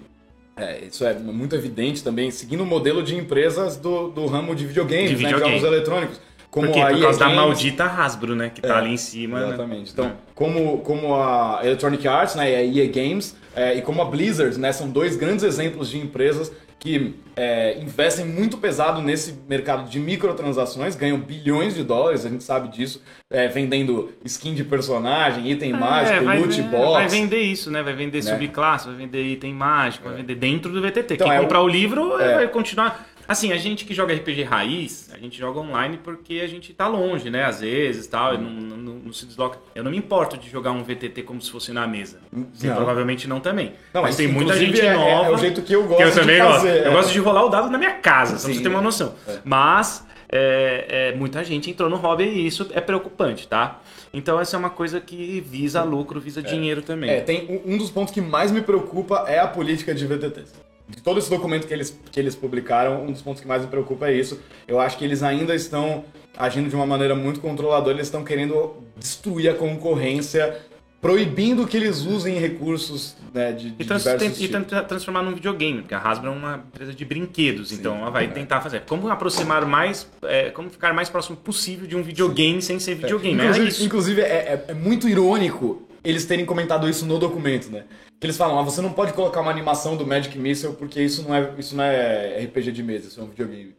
é, 0.55 0.85
isso 0.85 1.03
é 1.03 1.13
muito 1.15 1.55
evidente 1.55 2.03
também, 2.03 2.31
seguindo 2.31 2.61
o 2.63 2.65
modelo 2.65 3.03
de 3.03 3.15
empresas 3.15 3.75
do, 3.75 4.09
do 4.09 4.25
ramo 4.27 4.55
de 4.55 4.65
videogames, 4.65 5.09
De 5.09 5.17
né, 5.17 5.23
videogame. 5.29 5.59
jogos 5.59 5.73
eletrônicos. 5.75 6.21
Como 6.51 6.67
Por 6.67 6.73
quê? 6.73 6.81
Por 6.81 6.91
EA 6.91 7.01
causa 7.03 7.17
da 7.19 7.25
Games, 7.25 7.39
maldita 7.41 7.85
Hasbro, 7.85 8.35
né? 8.35 8.51
Que 8.53 8.61
tá 8.61 8.67
É, 8.75 8.77
ali 8.79 8.91
em 8.93 8.97
cima. 8.97 9.39
né? 9.39 9.47
Exatamente. 9.47 9.91
Então, 9.93 10.11
como, 10.35 10.79
como 10.79 11.15
a 11.15 11.61
Electronic 11.63 12.05
Arts, 12.05 12.35
né, 12.35 12.51
e 12.51 12.55
a 12.79 12.83
EA 12.83 12.91
Games, 12.91 13.35
é, 13.55 13.75
e 13.77 13.81
como 13.81 14.01
a 14.01 14.05
Blizzard, 14.05 14.59
né, 14.59 14.73
são 14.73 14.89
dois 14.89 15.15
grandes 15.15 15.45
exemplos 15.45 15.89
de 15.89 15.97
empresas 15.97 16.51
que 16.77 17.13
é, 17.35 17.77
investem 17.79 18.25
muito 18.25 18.57
pesado 18.57 19.03
nesse 19.03 19.35
mercado 19.47 19.87
de 19.87 19.99
microtransações, 19.99 20.95
ganham 20.95 21.19
bilhões 21.19 21.75
de 21.75 21.83
dólares, 21.83 22.25
a 22.25 22.29
gente 22.29 22.43
sabe 22.43 22.69
disso, 22.69 23.01
é, 23.29 23.47
vendendo 23.47 24.11
skin 24.25 24.55
de 24.55 24.63
personagem, 24.63 25.49
item 25.51 25.73
mágico, 25.73 26.17
É, 26.17 26.21
vai, 26.21 26.39
loot 26.39 26.59
é, 26.59 26.63
box. 26.63 26.91
vai 26.93 27.07
vender 27.07 27.41
isso, 27.41 27.69
né? 27.69 27.83
Vai 27.83 27.93
vender 27.93 28.23
Né? 28.23 28.31
subclasse, 28.31 28.87
vai 28.87 28.95
vender 28.95 29.23
item 29.23 29.53
mágico, 29.53 30.07
vai 30.09 30.17
vender 30.17 30.33
dentro 30.35 30.71
do 30.73 30.81
VTT. 30.81 31.13
Então, 31.13 31.27
Quem 31.27 31.35
é 31.35 31.39
o- 31.39 31.43
comprar 31.43 31.61
o 31.61 31.67
livro 31.67 32.19
é. 32.19 32.35
vai 32.35 32.47
continuar. 32.47 33.07
Assim, 33.31 33.53
a 33.53 33.57
gente 33.57 33.85
que 33.85 33.93
joga 33.93 34.13
RPG 34.13 34.43
raiz, 34.43 35.09
a 35.13 35.17
gente 35.17 35.37
joga 35.39 35.57
online 35.61 35.97
porque 36.03 36.41
a 36.43 36.47
gente 36.47 36.73
tá 36.73 36.85
longe, 36.85 37.29
né? 37.29 37.45
Às 37.45 37.61
vezes 37.61 38.05
tal, 38.05 38.37
não, 38.37 38.49
não- 38.49 38.93
não 39.05 39.13
se 39.13 39.25
desloca. 39.25 39.57
Eu 39.73 39.85
não 39.85 39.91
me 39.91 39.95
importo 39.97 40.37
de 40.37 40.49
jogar 40.49 40.71
um 40.73 40.83
VTT 40.83 41.23
como 41.23 41.41
se 41.41 41.49
fosse 41.49 41.71
na 41.71 41.87
mesa. 41.87 42.19
Você 42.53 42.67
Não. 42.67 42.75
provavelmente 42.75 43.29
não 43.29 43.39
também. 43.39 43.71
Não, 43.93 44.01
mas 44.01 44.17
tem 44.17 44.27
muita 44.27 44.53
gente 44.57 44.81
é- 44.81 44.87
é- 44.87 44.93
nova. 44.97 45.29
é 45.29 45.31
o 45.33 45.37
jeito 45.37 45.61
que 45.61 45.71
eu 45.73 45.83
gosto 45.87 46.01
eu 46.01 46.09
de 46.11 46.19
também 46.19 46.39
gosto. 46.39 46.55
fazer, 46.55 46.85
Eu 46.85 46.91
é. 46.91 46.93
gosto 46.93 47.11
de 47.13 47.19
rolar 47.19 47.45
o 47.45 47.49
dado 47.49 47.69
na 47.69 47.77
minha 47.77 47.93
casa, 47.93 48.37
só 48.37 48.47
pra 48.47 48.53
você 48.57 48.61
ter 48.63 48.67
uma 48.67 48.79
é. 48.79 48.83
noção. 48.83 49.15
É. 49.25 49.37
Mas 49.45 50.05
é, 50.27 51.11
é, 51.13 51.15
muita 51.15 51.41
gente 51.41 51.69
entrou 51.69 51.89
no 51.89 51.95
hobby 51.95 52.25
e 52.25 52.45
isso 52.45 52.69
é 52.73 52.81
preocupante, 52.81 53.47
tá? 53.47 53.79
Então 54.13 54.41
essa 54.41 54.57
é 54.57 54.59
uma 54.59 54.69
coisa 54.69 54.99
que 54.99 55.39
visa 55.39 55.83
lucro, 55.83 56.19
visa 56.19 56.41
dinheiro 56.43 56.81
também. 56.81 57.09
É, 57.09 57.21
tem 57.21 57.61
um, 57.65 57.75
um 57.75 57.77
dos 57.77 57.89
pontos 57.89 58.13
que 58.13 58.19
mais 58.19 58.51
me 58.51 58.59
preocupa 58.61 59.23
é 59.25 59.39
a 59.39 59.47
política 59.47 59.95
de 59.95 60.05
VTTs. 60.05 60.51
De 60.91 61.01
todo 61.01 61.17
esse 61.19 61.29
documento 61.29 61.67
que 61.67 61.73
eles, 61.73 61.97
que 62.11 62.19
eles 62.19 62.35
publicaram, 62.35 63.03
um 63.03 63.11
dos 63.11 63.21
pontos 63.21 63.41
que 63.41 63.47
mais 63.47 63.61
me 63.63 63.67
preocupa 63.69 64.07
é 64.09 64.13
isso. 64.13 64.39
Eu 64.67 64.79
acho 64.79 64.97
que 64.97 65.03
eles 65.05 65.23
ainda 65.23 65.55
estão 65.55 66.05
agindo 66.37 66.69
de 66.69 66.75
uma 66.75 66.85
maneira 66.85 67.15
muito 67.15 67.39
controladora, 67.39 67.95
eles 67.95 68.07
estão 68.07 68.23
querendo 68.23 68.75
destruir 68.97 69.49
a 69.49 69.53
concorrência, 69.53 70.57
proibindo 71.01 71.65
que 71.65 71.75
eles 71.75 72.01
usem 72.05 72.37
recursos 72.37 73.15
né, 73.33 73.51
de, 73.51 73.71
de 73.71 73.81
E, 73.83 73.85
trans- 73.85 74.03
diversos 74.03 74.19
tem- 74.21 74.29
e 74.45 74.47
tipos. 74.47 74.63
tentar 74.69 74.83
transformar 74.83 75.23
num 75.23 75.33
videogame, 75.33 75.81
porque 75.81 75.95
a 75.95 75.99
Hasbro 75.99 76.27
é 76.29 76.31
uma 76.31 76.63
empresa 76.67 76.93
de 76.93 77.03
brinquedos, 77.03 77.71
então 77.71 77.97
ela 77.97 78.11
vai 78.11 78.27
tentar 78.27 78.61
fazer. 78.61 78.81
Como 78.81 79.07
aproximar 79.09 79.65
mais, 79.65 80.07
é, 80.23 80.51
como 80.51 80.69
ficar 80.69 80.93
mais 80.93 81.09
próximo 81.09 81.35
possível 81.37 81.87
de 81.87 81.95
um 81.95 82.03
videogame 82.03 82.61
sem 82.61 82.77
ser 82.79 82.95
videogame. 82.95 83.39
É, 83.39 83.43
Inclusive, 83.45 83.67
isso. 83.67 83.83
inclusive, 83.83 84.21
é, 84.21 84.25
é- 84.25 84.65
é 84.69 84.73
muito 84.73 85.09
irônico 85.09 85.81
eles 86.03 86.25
terem 86.25 86.45
comentado 86.45 86.87
isso 86.89 87.05
no 87.05 87.17
documento, 87.19 87.69
né? 87.71 87.83
Que 88.21 88.27
eles 88.27 88.37
falam, 88.37 88.59
ah, 88.59 88.61
você 88.61 88.81
não 88.83 88.93
pode 88.93 89.13
colocar 89.13 89.41
uma 89.41 89.49
animação 89.49 89.97
do 89.97 90.05
Magic 90.05 90.37
Missile 90.37 90.73
porque 90.73 91.01
isso 91.01 91.23
não 91.27 91.33
é, 91.33 91.49
isso 91.57 91.75
não 91.75 91.83
é 91.83 92.37
RPG 92.43 92.71
de 92.71 92.83
mesa, 92.83 93.07
isso 93.07 93.19
é 93.19 93.23
um 93.23 93.27
videogame. 93.27 93.73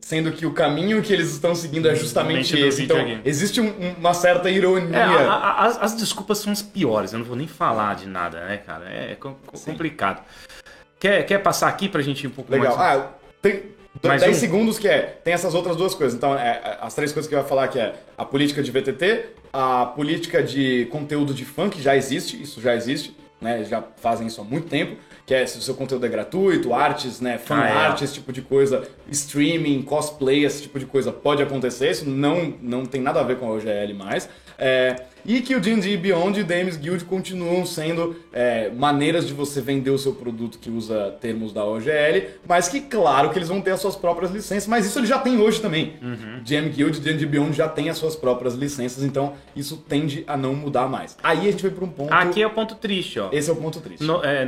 sendo 0.00 0.32
que 0.32 0.46
o 0.46 0.54
caminho 0.54 1.02
que 1.02 1.12
eles 1.12 1.32
estão 1.32 1.54
seguindo 1.54 1.86
é 1.86 1.94
justamente 1.94 2.58
esse. 2.58 2.84
Então, 2.84 2.96
existe 3.26 3.60
um- 3.60 3.74
uma 3.98 4.14
certa 4.14 4.48
ironia. 4.48 4.96
É, 4.96 5.02
a- 5.02 5.32
a- 5.34 5.66
as, 5.66 5.82
as 5.82 5.94
desculpas 5.96 6.38
são 6.38 6.50
as 6.50 6.62
piores, 6.62 7.12
eu 7.12 7.18
não 7.18 7.26
vou 7.26 7.36
nem 7.36 7.46
falar 7.48 7.94
de 7.96 8.06
nada, 8.06 8.40
né, 8.46 8.56
cara? 8.56 8.86
É, 8.88 9.16
co- 9.16 9.36
complicado. 9.64 10.22
Quer, 10.98 11.26
quer 11.26 11.38
passar 11.42 11.68
aqui 11.68 11.90
pra 11.90 12.00
gente 12.00 12.22
ir 12.24 12.28
um 12.28 12.30
pouco 12.30 12.50
Legal. 12.50 12.74
mais? 12.74 13.00
Ah, 13.02 13.10
tem 13.42 13.64
Mais 14.02 14.22
10 14.22 14.36
um? 14.36 14.40
segundos 14.40 14.78
que 14.78 14.88
é. 14.88 15.00
Tem 15.22 15.34
essas 15.34 15.52
outras 15.54 15.76
duas 15.76 15.94
coisas. 15.94 16.16
Então, 16.16 16.34
é, 16.38 16.52
é, 16.64 16.78
as 16.80 16.94
três 16.94 17.12
coisas 17.12 17.28
que 17.28 17.34
eu 17.34 17.40
ia 17.40 17.44
falar 17.44 17.68
que 17.68 17.78
é 17.78 17.94
a 18.16 18.24
política 18.24 18.62
de 18.62 18.70
VTT, 18.70 19.26
a 19.52 19.84
política 19.86 20.42
de 20.42 20.86
conteúdo 20.90 21.34
de 21.34 21.44
funk 21.44 21.82
já 21.82 21.94
existe, 21.94 22.40
isso 22.40 22.62
já 22.62 22.74
existe, 22.74 23.14
né? 23.40 23.64
Já 23.64 23.82
fazem 23.96 24.26
isso 24.26 24.40
há 24.40 24.44
muito 24.44 24.68
tempo. 24.68 24.96
Que 25.26 25.34
é 25.34 25.46
se 25.46 25.58
o 25.58 25.60
seu 25.60 25.74
conteúdo 25.74 26.06
é 26.06 26.08
gratuito, 26.08 26.72
artes, 26.72 27.20
né? 27.20 27.36
Fan 27.36 27.56
Ah, 27.60 27.68
é. 27.68 27.72
art, 27.72 28.00
esse 28.00 28.14
tipo 28.14 28.32
de 28.32 28.40
coisa, 28.40 28.88
streaming, 29.10 29.82
cosplay, 29.82 30.44
esse 30.44 30.62
tipo 30.62 30.78
de 30.78 30.86
coisa 30.86 31.12
pode 31.12 31.42
acontecer. 31.42 31.90
Isso 31.90 32.08
não, 32.08 32.54
não 32.62 32.86
tem 32.86 33.00
nada 33.00 33.20
a 33.20 33.22
ver 33.22 33.36
com 33.36 33.46
a 33.46 33.50
OGL 33.54 33.92
mais. 33.94 34.28
É, 34.58 34.96
e 35.24 35.40
que 35.40 35.54
o 35.54 35.60
D&D 35.60 35.96
Beyond 35.96 36.38
e 36.38 36.42
o 36.42 36.46
Dames 36.46 36.76
Guild 36.76 37.04
continuam 37.04 37.64
sendo 37.66 38.16
é, 38.32 38.70
maneiras 38.70 39.26
de 39.26 39.32
você 39.34 39.60
vender 39.60 39.90
o 39.90 39.98
seu 39.98 40.12
produto 40.14 40.58
que 40.58 40.70
usa 40.70 41.16
termos 41.20 41.52
da 41.52 41.64
OGL, 41.64 42.28
mas 42.46 42.68
que 42.68 42.80
claro 42.80 43.30
que 43.30 43.38
eles 43.38 43.48
vão 43.48 43.60
ter 43.60 43.70
as 43.72 43.80
suas 43.80 43.96
próprias 43.96 44.30
licenças, 44.30 44.66
mas 44.66 44.86
isso 44.86 44.98
eles 44.98 45.08
já 45.08 45.18
têm 45.18 45.38
hoje 45.38 45.60
também. 45.60 45.94
DM 46.44 46.68
Guild 46.70 46.98
e 46.98 47.00
D&D 47.00 47.26
Beyond 47.26 47.56
já 47.56 47.68
tem 47.68 47.88
as 47.90 47.98
suas 47.98 48.16
próprias 48.16 48.54
licenças, 48.54 49.02
então 49.04 49.34
isso 49.54 49.76
tende 49.88 50.24
a 50.26 50.36
não 50.36 50.54
mudar 50.54 50.88
mais. 50.88 51.16
Aí 51.22 51.40
a 51.48 51.50
gente 51.50 51.62
vai 51.62 51.70
para 51.70 51.84
um 51.84 51.88
ponto... 51.90 52.12
Aqui 52.12 52.42
é 52.42 52.46
o 52.46 52.50
ponto 52.50 52.74
triste, 52.76 53.18
ó. 53.20 53.28
Esse 53.32 53.50
é 53.50 53.52
o 53.52 53.56
ponto 53.56 53.80
triste. 53.80 54.04
No- 54.04 54.24
é, 54.24 54.42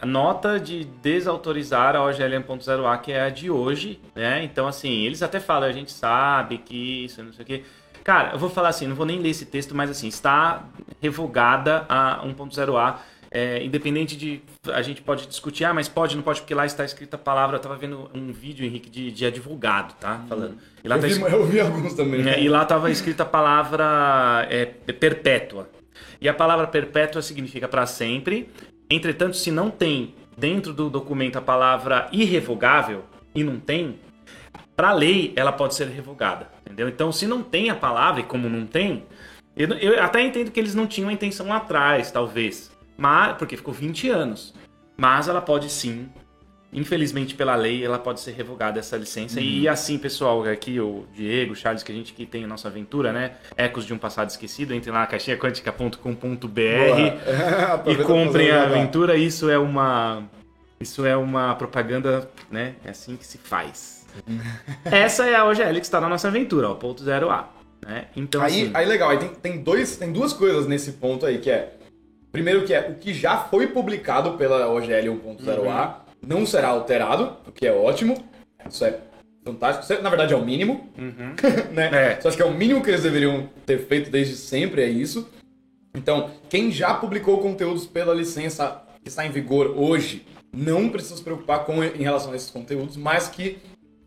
é, 0.00 0.06
nota 0.06 0.58
de 0.60 0.84
desautorizar 1.02 1.96
a 1.96 2.04
OGL 2.04 2.40
1.0A, 2.46 3.00
que 3.00 3.12
é 3.12 3.22
a 3.22 3.28
de 3.30 3.50
hoje, 3.50 4.00
né? 4.14 4.42
Então, 4.44 4.66
assim, 4.66 5.04
eles 5.04 5.22
até 5.22 5.40
falam, 5.40 5.68
a 5.68 5.72
gente 5.72 5.92
sabe 5.92 6.58
que 6.58 7.04
isso, 7.04 7.22
não 7.22 7.32
sei 7.32 7.42
o 7.42 7.46
quê. 7.46 7.62
Cara, 8.04 8.32
eu 8.32 8.38
vou 8.38 8.50
falar 8.50 8.68
assim, 8.70 8.86
não 8.86 8.96
vou 8.96 9.06
nem 9.06 9.18
ler 9.20 9.30
esse 9.30 9.46
texto, 9.46 9.74
mas 9.74 9.90
assim, 9.90 10.08
está 10.08 10.64
revogada 11.00 11.84
a 11.88 12.20
1.0A. 12.24 12.96
é, 13.30 13.64
independente 13.64 14.16
de. 14.16 14.42
A 14.72 14.82
gente 14.82 15.00
pode 15.02 15.26
discutir, 15.26 15.64
ah, 15.64 15.72
mas 15.72 15.88
pode, 15.88 16.14
não 16.16 16.22
pode, 16.22 16.40
porque 16.40 16.54
lá 16.54 16.66
está 16.66 16.84
escrita 16.84 17.16
a 17.16 17.18
palavra. 17.18 17.56
Eu 17.56 17.60
tava 17.60 17.76
vendo 17.76 18.10
um 18.14 18.30
vídeo, 18.32 18.66
Henrique, 18.66 18.90
de, 18.90 19.10
de 19.10 19.24
advogado, 19.24 19.94
tá? 19.98 20.20
Falando. 20.28 20.58
E 20.84 20.88
lá 20.88 20.96
Eu 20.96 21.00
tá 21.00 21.06
vi, 21.06 21.20
eu 21.20 21.46
vi 21.46 21.60
alguns 21.60 21.94
também. 21.94 22.28
é, 22.28 22.40
e 22.40 22.48
lá 22.48 22.62
estava 22.62 22.90
escrita 22.90 23.22
a 23.22 23.26
palavra 23.26 24.46
é, 24.50 24.66
perpétua. 24.66 25.68
E 26.20 26.28
a 26.28 26.34
palavra 26.34 26.66
perpétua 26.66 27.22
significa 27.22 27.66
para 27.66 27.86
sempre. 27.86 28.48
Entretanto, 28.90 29.36
se 29.36 29.50
não 29.50 29.70
tem 29.70 30.14
dentro 30.36 30.72
do 30.72 30.90
documento 30.90 31.36
a 31.36 31.40
palavra 31.40 32.08
irrevogável 32.12 33.04
e 33.34 33.42
não 33.42 33.58
tem, 33.58 33.98
para 34.76 34.92
lei 34.92 35.32
ela 35.36 35.52
pode 35.52 35.74
ser 35.74 35.88
revogada, 35.88 36.48
entendeu? 36.64 36.88
Então, 36.88 37.12
se 37.12 37.26
não 37.26 37.42
tem 37.42 37.70
a 37.70 37.74
palavra 37.74 38.20
e 38.20 38.24
como 38.24 38.48
não 38.48 38.66
tem, 38.66 39.04
eu, 39.56 39.68
eu 39.74 40.02
até 40.02 40.20
entendo 40.22 40.50
que 40.50 40.58
eles 40.58 40.74
não 40.74 40.86
tinham 40.86 41.08
a 41.08 41.12
intenção 41.12 41.48
lá 41.48 41.56
atrás, 41.56 42.10
talvez, 42.10 42.70
mas 42.96 43.36
porque 43.36 43.56
ficou 43.56 43.74
20 43.74 44.08
anos. 44.08 44.54
Mas 44.96 45.28
ela 45.28 45.40
pode 45.40 45.70
sim 45.70 46.08
Infelizmente, 46.72 47.34
pela 47.34 47.54
lei, 47.54 47.84
ela 47.84 47.98
pode 47.98 48.20
ser 48.20 48.32
revogada 48.32 48.80
essa 48.80 48.96
licença. 48.96 49.38
E 49.38 49.68
assim, 49.68 49.98
pessoal, 49.98 50.42
aqui 50.44 50.80
o 50.80 51.04
Diego, 51.14 51.52
o 51.52 51.56
Charles, 51.56 51.82
que 51.82 51.92
a 51.92 51.94
gente 51.94 52.14
que 52.14 52.24
tem 52.24 52.44
a 52.44 52.46
nossa 52.46 52.68
aventura, 52.68 53.12
né? 53.12 53.32
Ecos 53.58 53.84
de 53.84 53.92
um 53.92 53.98
passado 53.98 54.30
esquecido, 54.30 54.72
entre 54.72 54.90
lá 54.90 55.00
na 55.00 55.06
caixinhaquântica.com.br 55.06 56.48
e 57.86 57.96
comprem 58.04 58.50
a 58.50 58.62
aventura. 58.62 59.16
Isso 59.16 59.50
é 59.50 59.58
uma 59.58 60.22
isso 60.80 61.04
é 61.04 61.14
uma 61.14 61.54
propaganda, 61.56 62.30
né? 62.50 62.76
É 62.82 62.88
assim 62.88 63.16
que 63.16 63.26
se 63.26 63.36
faz. 63.36 63.91
Essa 64.84 65.26
é 65.26 65.34
a 65.34 65.44
OGL 65.44 65.74
que 65.74 65.80
está 65.80 66.00
na 66.00 66.08
nossa 66.08 66.28
aventura, 66.28 66.70
ó, 66.70 66.74
ponto 66.74 67.02
zero 67.02 67.30
A. 67.30 67.48
Né? 67.84 68.06
Então, 68.16 68.42
Aí, 68.42 68.62
assim, 68.62 68.70
aí 68.74 68.86
legal, 68.86 69.10
aí 69.10 69.18
tem, 69.18 69.28
tem, 69.28 69.62
dois, 69.62 69.96
tem 69.96 70.12
duas 70.12 70.32
coisas 70.32 70.66
nesse 70.66 70.92
ponto 70.92 71.26
aí, 71.26 71.38
que 71.38 71.50
é. 71.50 71.74
Primeiro 72.30 72.64
que 72.64 72.72
é 72.72 72.88
o 72.88 72.94
que 72.94 73.12
já 73.12 73.36
foi 73.36 73.66
publicado 73.66 74.38
pela 74.38 74.66
OGL 74.68 75.20
1.0A 75.38 75.96
não 76.26 76.46
será 76.46 76.68
alterado, 76.68 77.36
o 77.46 77.52
que 77.52 77.66
é 77.66 77.72
ótimo. 77.72 78.24
Isso 78.66 78.84
é 78.84 79.00
fantástico. 79.44 79.84
Isso 79.84 79.92
é, 79.92 80.00
na 80.00 80.08
verdade 80.08 80.32
é 80.32 80.36
o 80.36 80.44
mínimo. 80.44 80.88
né? 81.72 82.12
É. 82.12 82.20
Só 82.20 82.28
acho 82.28 82.36
que 82.36 82.42
é 82.42 82.46
o 82.46 82.54
mínimo 82.54 82.82
que 82.82 82.88
eles 82.88 83.02
deveriam 83.02 83.50
ter 83.66 83.86
feito 83.86 84.10
desde 84.10 84.36
sempre, 84.36 84.82
é 84.82 84.88
isso. 84.88 85.28
Então, 85.94 86.30
quem 86.48 86.70
já 86.70 86.94
publicou 86.94 87.38
conteúdos 87.38 87.86
pela 87.86 88.14
licença 88.14 88.82
que 89.02 89.08
está 89.08 89.26
em 89.26 89.30
vigor 89.30 89.74
hoje, 89.76 90.24
não 90.52 90.88
precisa 90.88 91.16
se 91.16 91.22
preocupar 91.22 91.64
com 91.64 91.82
em 91.82 92.02
relação 92.02 92.32
a 92.32 92.36
esses 92.36 92.50
conteúdos, 92.50 92.96
mas 92.96 93.28
que 93.28 93.58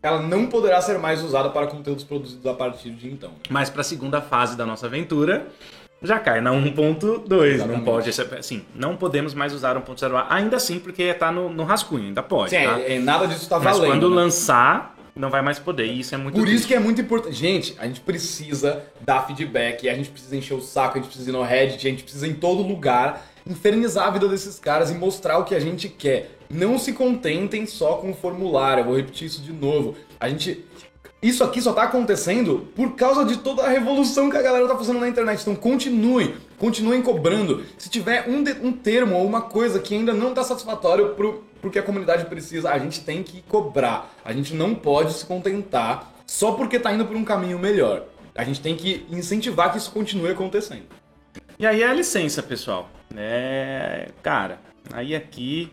ela 0.06 0.22
não 0.22 0.46
poderá 0.46 0.80
ser 0.80 0.98
mais 0.98 1.22
usada 1.22 1.50
para 1.50 1.66
conteúdos 1.66 2.04
produzidos 2.04 2.46
a 2.46 2.54
partir 2.54 2.90
de 2.90 3.08
então. 3.08 3.32
Mas 3.50 3.68
para 3.68 3.80
a 3.80 3.84
segunda 3.84 4.20
fase 4.20 4.56
da 4.56 4.64
nossa 4.64 4.86
aventura, 4.86 5.48
já 6.02 6.18
cai 6.18 6.40
na 6.40 6.52
1.2. 6.52 7.66
Não 7.66 7.80
pode, 7.80 8.10
assim, 8.38 8.64
não 8.74 8.96
podemos 8.96 9.34
mais 9.34 9.52
usar 9.52 9.76
1.0A, 9.76 10.26
ainda 10.28 10.56
assim, 10.56 10.78
porque 10.78 11.02
está 11.02 11.32
no, 11.32 11.48
no 11.48 11.64
rascunho, 11.64 12.04
ainda 12.04 12.22
pode. 12.22 12.50
Sim, 12.50 12.64
tá? 12.64 12.80
é, 12.80 12.94
é, 12.94 12.98
nada 12.98 13.26
disso 13.26 13.42
está 13.42 13.58
Mas 13.58 13.76
valendo. 13.76 13.92
quando 13.92 14.10
né? 14.10 14.16
lançar, 14.16 14.96
não 15.14 15.30
vai 15.30 15.42
mais 15.42 15.58
poder. 15.58 15.86
E 15.86 16.00
isso 16.00 16.14
é 16.14 16.18
muito 16.18 16.34
Por 16.34 16.42
isso 16.42 16.50
triste. 16.50 16.68
que 16.68 16.74
é 16.74 16.78
muito 16.78 17.00
importante. 17.00 17.34
Gente, 17.34 17.74
a 17.78 17.86
gente 17.86 18.00
precisa 18.00 18.82
dar 19.00 19.26
feedback, 19.26 19.88
a 19.88 19.94
gente 19.94 20.10
precisa 20.10 20.36
encher 20.36 20.54
o 20.54 20.60
saco, 20.60 20.98
a 20.98 21.00
gente 21.00 21.08
precisa 21.08 21.30
ir 21.30 21.32
no 21.32 21.42
Reddit, 21.42 21.86
a 21.86 21.90
gente 21.90 22.02
precisa 22.02 22.26
ir 22.26 22.30
em 22.30 22.34
todo 22.34 22.62
lugar, 22.62 23.26
infernizar 23.46 24.06
a 24.06 24.10
vida 24.10 24.28
desses 24.28 24.58
caras 24.58 24.90
e 24.90 24.94
mostrar 24.94 25.38
o 25.38 25.44
que 25.44 25.54
a 25.54 25.60
gente 25.60 25.88
quer. 25.88 26.35
Não 26.50 26.78
se 26.78 26.92
contentem 26.92 27.66
só 27.66 27.94
com 27.96 28.10
o 28.10 28.14
formulário, 28.14 28.80
eu 28.82 28.84
vou 28.86 28.96
repetir 28.96 29.26
isso 29.26 29.42
de 29.42 29.52
novo. 29.52 29.96
A 30.20 30.28
gente. 30.28 30.64
Isso 31.22 31.42
aqui 31.42 31.60
só 31.62 31.72
tá 31.72 31.84
acontecendo 31.84 32.68
por 32.76 32.94
causa 32.94 33.24
de 33.24 33.38
toda 33.38 33.62
a 33.64 33.68
revolução 33.68 34.30
que 34.30 34.36
a 34.36 34.42
galera 34.42 34.68
tá 34.68 34.76
fazendo 34.76 35.00
na 35.00 35.08
internet. 35.08 35.40
Então 35.40 35.56
continuem, 35.56 36.34
continuem 36.58 37.02
cobrando. 37.02 37.64
Se 37.78 37.88
tiver 37.88 38.28
um, 38.28 38.42
de- 38.44 38.52
um 38.62 38.70
termo 38.70 39.16
ou 39.16 39.26
uma 39.26 39.40
coisa 39.40 39.80
que 39.80 39.94
ainda 39.94 40.12
não 40.12 40.34
tá 40.34 40.44
satisfatório 40.44 41.14
pro, 41.14 41.42
pro 41.60 41.70
que 41.70 41.78
a 41.78 41.82
comunidade 41.82 42.26
precisa, 42.26 42.70
a 42.70 42.78
gente 42.78 43.00
tem 43.00 43.22
que 43.22 43.42
cobrar. 43.48 44.14
A 44.24 44.32
gente 44.32 44.54
não 44.54 44.74
pode 44.74 45.14
se 45.14 45.24
contentar 45.24 46.12
só 46.26 46.52
porque 46.52 46.78
tá 46.78 46.92
indo 46.92 47.06
por 47.06 47.16
um 47.16 47.24
caminho 47.24 47.58
melhor. 47.58 48.04
A 48.34 48.44
gente 48.44 48.60
tem 48.60 48.76
que 48.76 49.04
incentivar 49.10 49.72
que 49.72 49.78
isso 49.78 49.90
continue 49.90 50.30
acontecendo. 50.30 50.84
E 51.58 51.66
aí 51.66 51.82
é 51.82 51.88
a 51.88 51.94
licença, 51.94 52.42
pessoal. 52.42 52.90
É, 53.16 54.10
cara, 54.22 54.60
aí 54.92 55.16
aqui 55.16 55.72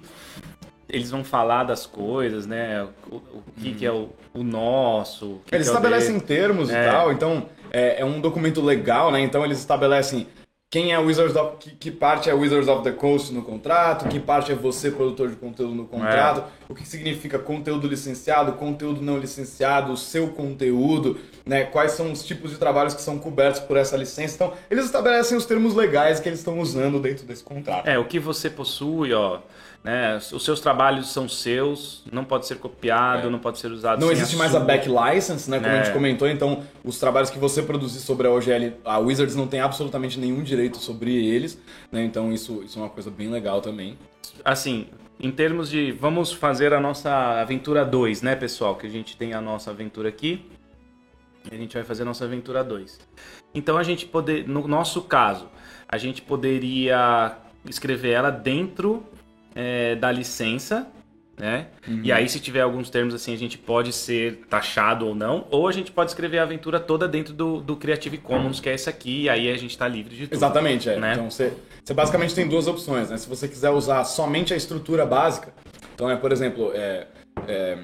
eles 0.93 1.09
vão 1.09 1.23
falar 1.23 1.63
das 1.63 1.85
coisas, 1.87 2.45
né? 2.45 2.87
O, 3.11 3.15
o 3.15 3.43
que, 3.59 3.73
que 3.73 3.85
é 3.85 3.91
o, 3.91 4.09
o 4.33 4.43
nosso. 4.43 5.41
que 5.45 5.55
Eles 5.55 5.67
que 5.67 5.73
é 5.73 5.75
estabelecem 5.75 6.19
termos 6.19 6.69
É. 6.69 6.81
e 6.81 6.89
tal, 6.89 7.11
então 7.11 7.47
é, 7.71 8.01
é 8.01 8.05
um 8.05 8.21
documento 8.21 8.61
legal, 8.61 9.11
né? 9.11 9.19
Então 9.19 9.43
eles 9.43 9.57
estabelecem 9.57 10.27
quem 10.69 10.91
é 10.91 10.97
Wizards 10.97 11.35
of, 11.35 11.57
que, 11.59 11.69
que 11.69 11.91
parte 11.91 12.31
é 12.31 12.33
Wizards 12.33 12.67
of 12.67 12.83
the 12.83 12.91
Coast 12.91 13.31
no 13.31 13.43
contrato, 13.43 14.07
que 14.09 14.19
parte 14.19 14.51
é 14.51 14.55
você, 14.55 14.89
produtor 14.89 15.29
de 15.29 15.35
conteúdo 15.35 15.75
no 15.75 15.85
contrato, 15.85 16.39
É. 16.41 16.43
o 16.67 16.73
que 16.73 16.83
significa 16.87 17.37
conteúdo 17.37 17.87
licenciado, 17.87 18.53
conteúdo 18.53 18.99
não 18.99 19.19
licenciado, 19.19 19.93
o 19.93 19.97
seu 19.97 20.29
conteúdo, 20.29 21.19
né? 21.45 21.63
Quais 21.65 21.91
são 21.91 22.11
os 22.11 22.23
tipos 22.25 22.49
de 22.49 22.57
trabalhos 22.57 22.95
que 22.95 23.03
são 23.03 23.19
cobertos 23.19 23.59
por 23.61 23.77
essa 23.77 23.95
licença. 23.95 24.33
Então, 24.33 24.53
eles 24.69 24.85
estabelecem 24.85 25.37
os 25.37 25.45
termos 25.45 25.75
legais 25.75 26.19
que 26.19 26.27
eles 26.27 26.39
estão 26.39 26.59
usando 26.59 26.99
dentro 26.99 27.23
desse 27.23 27.43
contrato. 27.43 27.87
É, 27.87 27.99
o 27.99 28.05
que 28.05 28.17
você 28.19 28.49
possui, 28.49 29.13
ó. 29.13 29.41
Né? 29.83 30.15
Os 30.15 30.45
seus 30.45 30.61
trabalhos 30.61 31.11
são 31.11 31.27
seus, 31.27 32.03
não 32.09 32.23
pode 32.23 32.47
ser 32.47 32.55
copiado, 32.57 33.27
É. 33.27 33.29
não 33.29 33.37
pode 33.37 33.59
ser 33.59 33.69
usado 33.69 33.99
Não 33.99 34.09
existe 34.13 34.37
mais 34.37 34.55
a 34.55 34.59
sua. 34.59 34.65
back 34.65 34.87
license, 34.87 35.49
né? 35.51 35.59
Como 35.59 35.69
a 35.69 35.75
É. 35.75 35.83
gente 35.83 35.93
comentou, 35.93 36.25
então 36.29 36.63
os 36.85 36.97
trabalhos 36.97 37.29
que 37.29 37.37
você 37.37 37.61
produzir 37.61 37.99
sobre 37.99 38.25
a 38.27 38.31
OGL, 38.31 38.75
a 38.85 38.97
Wizards 38.99 39.35
não 39.35 39.45
tem 39.45 39.59
absolutamente 39.59 40.17
nenhum 40.17 40.41
direito 40.41 40.77
sobre 40.77 41.13
eles, 41.25 41.59
né? 41.91 42.01
Então 42.01 42.31
isso, 42.31 42.63
isso 42.63 42.79
é 42.79 42.81
uma 42.81 42.89
coisa 42.89 43.11
bem 43.11 43.29
legal 43.29 43.59
também. 43.59 43.97
assim, 44.45 44.87
em 45.19 45.29
termos 45.31 45.69
de. 45.69 45.91
Vamos 45.91 46.31
fazer 46.31 46.73
a 46.73 46.79
nossa 46.79 47.41
aventura 47.41 47.83
2, 47.85 48.21
né, 48.21 48.35
pessoal? 48.37 48.75
Que 48.75 48.87
a 48.87 48.89
gente 48.89 49.15
tem 49.17 49.33
a 49.33 49.41
nossa 49.41 49.69
aventura 49.71 50.07
aqui. 50.09 50.45
E 51.51 51.53
a 51.53 51.57
gente 51.57 51.73
vai 51.75 51.83
fazer 51.83 52.01
a 52.03 52.05
nossa 52.05 52.23
aventura 52.25 52.63
2. 52.63 52.99
Então 53.53 53.77
a 53.77 53.83
gente 53.83 54.05
poder. 54.05 54.47
No 54.47 54.65
nosso 54.67 55.01
caso, 55.03 55.49
a 55.87 55.97
gente 55.97 56.21
poderia 56.21 57.37
escrever 57.69 58.11
ela 58.11 58.29
dentro 58.31 59.05
é, 59.55 59.95
da 59.95 60.11
licença. 60.11 60.87
Né? 61.35 61.65
E 62.03 62.11
aí, 62.11 62.29
se 62.29 62.39
tiver 62.39 62.61
alguns 62.61 62.91
termos 62.91 63.15
assim, 63.15 63.33
a 63.33 63.37
gente 63.37 63.57
pode 63.57 63.91
ser 63.91 64.45
taxado 64.49 65.07
ou 65.07 65.15
não, 65.15 65.47
ou 65.49 65.67
a 65.67 65.71
gente 65.71 65.91
pode 65.91 66.11
escrever 66.11 66.37
a 66.37 66.43
aventura 66.43 66.79
toda 66.79 67.07
dentro 67.07 67.33
do, 67.33 67.59
do 67.59 67.75
Creative 67.75 68.19
Commons, 68.19 68.59
que 68.59 68.69
é 68.69 68.75
esse 68.75 68.87
aqui, 68.87 69.23
e 69.23 69.29
aí 69.29 69.49
a 69.49 69.57
gente 69.57 69.75
tá 69.75 69.87
livre 69.87 70.15
de 70.15 70.27
tudo. 70.27 70.35
Exatamente, 70.35 70.89
é. 70.89 70.99
Né? 70.99 71.13
Então 71.13 71.31
você, 71.31 71.51
você 71.83 71.91
basicamente 71.91 72.35
tem 72.35 72.47
duas 72.47 72.67
opções, 72.67 73.09
né? 73.09 73.17
Se 73.17 73.27
você 73.27 73.47
quiser 73.47 73.71
usar 73.71 74.03
somente 74.03 74.53
a 74.53 74.57
estrutura 74.57 75.07
básica, 75.07 75.51
então 75.95 76.07
é, 76.07 76.15
por 76.15 76.31
exemplo, 76.31 76.71
é, 76.75 77.07
é, 77.47 77.77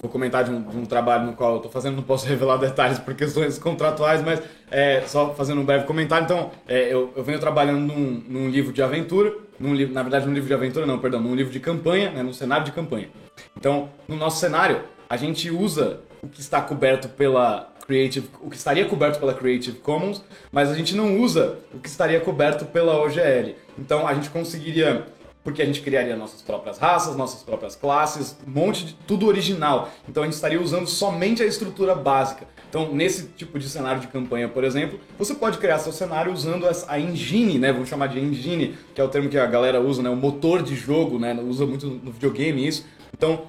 vou 0.00 0.10
comentar 0.10 0.44
de 0.44 0.50
um, 0.50 0.62
de 0.62 0.76
um 0.76 0.84
trabalho 0.84 1.26
no 1.26 1.32
qual 1.34 1.52
eu 1.52 1.56
estou 1.56 1.70
fazendo, 1.70 1.96
não 1.96 2.02
posso 2.02 2.26
revelar 2.26 2.56
detalhes 2.58 2.98
por 2.98 3.14
questões 3.14 3.58
contratuais, 3.58 4.22
mas 4.22 4.42
é, 4.70 5.02
só 5.06 5.34
fazendo 5.34 5.60
um 5.60 5.64
breve 5.64 5.84
comentário. 5.86 6.24
Então, 6.24 6.50
é, 6.66 6.92
eu, 6.92 7.12
eu 7.16 7.22
venho 7.22 7.38
trabalhando 7.38 7.80
num, 7.80 8.22
num 8.28 8.48
livro 8.48 8.72
de 8.72 8.82
aventura, 8.82 9.32
num 9.58 9.74
na 9.88 10.02
verdade, 10.02 10.26
num 10.26 10.34
livro 10.34 10.48
de 10.48 10.54
aventura, 10.54 10.86
não, 10.86 10.98
perdão, 10.98 11.20
num 11.20 11.34
livro 11.34 11.52
de 11.52 11.60
campanha, 11.60 12.10
né, 12.10 12.22
num 12.22 12.32
cenário 12.32 12.64
de 12.64 12.72
campanha. 12.72 13.08
Então, 13.56 13.88
no 14.08 14.16
nosso 14.16 14.38
cenário, 14.40 14.80
a 15.08 15.16
gente 15.16 15.50
usa 15.50 16.00
o 16.22 16.28
que 16.28 16.40
está 16.40 16.60
coberto 16.60 17.08
pela 17.08 17.72
Creative, 17.86 18.28
o 18.40 18.48
que 18.48 18.56
estaria 18.56 18.86
coberto 18.86 19.20
pela 19.20 19.34
Creative 19.34 19.78
Commons, 19.78 20.22
mas 20.50 20.70
a 20.70 20.74
gente 20.74 20.94
não 20.94 21.18
usa 21.20 21.58
o 21.72 21.78
que 21.78 21.88
estaria 21.88 22.18
coberto 22.18 22.64
pela 22.64 22.98
OGL. 23.02 23.54
Então 23.78 24.06
a 24.06 24.14
gente 24.14 24.30
conseguiria 24.30 25.06
porque 25.44 25.60
a 25.60 25.66
gente 25.66 25.82
criaria 25.82 26.16
nossas 26.16 26.40
próprias 26.40 26.78
raças, 26.78 27.14
nossas 27.14 27.42
próprias 27.42 27.76
classes, 27.76 28.36
um 28.46 28.50
monte 28.50 28.86
de 28.86 28.94
tudo 29.06 29.26
original. 29.26 29.90
Então 30.08 30.22
a 30.22 30.26
gente 30.26 30.34
estaria 30.34 30.60
usando 30.60 30.88
somente 30.88 31.42
a 31.42 31.46
estrutura 31.46 31.94
básica. 31.94 32.46
Então, 32.68 32.92
nesse 32.92 33.28
tipo 33.28 33.56
de 33.56 33.68
cenário 33.68 34.00
de 34.00 34.08
campanha, 34.08 34.48
por 34.48 34.64
exemplo, 34.64 34.98
você 35.16 35.32
pode 35.32 35.58
criar 35.58 35.78
seu 35.78 35.92
cenário 35.92 36.32
usando 36.32 36.66
a 36.88 36.98
engine, 36.98 37.56
né? 37.56 37.72
Vamos 37.72 37.88
chamar 37.88 38.08
de 38.08 38.18
engine, 38.18 38.76
que 38.92 39.00
é 39.00 39.04
o 39.04 39.08
termo 39.08 39.28
que 39.28 39.38
a 39.38 39.46
galera 39.46 39.80
usa, 39.80 40.02
né? 40.02 40.10
O 40.10 40.16
motor 40.16 40.60
de 40.60 40.74
jogo, 40.74 41.16
né? 41.16 41.32
Usa 41.40 41.64
muito 41.66 41.86
no 41.86 42.10
videogame 42.10 42.66
isso. 42.66 42.84
Então, 43.16 43.42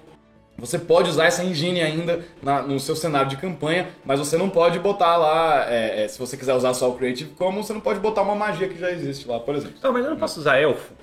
você 0.58 0.78
pode 0.78 1.10
usar 1.10 1.26
essa 1.26 1.44
engine 1.44 1.82
ainda 1.82 2.24
na, 2.42 2.62
no 2.62 2.80
seu 2.80 2.96
cenário 2.96 3.28
de 3.28 3.38
campanha, 3.38 3.90
mas 4.06 4.20
você 4.20 4.38
não 4.38 4.48
pode 4.48 4.78
botar 4.78 5.18
lá, 5.18 5.66
é, 5.70 6.04
é, 6.04 6.08
se 6.08 6.20
você 6.20 6.38
quiser 6.38 6.54
usar 6.54 6.76
só 6.76 6.90
o 6.90 6.94
Creative 6.94 7.32
Commons, 7.32 7.66
você 7.66 7.74
não 7.74 7.82
pode 7.82 8.00
botar 8.00 8.22
uma 8.22 8.36
magia 8.36 8.68
que 8.68 8.80
já 8.80 8.92
existe 8.92 9.28
lá, 9.28 9.40
por 9.40 9.56
exemplo. 9.56 9.76
Não, 9.82 9.92
mas 9.92 10.06
eu 10.06 10.12
não 10.12 10.18
posso 10.18 10.40
usar 10.40 10.60
elfo. 10.60 10.94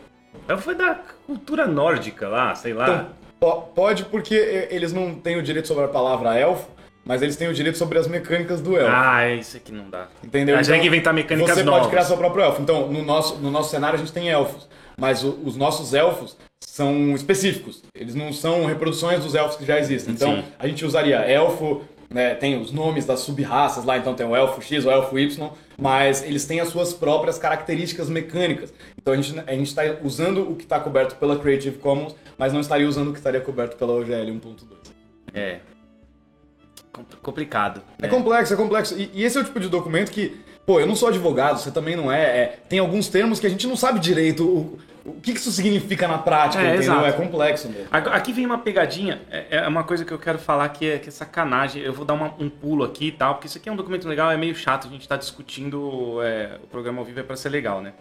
Elfo 0.49 0.71
é 0.71 0.75
da 0.75 0.95
cultura 1.27 1.67
nórdica 1.67 2.29
lá, 2.29 2.55
sei 2.55 2.73
lá. 2.73 3.11
Então, 3.39 3.69
pode 3.75 4.05
porque 4.05 4.69
eles 4.71 4.93
não 4.93 5.15
têm 5.15 5.37
o 5.37 5.43
direito 5.43 5.69
sobre 5.69 5.85
a 5.85 5.89
palavra 5.89 6.39
elfo, 6.39 6.69
mas 7.05 7.23
eles 7.23 7.37
têm 7.37 7.49
o 7.49 7.55
direito 7.55 7.77
sobre 7.77 7.99
as 7.99 8.07
mecânicas 8.07 8.61
do 8.61 8.77
elfo. 8.77 8.93
Ah, 8.95 9.25
é 9.25 9.37
isso 9.37 9.57
aqui 9.57 9.73
não 9.73 9.91
dá. 9.91 10.07
Entendeu? 10.23 10.55
A 10.55 10.59
gente 10.59 10.67
então, 10.67 10.75
tem 10.75 10.83
que 10.83 10.87
inventar 10.89 11.13
mecânicas 11.13 11.55
você 11.55 11.63
novas. 11.63 11.81
Você 11.81 11.81
pode 11.81 11.91
criar 11.91 12.05
seu 12.05 12.17
próprio 12.17 12.45
elfo. 12.45 12.63
Então, 12.63 12.89
no 12.89 13.03
nosso, 13.03 13.37
no 13.37 13.51
nosso 13.51 13.71
cenário 13.71 13.97
a 13.97 13.99
gente 13.99 14.13
tem 14.13 14.29
elfos, 14.29 14.69
mas 14.97 15.25
o, 15.25 15.39
os 15.45 15.57
nossos 15.57 15.93
elfos 15.95 16.37
são 16.61 17.15
específicos. 17.15 17.83
Eles 17.95 18.15
não 18.15 18.33
são 18.33 18.65
reproduções 18.67 19.23
dos 19.23 19.35
elfos 19.35 19.57
que 19.57 19.65
já 19.65 19.79
existem. 19.79 20.15
Então, 20.15 20.37
Sim. 20.37 20.45
a 20.59 20.67
gente 20.67 20.85
usaria 20.85 21.19
elfo, 21.19 21.83
né, 22.13 22.35
tem 22.35 22.61
os 22.61 22.71
nomes 22.71 23.05
das 23.05 23.21
sub-raças 23.21 23.85
lá, 23.85 23.97
então 23.99 24.15
tem 24.15 24.27
o 24.27 24.37
elfo 24.37 24.61
X, 24.61 24.85
o 24.85 24.91
elfo 24.91 25.19
Y, 25.19 25.51
mas 25.79 26.23
eles 26.23 26.45
têm 26.45 26.61
as 26.61 26.69
suas 26.69 26.93
próprias 26.93 27.39
características 27.39 28.09
mecânicas. 28.09 28.73
Então 28.97 29.15
a 29.15 29.17
gente 29.17 29.39
a 29.47 29.55
está 29.55 29.83
usando 30.03 30.51
o 30.51 30.55
que 30.55 30.65
está 30.65 30.79
coberto 30.79 31.17
pela 31.17 31.39
Creative 31.39 31.79
Commons, 31.79 32.15
mas 32.37 32.53
não 32.53 32.61
estaria 32.61 32.89
usando 32.89 33.09
o 33.09 33.13
que 33.13 33.19
estaria 33.19 33.41
coberto 33.41 33.77
pela 33.77 33.93
OGL 33.93 34.33
1.2. 34.33 34.57
É, 35.35 35.61
complicado. 37.23 37.83
É 37.99 38.03
né? 38.03 38.09
complexo, 38.09 38.53
é 38.53 38.57
complexo. 38.57 38.99
E, 38.99 39.11
e, 39.15 39.25
esse 39.25 39.39
é 39.39 39.41
o 39.41 39.45
tipo 39.45 39.59
de 39.59 39.69
documento 39.69 40.11
que, 40.11 40.41
pô, 40.67 40.79
eu 40.79 40.87
não 40.87 40.95
sou 40.95 41.09
advogado, 41.09 41.59
você 41.59 41.71
também 41.71 41.97
não 41.97 42.13
é. 42.13 42.23
é 42.23 42.59
tem 42.69 42.79
alguns 42.79 43.09
termos 43.09 43.41
que 43.41 43.47
a 43.47 43.51
gente 43.51 43.67
não 43.67 43.77
sabe 43.77 43.99
direito 43.99 44.45
o, 44.45 44.79
o 45.05 45.15
que 45.15 45.33
isso 45.33 45.51
significa 45.51 46.07
na 46.07 46.19
prática, 46.19 46.63
é, 46.63 46.77
entendeu? 46.77 46.95
Exato. 46.95 47.07
É 47.07 47.13
complexo 47.13 47.69
mesmo. 47.69 47.89
Aqui 47.91 48.33
vem 48.33 48.47
uma 48.47 48.59
pegadinha, 48.59 49.21
é, 49.31 49.59
é 49.59 49.69
uma 49.69 49.83
coisa 49.83 50.05
que 50.05 50.13
eu 50.13 50.19
quero 50.19 50.39
falar 50.39 50.69
que 50.69 50.89
é, 50.89 50.99
que 50.99 51.09
é 51.09 51.13
sacanagem. 51.13 51.83
Eu 51.83 51.93
vou 51.93 52.05
dar 52.05 52.15
uma, 52.15 52.35
um 52.39 52.49
pulo 52.49 52.85
aqui 52.85 53.07
e 53.09 53.13
tal, 53.13 53.35
porque 53.35 53.49
isso 53.49 53.59
aqui 53.59 53.69
é 53.69 53.73
um 53.73 53.77
documento 53.77 54.07
legal, 54.09 54.31
é 54.31 54.37
meio 54.37 54.55
chato 54.55 54.87
a 54.87 54.91
gente 54.91 55.07
tá 55.09 55.17
discutindo. 55.17 56.23
É, 56.23 56.59
o 56.63 56.67
programa 56.67 57.01
ao 57.01 57.05
vivo 57.05 57.19
é 57.21 57.23
para 57.23 57.37
ser 57.37 57.49
legal, 57.49 57.81
né? 57.81 57.93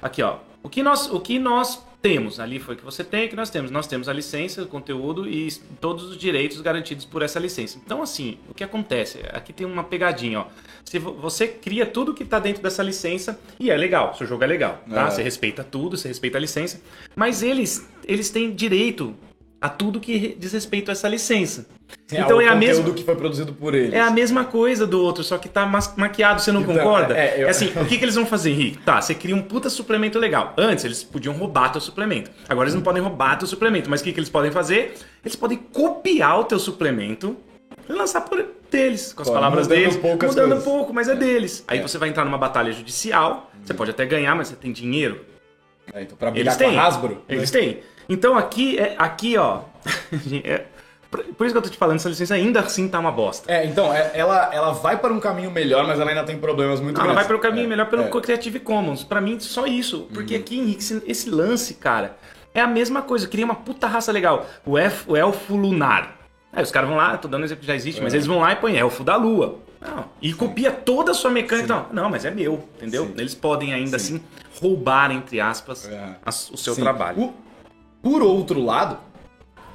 Aqui, 0.00 0.22
ó. 0.22 0.36
O 0.62 0.68
que 0.68 0.82
nós, 0.82 1.10
o 1.10 1.20
que 1.20 1.38
nós 1.38 1.84
temos 2.02 2.40
ali 2.40 2.58
foi 2.58 2.76
que 2.76 2.84
você 2.84 3.04
tem, 3.04 3.28
que 3.28 3.36
nós 3.36 3.50
temos. 3.50 3.70
Nós 3.70 3.86
temos 3.86 4.08
a 4.08 4.12
licença, 4.12 4.62
o 4.62 4.66
conteúdo 4.66 5.28
e 5.28 5.50
todos 5.80 6.04
os 6.04 6.16
direitos 6.16 6.60
garantidos 6.60 7.04
por 7.04 7.22
essa 7.22 7.38
licença. 7.38 7.78
Então, 7.84 8.02
assim, 8.02 8.38
o 8.48 8.54
que 8.54 8.64
acontece? 8.64 9.20
Aqui 9.32 9.52
tem 9.52 9.66
uma 9.66 9.84
pegadinha, 9.84 10.40
ó. 10.40 10.46
Se 10.84 10.98
você 10.98 11.46
cria 11.46 11.84
tudo 11.84 12.14
que 12.14 12.22
está 12.22 12.38
dentro 12.38 12.62
dessa 12.62 12.82
licença 12.82 13.38
e 13.58 13.70
é 13.70 13.76
legal, 13.76 14.14
seu 14.14 14.26
jogo 14.26 14.42
é 14.44 14.46
legal, 14.46 14.82
tá? 14.88 15.06
É. 15.06 15.10
Você 15.10 15.22
respeita 15.22 15.62
tudo, 15.62 15.96
você 15.96 16.08
respeita 16.08 16.38
a 16.38 16.40
licença, 16.40 16.80
mas 17.14 17.42
eles, 17.42 17.88
eles 18.06 18.30
têm 18.30 18.52
direito 18.52 19.14
a 19.60 19.68
tudo 19.68 20.00
que 20.00 20.34
diz 20.38 20.52
respeito 20.52 20.90
a 20.90 20.92
essa 20.92 21.08
licença. 21.08 21.66
É, 22.10 22.20
então 22.20 22.40
é 22.40 22.48
a 22.48 22.54
mesma 22.54 22.92
que 22.92 23.04
foi 23.04 23.14
produzido 23.14 23.52
por 23.52 23.74
eles. 23.74 23.92
É 23.92 24.00
a 24.00 24.10
mesma 24.10 24.44
coisa 24.44 24.86
do 24.86 25.00
outro, 25.02 25.22
só 25.22 25.36
que 25.36 25.48
tá 25.48 25.66
maquiado, 25.96 26.40
você 26.40 26.50
não 26.50 26.62
então, 26.62 26.76
concorda? 26.76 27.16
É, 27.16 27.42
eu... 27.42 27.46
é, 27.46 27.50
assim, 27.50 27.66
o 27.76 27.84
que, 27.84 27.98
que 27.98 28.04
eles 28.04 28.14
vão 28.14 28.24
fazer, 28.24 28.50
Henrique? 28.50 28.78
Tá, 28.78 29.00
você 29.00 29.14
cria 29.14 29.36
um 29.36 29.42
puta 29.42 29.68
suplemento 29.68 30.18
legal. 30.18 30.54
Antes 30.56 30.84
eles 30.84 31.04
podiam 31.04 31.34
roubar 31.34 31.70
teu 31.70 31.80
suplemento. 31.80 32.30
Agora 32.48 32.66
eles 32.66 32.74
não 32.74 32.82
podem 32.82 33.02
roubar 33.02 33.36
teu 33.36 33.46
suplemento, 33.46 33.90
mas 33.90 34.00
o 34.00 34.04
que, 34.04 34.12
que 34.12 34.18
eles 34.18 34.30
podem 34.30 34.50
fazer? 34.50 34.94
Eles 35.24 35.36
podem 35.36 35.58
copiar 35.58 36.40
o 36.40 36.44
teu 36.44 36.58
suplemento 36.58 37.36
e 37.88 37.92
lançar 37.92 38.22
por 38.22 38.44
deles, 38.70 39.12
com 39.12 39.22
as 39.22 39.28
Pô, 39.28 39.34
palavras 39.34 39.66
deles, 39.66 39.96
mudando 39.96 40.20
coisas. 40.22 40.64
pouco, 40.64 40.94
mas 40.94 41.08
é, 41.08 41.12
é. 41.12 41.16
deles. 41.16 41.64
Aí 41.68 41.78
é. 41.80 41.82
você 41.82 41.98
vai 41.98 42.08
entrar 42.08 42.24
numa 42.24 42.38
batalha 42.38 42.72
judicial, 42.72 43.50
você 43.64 43.74
pode 43.74 43.90
até 43.90 44.06
ganhar, 44.06 44.34
mas 44.34 44.48
você 44.48 44.56
tem 44.56 44.72
dinheiro. 44.72 45.24
É, 45.92 46.02
então 46.02 46.16
pra 46.16 46.30
brigar 46.30 46.54
eles 46.54 46.56
têm. 46.56 46.78
Hasbro. 46.78 47.22
Eles 47.28 47.50
né? 47.50 47.60
têm. 47.60 47.82
Então 48.10 48.36
aqui, 48.36 48.76
é, 48.76 48.96
aqui 48.98 49.36
ó. 49.38 49.60
é, 50.44 50.64
por 51.10 51.46
isso 51.46 51.54
que 51.54 51.58
eu 51.58 51.62
tô 51.62 51.68
te 51.68 51.78
falando, 51.78 51.96
essa 51.96 52.08
licença 52.08 52.34
ainda 52.34 52.60
assim 52.60 52.88
tá 52.88 52.98
uma 52.98 53.10
bosta. 53.10 53.50
É, 53.50 53.64
então, 53.64 53.94
é, 53.94 54.10
ela, 54.14 54.50
ela 54.52 54.72
vai 54.72 54.98
para 54.98 55.12
um 55.12 55.20
caminho 55.20 55.50
melhor, 55.50 55.86
mas 55.86 55.98
ela 55.98 56.10
ainda 56.10 56.24
tem 56.24 56.36
problemas 56.38 56.80
muito 56.80 56.96
Não, 56.96 57.04
grandes. 57.04 57.10
Ela 57.10 57.14
vai 57.14 57.24
para 57.26 57.36
um 57.36 57.40
caminho 57.40 57.66
é, 57.66 57.68
melhor 57.68 57.86
pelo 57.86 58.02
é. 58.02 58.20
Creative 58.20 58.60
Commons. 58.60 59.04
Para 59.04 59.20
mim, 59.20 59.38
só 59.38 59.64
isso. 59.64 60.08
Porque 60.12 60.34
uhum. 60.34 60.40
aqui, 60.40 60.58
Henrique, 60.58 60.80
esse, 60.80 61.02
esse 61.06 61.30
lance, 61.30 61.74
cara, 61.74 62.16
é 62.52 62.60
a 62.60 62.66
mesma 62.66 63.02
coisa. 63.02 63.28
Cria 63.28 63.44
uma 63.44 63.54
puta 63.54 63.86
raça 63.86 64.10
legal. 64.10 64.46
O, 64.66 64.76
elfo, 64.76 65.12
o 65.12 65.16
elfo 65.16 65.56
lunar. 65.56 66.16
Aí 66.52 66.64
os 66.64 66.72
caras 66.72 66.88
vão 66.88 66.98
lá, 66.98 67.16
tô 67.16 67.28
dando 67.28 67.42
um 67.42 67.44
exemplo 67.44 67.60
que 67.60 67.66
já 67.66 67.76
existe, 67.76 68.00
é. 68.00 68.04
mas 68.04 68.12
eles 68.12 68.26
vão 68.26 68.40
lá 68.40 68.52
e 68.52 68.56
põem 68.56 68.76
elfo 68.76 69.04
da 69.04 69.16
lua. 69.16 69.58
Não, 69.80 70.04
e 70.20 70.30
Sim. 70.30 70.36
copia 70.36 70.70
toda 70.70 71.12
a 71.12 71.14
sua 71.14 71.30
mecânica. 71.30 71.66
Não, 71.66 71.86
não, 72.02 72.10
mas 72.10 72.24
é 72.24 72.30
meu, 72.30 72.68
entendeu? 72.76 73.06
Sim. 73.06 73.14
Eles 73.16 73.34
podem 73.34 73.72
ainda 73.72 73.98
Sim. 73.98 74.16
assim 74.16 74.24
roubar, 74.60 75.10
entre 75.10 75.40
aspas, 75.40 75.88
é. 75.88 76.16
o 76.26 76.56
seu 76.56 76.74
trabalho. 76.74 77.22
O, 77.22 77.34
por 78.02 78.22
outro 78.22 78.62
lado, 78.62 78.98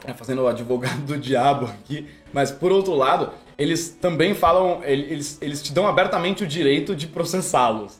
é, 0.06 0.14
fazendo 0.14 0.44
o 0.44 0.48
advogado 0.48 1.02
do 1.02 1.18
diabo 1.18 1.66
aqui, 1.66 2.08
mas 2.34 2.52
por 2.52 2.72
outro 2.72 2.94
lado, 2.94 3.32
eles 3.58 3.90
também 3.90 4.34
falam, 4.36 4.82
eles, 4.84 5.38
eles 5.42 5.62
te 5.62 5.74
dão 5.74 5.88
abertamente 5.88 6.44
o 6.44 6.48
direito 6.48 6.96
de 6.96 7.08
processá-los. 7.08 7.98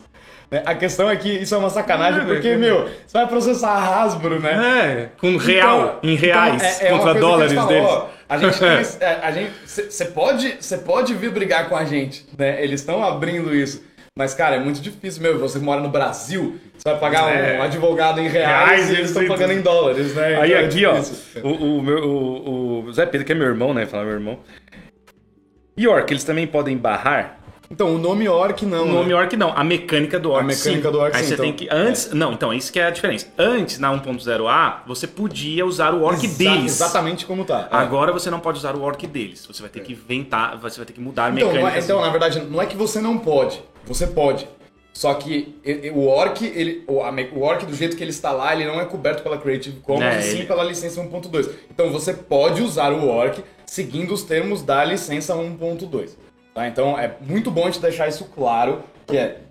Né? 0.50 0.64
A 0.66 0.76
questão 0.76 1.10
é 1.10 1.16
que 1.16 1.30
isso 1.30 1.56
é 1.56 1.58
uma 1.58 1.70
sacanagem, 1.70 2.22
é, 2.22 2.26
porque, 2.26 2.50
é, 2.50 2.58
meu, 2.58 2.90
você 3.06 3.18
vai 3.18 3.28
processar 3.28 3.72
a 3.72 4.04
Hasbro, 4.04 4.40
né? 4.40 4.52
É, 4.52 5.10
com 5.20 5.38
real, 5.38 6.00
então, 6.00 6.10
em 6.12 6.16
reais, 6.16 6.56
então, 6.56 6.88
é, 6.88 6.92
é 6.92 6.98
contra 6.98 7.14
dólares 7.16 7.66
deles. 7.66 7.90
Ó, 7.90 8.10
a 8.28 8.38
gente, 8.38 8.64
a 9.22 9.32
gente, 9.32 9.52
você 9.66 10.06
pode, 10.06 10.58
você 10.60 10.78
pode 10.78 11.14
vir 11.14 11.32
brigar 11.32 11.70
com 11.70 11.76
a 11.76 11.86
gente, 11.86 12.26
né? 12.38 12.64
Eles 12.64 12.82
estão 12.82 13.04
abrindo 13.04 13.56
isso. 13.56 13.84
Mas, 14.18 14.34
cara, 14.34 14.56
é 14.56 14.60
muito 14.60 14.80
difícil, 14.80 15.22
meu. 15.22 15.38
Você 15.40 15.60
mora 15.60 15.82
no 15.82 15.90
Brasil, 15.90 16.58
você 16.78 16.90
vai 16.90 16.98
pagar 16.98 17.36
é. 17.36 17.60
um 17.60 17.64
advogado 17.64 18.22
em 18.22 18.30
reais, 18.30 18.70
reais 18.70 18.90
e 18.90 18.94
eles 18.94 19.10
estão 19.10 19.28
pagando 19.28 19.52
em 19.52 19.62
dólares, 19.62 20.16
né? 20.16 20.40
Aí 20.40 20.54
então, 20.54 20.66
aqui, 20.66 20.86
é 20.86 20.90
ó, 20.90 21.48
o, 21.48 21.80
o, 21.80 21.82
meu, 21.82 21.98
o, 22.08 22.86
o 22.86 22.94
Zé 22.94 23.06
Pedro, 23.06 23.26
que 23.26 23.34
é 23.34 23.36
meu 23.36 23.48
irmão, 23.48 23.74
né? 23.74 23.86
Falar 23.86 24.06
meu 24.06 24.14
irmão. 24.14 24.40
York, 25.78 26.14
eles 26.14 26.24
também 26.24 26.48
podem 26.48 26.78
barrar 26.78 27.42
então, 27.70 27.96
o 27.96 27.98
nome 27.98 28.28
orc 28.30 28.66
não. 28.66 28.84
O 28.84 28.88
nome 28.88 29.10
né? 29.10 29.16
orc 29.16 29.36
não. 29.36 29.52
A 29.56 29.64
mecânica 29.64 30.20
do 30.20 30.32
orc. 30.32 30.44
A 30.44 30.48
mecânica 30.48 30.88
sim. 30.88 30.92
do 30.92 31.00
orc 31.00 31.16
Aí 31.16 31.24
sim. 31.24 31.28
você 31.28 31.34
então, 31.34 31.46
tem 31.46 31.54
que. 31.54 31.68
Antes. 31.72 32.12
É. 32.12 32.16
Não, 32.16 32.34
então, 32.34 32.54
isso 32.54 32.72
que 32.72 32.80
é 32.80 32.86
a 32.86 32.92
diferença. 32.92 33.28
Antes, 33.38 33.80
na 33.80 33.92
1.0A, 33.92 34.82
você 34.86 35.08
podia 35.08 35.66
usar 35.66 35.94
o 35.94 36.04
orc 36.04 36.24
Exa 36.24 36.38
deles. 36.38 36.74
Exatamente 36.74 37.26
como 37.26 37.44
tá. 37.44 37.68
É. 37.72 37.76
Agora 37.76 38.12
você 38.12 38.30
não 38.30 38.40
pode 38.40 38.60
usar 38.60 38.76
o 38.76 38.82
orc 38.82 39.06
deles. 39.08 39.46
Você 39.46 39.62
vai 39.62 39.70
ter 39.70 39.82
que 39.82 39.94
inventar, 39.94 40.58
você 40.58 40.78
vai 40.78 40.86
ter 40.86 40.94
que 40.94 41.02
mudar 41.02 41.26
a 41.26 41.30
então, 41.32 41.48
mecânica. 41.52 41.78
É, 41.78 41.82
então, 41.82 42.02
na 42.02 42.10
verdade, 42.10 42.40
não 42.42 42.62
é 42.62 42.66
que 42.66 42.78
você 42.78 43.02
não 43.02 43.18
pode. 43.18 43.62
Você 43.86 44.08
pode. 44.08 44.48
Só 44.94 45.14
que 45.14 45.60
o 45.94 46.08
orc, 46.08 46.46
ele, 46.46 46.86
o, 46.88 46.94
o 46.94 47.42
orc 47.42 47.66
do 47.66 47.76
jeito 47.76 47.98
que 47.98 48.04
ele 48.04 48.12
está 48.12 48.32
lá, 48.32 48.56
ele 48.56 48.66
não 48.66 48.80
é 48.80 48.86
coberto 48.86 49.22
pela 49.22 49.38
Creative 49.38 49.82
Commons, 49.82 50.04
é, 50.04 50.20
e 50.20 50.24
sim 50.24 50.38
ele... 50.38 50.46
pela 50.46 50.64
licença 50.64 51.02
1.2. 51.02 51.50
Então 51.70 51.92
você 51.92 52.14
pode 52.14 52.62
usar 52.62 52.94
o 52.94 53.10
orc 53.10 53.44
seguindo 53.66 54.14
os 54.14 54.24
termos 54.24 54.62
da 54.62 54.86
licença 54.86 55.36
1.2. 55.36 56.12
Tá? 56.54 56.68
Então 56.70 56.98
é 56.98 57.14
muito 57.20 57.52
bom 57.52 57.70
te 57.70 57.82
deixar 57.82 58.08
isso 58.08 58.24
claro, 58.34 58.84
que 59.06 59.18
é 59.18 59.42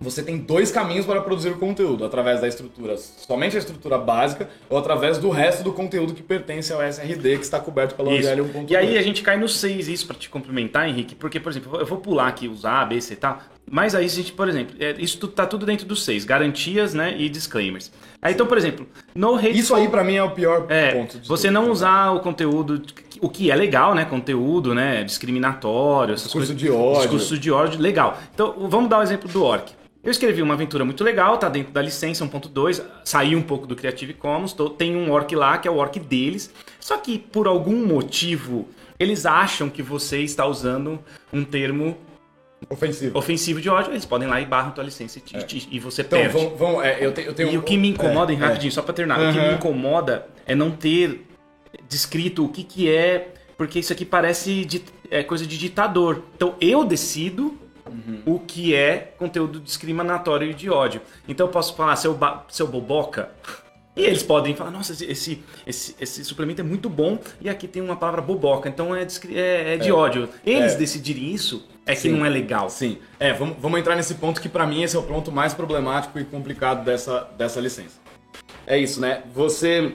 você 0.00 0.22
tem 0.22 0.36
dois 0.36 0.70
caminhos 0.70 1.06
para 1.06 1.20
produzir 1.20 1.50
o 1.50 1.58
conteúdo, 1.58 2.04
através 2.04 2.40
da 2.40 2.48
estrutura, 2.48 2.96
somente 2.96 3.56
a 3.56 3.58
estrutura 3.58 3.96
básica, 3.96 4.48
ou 4.68 4.76
através 4.76 5.18
do 5.18 5.30
resto 5.30 5.62
do 5.62 5.72
conteúdo 5.72 6.14
que 6.14 6.22
pertence 6.22 6.72
ao 6.72 6.82
SRD, 6.82 7.38
que 7.38 7.44
está 7.44 7.58
coberto 7.58 7.94
pela 7.94 8.10
OGL 8.10 8.44
1.2. 8.44 8.70
E 8.70 8.76
aí 8.76 8.98
a 8.98 9.02
gente 9.02 9.22
cai 9.22 9.36
no 9.36 9.48
6, 9.48 9.88
isso 9.88 10.06
para 10.06 10.16
te 10.16 10.28
complementar, 10.28 10.88
Henrique, 10.88 11.14
porque, 11.14 11.40
por 11.40 11.50
exemplo, 11.50 11.78
eu 11.78 11.86
vou 11.86 11.98
pular 11.98 12.28
aqui 12.28 12.48
os 12.48 12.64
A, 12.64 12.84
B, 12.84 13.00
C 13.00 13.14
e 13.14 13.16
tal, 13.16 13.40
mas 13.70 13.94
aí 13.94 14.04
a 14.04 14.08
gente, 14.08 14.32
por 14.32 14.48
exemplo, 14.48 14.76
é, 14.78 14.94
isso 14.98 15.26
tá 15.28 15.46
tudo 15.46 15.64
dentro 15.64 15.86
dos 15.86 16.04
6, 16.04 16.24
garantias 16.24 16.92
né, 16.92 17.14
e 17.16 17.28
disclaimers. 17.28 17.90
Aí 18.20 18.34
então, 18.34 18.46
por 18.46 18.56
exemplo, 18.56 18.86
no 19.14 19.34
hate 19.36 19.58
Isso 19.58 19.74
aí 19.74 19.88
para 19.88 20.02
mim 20.02 20.16
é 20.16 20.22
o 20.22 20.30
pior 20.30 20.66
é, 20.70 20.92
ponto. 20.92 21.20
você 21.26 21.50
não 21.50 21.70
usar 21.70 22.10
o 22.10 22.20
conteúdo, 22.20 22.82
o 23.20 23.28
que 23.28 23.50
é 23.50 23.54
legal, 23.54 23.94
né? 23.94 24.04
Conteúdo, 24.06 24.74
né? 24.74 25.04
Discriminatório, 25.04 26.14
essas 26.14 26.26
discurso 26.26 26.52
coisas. 26.52 26.56
de 26.56 26.70
ódio. 26.70 27.00
Discurso 27.02 27.38
de 27.38 27.52
ódio, 27.52 27.80
legal. 27.80 28.18
Então, 28.34 28.54
vamos 28.68 28.88
dar 28.88 28.96
o 28.96 29.00
um 29.00 29.02
exemplo 29.02 29.28
do 29.28 29.42
Orc. 29.44 29.72
Eu 30.04 30.10
escrevi 30.10 30.42
uma 30.42 30.52
aventura 30.52 30.84
muito 30.84 31.02
legal, 31.02 31.38
tá 31.38 31.48
dentro 31.48 31.72
da 31.72 31.80
licença 31.80 32.24
1.2, 32.26 32.84
saí 33.04 33.34
um 33.34 33.42
pouco 33.42 33.66
do 33.66 33.74
Creative 33.74 34.12
Commons, 34.12 34.52
tô, 34.52 34.68
tem 34.68 34.94
um 34.94 35.10
orc 35.10 35.34
lá 35.34 35.56
que 35.56 35.66
é 35.66 35.70
o 35.70 35.76
orc 35.76 35.98
deles. 35.98 36.52
Só 36.78 36.98
que 36.98 37.18
por 37.18 37.46
algum 37.46 37.86
motivo 37.86 38.68
eles 38.98 39.24
acham 39.24 39.70
que 39.70 39.82
você 39.82 40.20
está 40.20 40.44
usando 40.46 41.00
um 41.32 41.42
termo 41.42 41.96
ofensivo, 42.68 43.18
ofensivo 43.18 43.60
de 43.60 43.70
ódio, 43.70 43.92
eles 43.92 44.04
podem 44.04 44.28
ir 44.28 44.30
lá 44.30 44.40
e 44.40 44.44
barram 44.44 44.70
tua 44.72 44.84
licença 44.84 45.18
e, 45.18 45.36
é. 45.36 45.46
e 45.70 45.80
você 45.80 46.02
então, 46.02 46.18
perde. 46.18 46.34
Vão, 46.34 46.56
vão, 46.56 46.82
é, 46.82 47.04
eu, 47.04 47.12
te, 47.12 47.22
eu 47.22 47.32
tenho 47.32 47.52
e 47.52 47.56
um... 47.56 47.60
o 47.60 47.62
que 47.62 47.76
me 47.76 47.88
incomoda, 47.88 48.32
é, 48.32 48.36
rapidinho, 48.36 48.68
é. 48.68 48.72
só 48.72 48.82
para 48.82 48.92
terminar, 48.92 49.18
uhum. 49.18 49.30
o 49.30 49.32
que 49.32 49.40
me 49.40 49.54
incomoda 49.54 50.26
é 50.46 50.54
não 50.54 50.70
ter 50.70 51.26
descrito 51.88 52.44
o 52.44 52.48
que, 52.48 52.62
que 52.62 52.90
é 52.90 53.32
porque 53.56 53.78
isso 53.78 53.92
aqui 53.92 54.04
parece 54.04 54.64
de, 54.64 54.82
é 55.10 55.22
coisa 55.22 55.46
de 55.46 55.56
ditador. 55.56 56.22
Então 56.36 56.54
eu 56.60 56.84
decido 56.84 57.56
o 58.26 58.38
que 58.38 58.74
é 58.74 59.14
conteúdo 59.18 59.60
discriminatório 59.60 60.50
e 60.50 60.54
de 60.54 60.70
ódio. 60.70 61.00
Então 61.28 61.46
eu 61.46 61.52
posso 61.52 61.74
falar, 61.76 61.96
seu, 61.96 62.18
seu 62.48 62.66
boboca. 62.66 63.30
E 63.96 64.02
eles 64.02 64.24
podem 64.24 64.56
falar, 64.56 64.72
nossa, 64.72 64.92
esse, 64.92 65.44
esse, 65.64 65.94
esse, 66.00 66.24
suplemento 66.24 66.60
é 66.60 66.64
muito 66.64 66.90
bom 66.90 67.16
e 67.40 67.48
aqui 67.48 67.68
tem 67.68 67.80
uma 67.80 67.94
palavra 67.94 68.20
boboca, 68.20 68.68
então 68.68 68.94
é, 68.94 69.06
é, 69.30 69.74
é 69.74 69.76
de 69.76 69.92
ódio. 69.92 70.28
Eles 70.44 70.72
É. 70.72 70.76
decidirem 70.76 71.32
isso 71.32 71.64
é 71.86 71.94
que 71.94 72.00
Sim. 72.00 72.12
não 72.12 72.26
é 72.26 72.28
legal. 72.28 72.68
Sim. 72.68 72.98
É, 73.20 73.32
vamos, 73.32 73.56
vamos 73.60 73.78
entrar 73.78 73.94
nesse 73.94 74.14
ponto 74.14 74.40
que 74.40 74.48
pra 74.48 74.66
mim 74.66 74.82
esse 74.82 74.96
é 74.96 74.98
o 74.98 75.02
ponto 75.02 75.30
mais 75.30 75.54
problemático 75.54 76.18
e 76.18 76.24
complicado 76.24 76.84
dessa, 76.84 77.28
dessa 77.36 77.60
licença. 77.60 78.00
É 78.66 78.78
isso, 78.78 79.00
né? 79.00 79.22
Você. 79.32 79.94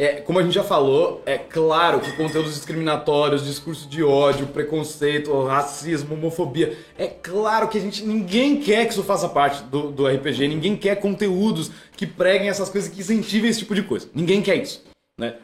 É, 0.00 0.18
como 0.22 0.38
a 0.38 0.42
gente 0.42 0.54
já 0.54 0.64
falou, 0.64 1.22
é 1.26 1.36
claro 1.36 2.00
que 2.00 2.10
conteúdos 2.12 2.54
discriminatórios, 2.54 3.44
discurso 3.44 3.86
de 3.86 4.02
ódio, 4.02 4.46
preconceito, 4.46 5.44
racismo, 5.44 6.14
homofobia. 6.14 6.74
É 6.96 7.06
claro 7.06 7.68
que 7.68 7.76
a 7.76 7.80
gente. 7.82 8.02
Ninguém 8.02 8.62
quer 8.62 8.86
que 8.86 8.92
isso 8.92 9.02
faça 9.02 9.28
parte 9.28 9.62
do, 9.64 9.90
do 9.90 10.06
RPG, 10.06 10.48
ninguém 10.48 10.74
quer 10.74 10.96
conteúdos 10.96 11.70
que 11.98 12.06
preguem 12.06 12.48
essas 12.48 12.70
coisas, 12.70 12.90
que 12.90 13.02
incentivem 13.02 13.50
esse 13.50 13.58
tipo 13.58 13.74
de 13.74 13.82
coisa. 13.82 14.08
Ninguém 14.14 14.40
quer 14.40 14.56
isso, 14.56 14.82
né? 15.18 15.34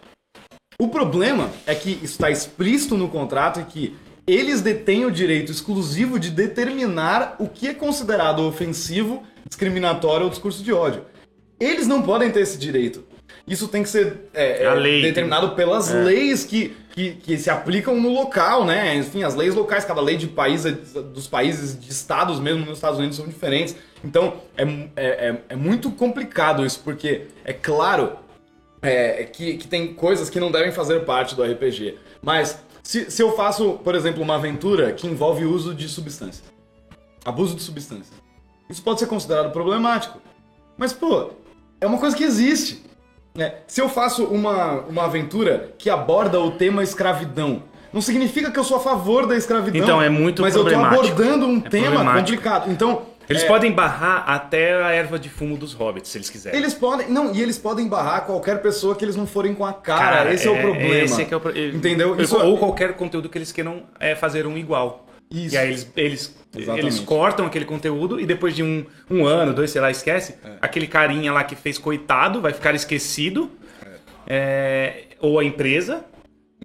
O 0.80 0.88
problema 0.88 1.50
é 1.66 1.74
que 1.74 2.00
está 2.02 2.30
explícito 2.30 2.96
no 2.96 3.11
contrato 3.11 3.61
e 3.61 3.64
que 3.64 3.94
eles 4.26 4.62
detêm 4.62 5.04
o 5.04 5.11
direito 5.11 5.52
exclusivo 5.52 6.18
de 6.18 6.30
determinar 6.30 7.36
o 7.38 7.46
que 7.46 7.68
é 7.68 7.74
considerado 7.74 8.40
ofensivo, 8.40 9.22
discriminatório 9.46 10.24
ou 10.24 10.30
discurso 10.30 10.64
de 10.64 10.72
ódio. 10.72 11.04
Eles 11.61 11.86
não 11.86 12.00
podem 12.00 12.30
ter 12.30 12.40
esse 12.40 12.57
direito. 12.57 13.04
Isso 13.47 13.68
tem 13.68 13.82
que 13.82 13.88
ser 13.88 14.28
é, 14.34 14.66
A 14.66 14.72
é, 14.72 14.74
lei, 14.74 15.03
determinado 15.03 15.51
pelas 15.51 15.94
É. 15.94 16.03
leis 16.03 16.44
que, 16.44 16.76
que, 16.90 17.12
que 17.12 17.38
se 17.38 17.49
aplicam 17.49 18.01
no 18.01 18.12
local, 18.12 18.64
né? 18.64 18.97
Enfim, 18.97 19.22
as 19.22 19.36
leis 19.36 19.55
locais, 19.55 19.84
cada 19.84 20.01
lei 20.01 20.16
de 20.16 20.26
país, 20.26 20.64
dos 20.64 21.28
países, 21.28 21.78
de 21.78 21.90
estados 21.90 22.40
mesmo 22.40 22.66
nos 22.66 22.78
Estados 22.78 22.99
Unidos 22.99 23.16
são 23.16 23.26
diferentes. 23.28 23.76
Então, 24.05 24.34
é, 24.57 24.64
é, 24.64 24.86
é, 24.97 25.36
é 25.51 25.57
muito 25.57 25.90
complicado 25.92 26.66
isso, 26.66 26.80
porque 26.82 27.28
é 27.44 27.53
claro 27.53 28.16
é, 28.82 29.24
que, 29.24 29.57
que 29.59 29.68
tem 29.68 29.94
coisas 29.94 30.28
que 30.28 30.40
não 30.40 30.51
devem 30.51 30.72
fazer 30.72 31.05
parte 31.05 31.34
do 31.36 31.42
RPG. 31.44 31.99
Mas 32.20 32.59
se, 32.82 33.11
se 33.11 33.22
eu 33.22 33.36
faço, 33.36 33.74
por 33.84 33.94
exemplo, 33.94 34.22
uma 34.22 34.36
aventura 34.36 34.92
que 34.92 35.07
envolve 35.07 35.44
o 35.44 35.53
uso 35.53 35.74
de 35.74 35.88
substâncias, 35.88 36.44
abuso 37.24 37.55
de 37.55 37.62
substâncias, 37.62 38.12
isso 38.68 38.82
pode 38.82 38.99
ser 38.99 39.07
considerado 39.07 39.53
problemático. 39.53 40.20
Mas, 40.76 40.92
pô, 40.92 41.30
é 41.80 41.86
uma 41.86 41.99
coisa 41.99 42.16
que 42.16 42.24
existe. 42.24 42.84
Né? 43.37 43.55
Se 43.66 43.80
eu 43.80 43.89
faço 43.89 44.24
uma, 44.24 44.80
uma 44.89 45.05
aventura 45.05 45.70
que 45.78 45.91
aborda 45.91 46.41
o 46.41 46.53
tema 46.53 46.82
escravidão, 46.82 47.62
não 47.93 48.01
significa 48.01 48.51
que 48.51 48.59
eu 48.59 48.64
sou 48.64 48.76
a 48.76 48.80
favor 48.80 49.26
da 49.26 49.37
escravidão. 49.37 49.80
Então, 49.82 50.03
é 50.03 50.09
muito 50.09 50.43
Mas 50.43 50.55
eu 50.55 50.64
tô 50.64 50.74
abordando 50.74 51.47
um 51.47 51.59
É 51.64 51.68
tema 51.68 52.14
complicado. 52.18 52.70
Então. 52.70 53.03
Eles 53.28 53.43
é, 53.43 53.47
podem 53.49 53.72
barrar 53.72 54.22
até 54.28 54.72
a 54.84 54.93
erva 54.93 55.18
de 55.18 55.28
fumo 55.28 55.57
dos 55.57 55.72
hobbits, 55.72 56.11
se 56.11 56.18
eles 56.18 56.30
quiserem. 56.30 56.59
Eles 56.59 56.74
podem. 56.74 57.09
Não, 57.11 57.34
e 57.34 57.43
eles 57.43 57.59
podem 57.59 57.89
barrar 57.89 58.20
qualquer 58.24 58.62
pessoa 58.62 58.95
que 58.95 59.05
eles 59.05 59.16
não 59.16 59.26
forem 59.26 59.53
com 59.53 59.66
a 59.66 59.72
cara. 59.72 60.32
esse 60.32 60.47
é, 60.47 60.51
o 60.51 60.61
problema. 60.61 60.95
Esse 60.95 61.22
é 61.22 61.24
que 61.24 61.34
é 61.34 61.37
o 61.37 61.41
Entendeu? 61.74 62.11
Ou- 62.11 62.20
Isso- 62.20 62.39
Ou 62.39 62.57
qualquer 62.57 62.93
conteúdo 62.95 63.28
que 63.28 63.37
eles 63.37 63.51
queiram 63.51 63.82
é, 63.99 64.14
fazer 64.14 64.47
um 64.47 64.57
igual. 64.57 65.05
Isso. 65.30 65.54
E 65.54 65.58
aí 65.58 65.68
eles, 65.68 65.92
eles, 65.96 66.36
Exatamente. 66.54 66.84
eles 66.86 67.00
cortam 67.00 67.46
aquele 67.46 67.64
conteúdo 67.64 68.20
e 68.20 68.26
depois 68.26 68.54
de 68.54 68.62
um, 68.62 68.84
um 69.10 69.26
ano, 69.26 69.52
dois, 69.52 69.70
sei 69.70 69.80
lá, 69.80 69.90
esquece. 69.90 70.36
Aquele 70.60 70.86
carinha 70.86 71.32
lá 71.32 71.42
que 71.44 71.56
fez 71.56 71.78
coitado 71.78 72.40
vai 72.40 72.52
ficar 72.52 72.74
esquecido. 72.74 73.50
É, 74.26 75.04
ou 75.20 75.38
a 75.38 75.44
empresa. 75.44 76.04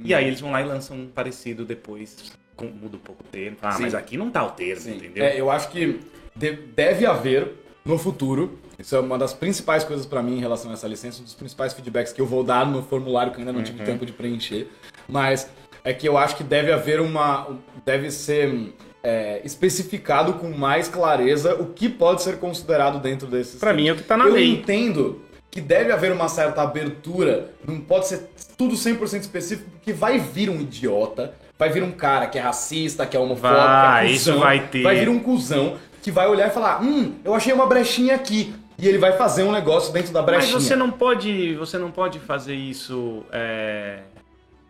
E 0.03 0.13
aí 0.13 0.25
eles 0.25 0.39
vão 0.41 0.51
lá 0.51 0.61
e 0.61 0.65
lançam 0.65 0.97
um 0.97 1.07
parecido 1.07 1.65
depois. 1.65 2.31
Com, 2.55 2.65
muda 2.67 2.97
um 2.97 2.99
pouco 2.99 3.23
o 3.23 3.27
termo. 3.27 3.57
Ah, 3.61 3.71
Sim. 3.71 3.83
mas 3.83 3.95
aqui 3.95 4.17
não 4.17 4.29
tá 4.29 4.43
o 4.45 4.51
termo, 4.51 4.81
Sim. 4.81 4.95
entendeu? 4.97 5.23
É, 5.23 5.39
eu 5.39 5.49
acho 5.49 5.69
que 5.69 5.99
de- 6.35 6.53
deve 6.53 7.05
haver 7.05 7.51
no 7.83 7.97
futuro. 7.97 8.59
Isso 8.77 8.95
é 8.95 8.99
uma 8.99 9.17
das 9.17 9.33
principais 9.33 9.83
coisas 9.83 10.05
pra 10.05 10.21
mim 10.23 10.37
em 10.37 10.39
relação 10.39 10.69
a 10.71 10.73
essa 10.73 10.87
licença, 10.87 11.21
um 11.21 11.23
dos 11.23 11.33
principais 11.35 11.73
feedbacks 11.73 12.11
que 12.13 12.21
eu 12.21 12.25
vou 12.25 12.43
dar 12.43 12.65
no 12.65 12.81
formulário 12.83 13.31
que 13.31 13.37
eu 13.37 13.41
ainda 13.41 13.51
não 13.51 13.59
Uhum. 13.59 13.65
tive 13.65 13.83
tempo 13.83 14.05
de 14.05 14.11
preencher. 14.11 14.67
Mas 15.07 15.49
é 15.83 15.93
que 15.93 16.07
eu 16.07 16.17
acho 16.17 16.35
que 16.35 16.43
deve 16.43 16.71
haver 16.71 16.99
uma. 16.99 17.47
deve 17.85 18.11
ser 18.11 18.73
é, 19.03 19.41
especificado 19.43 20.33
com 20.33 20.49
mais 20.51 20.87
clareza 20.87 21.55
o 21.55 21.67
que 21.67 21.89
pode 21.89 22.21
ser 22.21 22.37
considerado 22.37 22.99
dentro 22.99 23.27
desses. 23.27 23.59
Pra 23.59 23.73
mim 23.73 23.87
é 23.87 23.93
o 23.93 23.95
que 23.95 24.03
tá 24.03 24.15
na 24.17 24.25
eu 24.25 24.33
lei. 24.33 24.49
entendo 24.49 25.21
que 25.49 25.59
deve 25.59 25.91
haver 25.91 26.11
uma 26.13 26.29
certa 26.29 26.61
abertura, 26.61 27.49
não 27.67 27.81
pode 27.81 28.07
ser 28.07 28.29
tudo 28.57 28.73
100% 28.75 29.19
específico, 29.21 29.69
porque 29.71 29.91
vai 29.91 30.17
vir 30.17 30.49
um 30.49 30.61
idiota, 30.61 31.33
vai 31.59 31.69
vir 31.69 31.83
um 31.83 31.91
cara 31.91 32.27
que 32.27 32.37
é 32.37 32.41
racista, 32.41 33.05
que 33.05 33.17
é 33.17 33.19
homofóbico, 33.19 33.59
Vai, 33.59 34.05
que 34.05 34.11
é 34.11 34.15
isso 34.15 34.39
vai 34.39 34.67
ter. 34.67 34.81
Vai 34.83 34.95
vir 34.95 35.09
um 35.09 35.19
cuzão 35.19 35.77
que 36.01 36.09
vai 36.09 36.27
olhar 36.27 36.47
e 36.47 36.51
falar: 36.51 36.81
"Hum, 36.81 37.15
eu 37.25 37.33
achei 37.33 37.51
uma 37.53 37.65
brechinha 37.65 38.15
aqui". 38.15 38.53
E 38.79 38.87
ele 38.87 38.97
vai 38.97 39.11
fazer 39.11 39.43
um 39.43 39.51
negócio 39.51 39.91
dentro 39.93 40.11
da 40.13 40.21
Mas 40.21 40.31
brechinha. 40.37 40.59
você 40.59 40.75
não 40.75 40.89
pode, 40.89 41.53
você 41.55 41.77
não 41.77 41.91
pode 41.91 42.17
fazer 42.19 42.55
isso 42.55 43.23
é, 43.31 43.99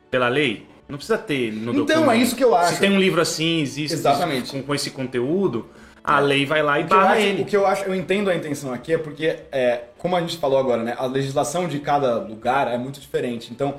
pela 0.10 0.28
lei? 0.28 0.68
Não 0.92 0.98
precisa 0.98 1.18
ter 1.18 1.52
no 1.54 1.72
Então, 1.72 1.86
documento. 1.86 2.12
é 2.12 2.18
isso 2.18 2.36
que 2.36 2.44
eu 2.44 2.54
acho. 2.56 2.74
Se 2.76 2.80
tem 2.80 2.92
um 2.92 3.00
livro 3.00 3.22
assim, 3.22 3.62
existe 3.62 3.94
Exatamente. 3.94 4.52
Com, 4.52 4.62
com 4.62 4.76
esse 4.76 4.92
conteúdo, 4.92 5.70
a 6.04 6.20
lei 6.20 6.46
vai 6.46 6.62
lá 6.62 6.80
e 6.80 6.84
barra 6.84 7.14
acho, 7.14 7.22
ele. 7.22 7.42
o 7.44 7.46
que 7.46 7.56
eu 7.56 7.66
acho, 7.66 7.84
eu 7.86 7.96
entendo 7.96 8.30
a 8.30 8.36
intenção 8.36 8.74
aqui 8.74 8.94
é 8.94 8.98
porque, 8.98 9.38
é, 9.52 9.82
como 9.98 10.16
a 10.16 10.20
gente 10.22 10.38
falou 10.38 10.60
agora, 10.60 10.84
né, 10.84 10.96
a 10.98 11.06
legislação 11.06 11.68
de 11.68 11.80
cada 11.80 12.16
lugar 12.20 12.68
é 12.68 12.78
muito 12.78 13.00
diferente. 13.00 13.50
Então, 13.52 13.76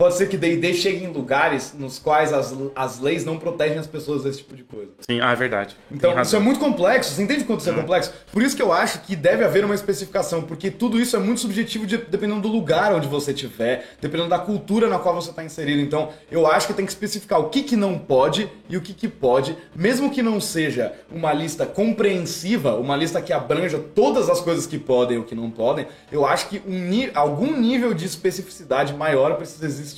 pode 0.00 0.16
ser 0.16 0.30
que 0.30 0.38
D&D 0.38 0.72
chegue 0.72 1.04
em 1.04 1.08
lugares 1.12 1.74
nos 1.78 1.98
quais 1.98 2.32
as, 2.32 2.54
as 2.74 2.98
leis 3.00 3.22
não 3.22 3.38
protegem 3.38 3.76
as 3.76 3.86
pessoas 3.86 4.22
desse 4.22 4.38
tipo 4.38 4.56
de 4.56 4.62
coisa. 4.64 4.88
Sim, 5.00 5.20
ah, 5.20 5.30
é 5.30 5.36
verdade. 5.36 5.76
Então, 5.92 6.18
isso 6.22 6.34
é 6.34 6.38
muito 6.38 6.58
complexo, 6.58 7.12
você 7.12 7.22
entende 7.22 7.44
quanto 7.44 7.60
isso 7.60 7.68
é 7.68 7.74
complexo? 7.74 8.10
Por 8.32 8.42
isso 8.42 8.56
que 8.56 8.62
eu 8.62 8.72
acho 8.72 9.00
que 9.02 9.14
deve 9.14 9.44
haver 9.44 9.62
uma 9.62 9.74
especificação, 9.74 10.40
porque 10.40 10.70
tudo 10.70 10.98
isso 10.98 11.14
é 11.16 11.18
muito 11.18 11.42
subjetivo 11.42 11.86
de- 11.86 11.98
dependendo 11.98 12.40
do 12.40 12.48
lugar 12.48 12.94
onde 12.94 13.06
você 13.06 13.32
estiver, 13.32 13.90
dependendo 14.00 14.30
da 14.30 14.38
cultura 14.38 14.88
na 14.88 14.98
qual 14.98 15.14
você 15.14 15.28
está 15.28 15.44
inserido. 15.44 15.82
Então, 15.82 16.08
eu 16.30 16.46
acho 16.46 16.66
que 16.66 16.72
tem 16.72 16.86
que 16.86 16.92
especificar 16.92 17.38
o 17.38 17.50
que, 17.50 17.62
que 17.62 17.76
não 17.76 17.98
pode 17.98 18.50
e 18.70 18.78
o 18.78 18.80
que, 18.80 18.94
que 18.94 19.06
pode, 19.06 19.54
mesmo 19.76 20.10
que 20.10 20.22
não 20.22 20.40
seja 20.40 20.94
uma 21.12 21.34
lista 21.34 21.66
compreensiva, 21.66 22.74
uma 22.76 22.96
lista 22.96 23.20
que 23.20 23.34
abranja 23.34 23.78
todas 23.78 24.30
as 24.30 24.40
coisas 24.40 24.66
que 24.66 24.78
podem 24.78 25.18
e 25.18 25.20
o 25.20 25.24
que 25.24 25.34
não 25.34 25.50
podem, 25.50 25.86
eu 26.10 26.24
acho 26.24 26.48
que 26.48 26.62
um 26.66 26.90
algum 27.14 27.54
nível 27.60 27.92
de 27.92 28.06
especificidade 28.06 28.94
maior 28.94 29.34
precisa 29.36 29.66
existir 29.66 29.89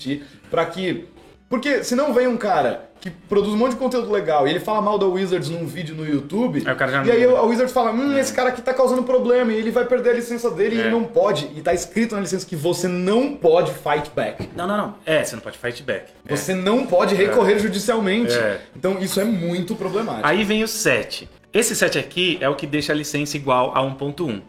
para 0.51 0.65
que 0.67 1.07
porque 1.49 1.85
senão 1.85 2.15
vem 2.15 2.27
um 2.27 2.37
cara 2.39 2.91
que 2.99 3.11
produz 3.11 3.53
um 3.53 3.57
monte 3.59 3.73
de 3.73 3.77
conteúdo 3.77 4.11
legal 4.11 4.47
e 4.47 4.51
ele 4.51 4.61
fala 4.61 4.81
mal 4.81 4.97
da 4.99 5.05
Wizards 5.05 5.51
num 5.51 5.67
vídeo 5.67 5.95
no 5.95 6.07
YouTube. 6.09 6.63
Aí 6.65 6.73
e 7.09 7.27
não- 7.27 7.31
aí 7.37 7.37
a 7.37 7.43
Wizards 7.43 7.73
fala: 7.75 7.91
Hum, 7.93 8.17
esse 8.17 8.33
cara 8.33 8.49
aqui 8.49 8.63
tá 8.63 8.73
causando 8.73 9.03
problema 9.03 9.53
e 9.53 9.57
ele 9.57 9.71
vai 9.71 9.85
perder 9.85 10.11
a 10.11 10.13
licença 10.15 10.51
dele 10.51 10.77
e 10.77 10.79
É. 10.79 10.83
ele 10.83 10.91
não 10.91 11.05
pode. 11.05 11.51
E 11.55 11.61
tá 11.61 11.75
escrito 11.75 12.15
na 12.15 12.23
licença 12.23 12.47
que 12.47 12.57
você 12.57 12.89
não 12.89 13.35
pode 13.35 13.73
fight 13.75 14.11
back. 14.17 14.49
Não, 14.57 14.67
não, 14.67 14.77
não. 14.79 14.95
É, 15.05 15.23
você 15.25 15.35
não 15.35 15.43
pode 15.43 15.59
fight 15.59 15.83
back. 15.83 16.07
É. 16.27 16.35
Você 16.37 16.55
não 16.55 16.87
pode 16.87 17.15
recorrer 17.15 17.59
judicialmente. 17.59 18.33
É. 18.33 18.61
Então 18.75 18.99
isso 18.99 19.21
é 19.21 19.25
muito 19.25 19.75
problemático. 19.75 20.27
Aí 20.27 20.43
vem 20.45 20.63
o 20.63 20.69
7. 20.69 21.29
Esse 21.53 21.77
7 21.77 21.99
aqui 21.99 22.39
é 22.41 22.49
o 22.49 22.55
que 22.55 22.67
deixa 22.67 22.93
a 22.93 22.97
licença 22.97 23.37
igual 23.37 23.73
a 23.75 23.83
1.1. 23.83 24.41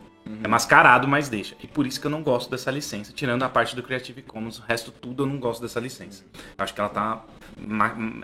É 0.44 0.48
mascarado, 0.48 1.06
mas 1.08 1.28
deixa. 1.28 1.54
E 1.62 1.68
por 1.68 1.86
isso 1.86 2.00
que 2.00 2.08
eu 2.08 2.12
não 2.12 2.24
gosto 2.24 2.50
dessa 2.50 2.72
licença, 2.72 3.12
tirando 3.14 3.44
a 3.44 3.50
parte 3.50 3.76
do 3.76 3.84
Creative 3.84 4.22
Commons, 4.22 4.58
o 4.58 4.62
resto 4.68 4.90
tudo 4.90 5.24
eu 5.24 5.28
não 5.28 5.38
gosto 5.38 5.62
dessa 5.62 5.82
licença. 5.82 6.24
Eu 6.58 6.64
acho 6.64 6.74
que 6.74 6.80
ela 6.80 6.90
tá. 6.90 7.24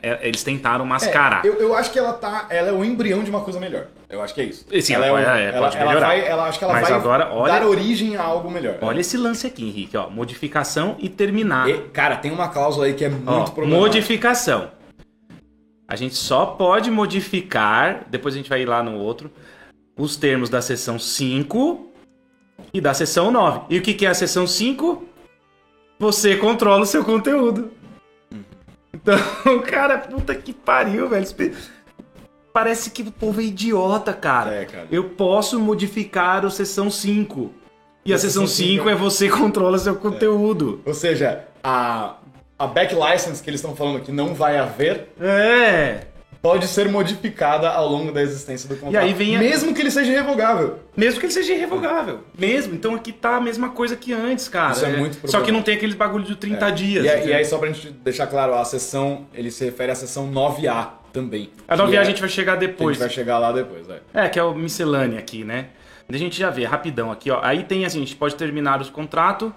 é, 0.01 0.25
Eles 0.27 0.41
tentaram 0.41 0.85
É, 0.85 0.87
mascarar. 0.87 1.43
eu, 1.45 1.55
eu 1.55 1.75
acho 1.75 1.91
que 1.91 1.99
ela 1.99 2.13
tá. 2.13 2.47
Ela 2.49 2.69
é 2.69 2.71
o 2.71 2.85
embrião 2.85 3.21
de 3.21 3.29
uma 3.29 3.41
coisa 3.41 3.59
melhor. 3.59 3.87
Eu 4.09 4.21
acho 4.21 4.33
que 4.33 4.39
é 4.39 4.45
isso. 4.45 4.65
Sim, 4.81 4.93
ela 4.93 5.07
ela 5.07 5.19
um- 5.19 5.23
pode- 5.23 5.37
é, 5.39 5.45
ela, 5.49 5.67
ela 5.75 5.99
vai, 5.99 6.25
ela 6.25 6.45
acho 6.47 6.57
que 6.57 6.63
ela 6.63 6.73
Mas 6.73 6.87
vai 6.87 6.97
agora, 6.97 7.29
olha- 7.33 7.59
dar 7.59 7.67
origem 7.67 8.15
a 8.15 8.23
algo 8.23 8.49
melhor. 8.49 8.77
Olha 8.81 9.01
esse 9.01 9.17
lance 9.17 9.45
aqui, 9.45 9.67
Henrique, 9.67 9.97
ó. 9.97 10.09
Modificação 10.09 10.95
e 10.99 11.09
terminar. 11.09 11.69
E, 11.69 11.79
cara, 11.89 12.15
tem 12.15 12.31
uma 12.31 12.47
cláusula 12.47 12.85
aí 12.85 12.93
que 12.93 13.03
é 13.03 13.09
muito 13.09 13.27
Ó, 13.29 13.43
problemática. 13.43 13.77
modificação. 13.87 14.71
A 15.85 15.95
gente 15.97 16.15
só 16.15 16.45
pode 16.45 16.89
modificar, 16.89 18.05
depois 18.09 18.33
a 18.35 18.37
gente 18.37 18.49
vai 18.49 18.61
ir 18.61 18.65
lá 18.65 18.81
no 18.81 18.95
outro, 18.95 19.29
os 19.97 20.15
termos 20.15 20.49
da 20.49 20.61
seção 20.61 20.97
5 20.97 21.88
e 22.73 22.79
da 22.81 22.93
seção 22.93 23.31
9. 23.31 23.61
E 23.69 23.77
o 23.77 23.81
que 23.81 23.93
que 23.93 24.05
é 24.05 24.09
a 24.09 24.13
seção 24.13 24.47
5? 24.47 25.03
Você 25.99 26.35
controla 26.35 26.83
o 26.83 26.85
seu 26.85 27.03
conteúdo. 27.03 27.71
Então, 28.93 29.17
cara, 29.67 29.97
puta 29.97 30.33
que 30.35 30.53
pariu, 30.53 31.09
velho. 31.09 31.27
Parece 32.53 32.89
que 32.91 33.01
o 33.03 33.11
povo 33.11 33.41
é 33.41 33.45
idiota, 33.45 34.13
cara. 34.13 34.53
É, 34.53 34.65
cara. 34.65 34.87
Eu 34.91 35.09
posso 35.09 35.59
modificar 35.59 36.45
o 36.45 36.51
seção 36.51 36.89
5. 36.89 37.51
E 38.05 38.11
E 38.11 38.13
a 38.13 38.17
seção 38.17 38.47
seção 38.47 38.65
5 38.65 38.71
cinco 38.71 38.89
é 38.89 38.95
você 38.95 39.29
controla 39.29 39.77
seu 39.77 39.95
conteúdo. 39.95 40.81
Ou 40.85 40.93
seja, 40.93 41.45
a, 41.63 42.15
a 42.57 42.67
back 42.67 42.95
license 42.95 43.43
que 43.43 43.49
eles 43.49 43.59
estão 43.59 43.75
falando 43.75 44.01
que 44.01 44.11
não 44.11 44.33
vai 44.33 44.57
haver 44.57 45.09
É. 45.19 46.08
pode 46.41 46.67
ser 46.67 46.87
modificada 46.89 47.69
ao 47.69 47.87
longo 47.87 48.11
da 48.11 48.21
existência 48.21 48.67
do 48.69 48.75
contrato. 48.75 48.93
E 48.93 48.97
aí 49.07 49.13
vem 49.13 49.35
a- 49.35 49.39
Mesmo 49.39 49.73
que 49.73 49.81
ele 49.81 49.91
seja 49.91 50.11
revogável. 50.11 50.79
Mesmo 50.95 51.19
que 51.19 51.25
ele 51.25 51.33
seja 51.33 51.53
irrevogável. 51.53 52.19
Mesmo. 52.37 52.73
Então 52.73 52.95
aqui 52.95 53.11
tá 53.11 53.35
a 53.37 53.41
mesma 53.41 53.69
coisa 53.69 53.95
que 53.95 54.13
antes, 54.13 54.47
cara. 54.47 54.71
Isso 54.71 54.85
é 54.85 54.89
muito 54.97 55.13
Só 55.15 55.19
problemático. 55.19 55.45
que 55.45 55.51
não 55.51 55.61
tem 55.61 55.75
aqueles 55.75 55.95
bagulho 55.95 56.23
de 56.23 56.35
30 56.35 56.69
dias. 56.71 57.05
E, 57.05 57.27
e 57.27 57.33
aí, 57.33 57.43
só 57.45 57.57
pra 57.57 57.67
gente 57.71 57.91
deixar 57.91 58.27
claro, 58.27 58.53
a 58.55 58.63
sessão, 58.65 59.25
ele 59.33 59.51
se 59.51 59.63
refere 59.65 59.91
à 59.91 59.95
sessão 59.95 60.31
9A 60.31 60.87
também. 61.11 61.49
a 61.67 61.75
9 61.75 61.91
Que 61.91 61.97
a 61.97 62.01
é- 62.01 62.05
gente 62.05 62.21
vai 62.21 62.29
chegar 62.29 62.57
que 62.57 62.63
A 62.65 62.67
depois. 62.67 62.95
gente 62.97 63.05
vai 63.05 63.09
chegar 63.13 63.37
lá 63.39 63.51
depois, 63.51 63.89
é. 63.89 63.99
É, 64.13 64.29
que 64.29 64.37
é 64.39 64.43
o 64.43 64.53
miscelânea 64.53 65.19
aqui, 65.19 65.43
né? 65.43 65.67
A 66.11 66.17
gente 66.17 66.39
já 66.39 66.49
vê, 66.49 66.63
rapidão 66.65 67.11
aqui, 67.11 67.29
ó. 67.29 67.39
Aí 67.43 67.63
tem 67.63 67.85
assim, 67.85 67.97
a 67.97 68.01
gente 68.01 68.15
pode 68.15 68.35
terminar 68.35 68.81
os 68.81 68.89
contratos 68.89 69.51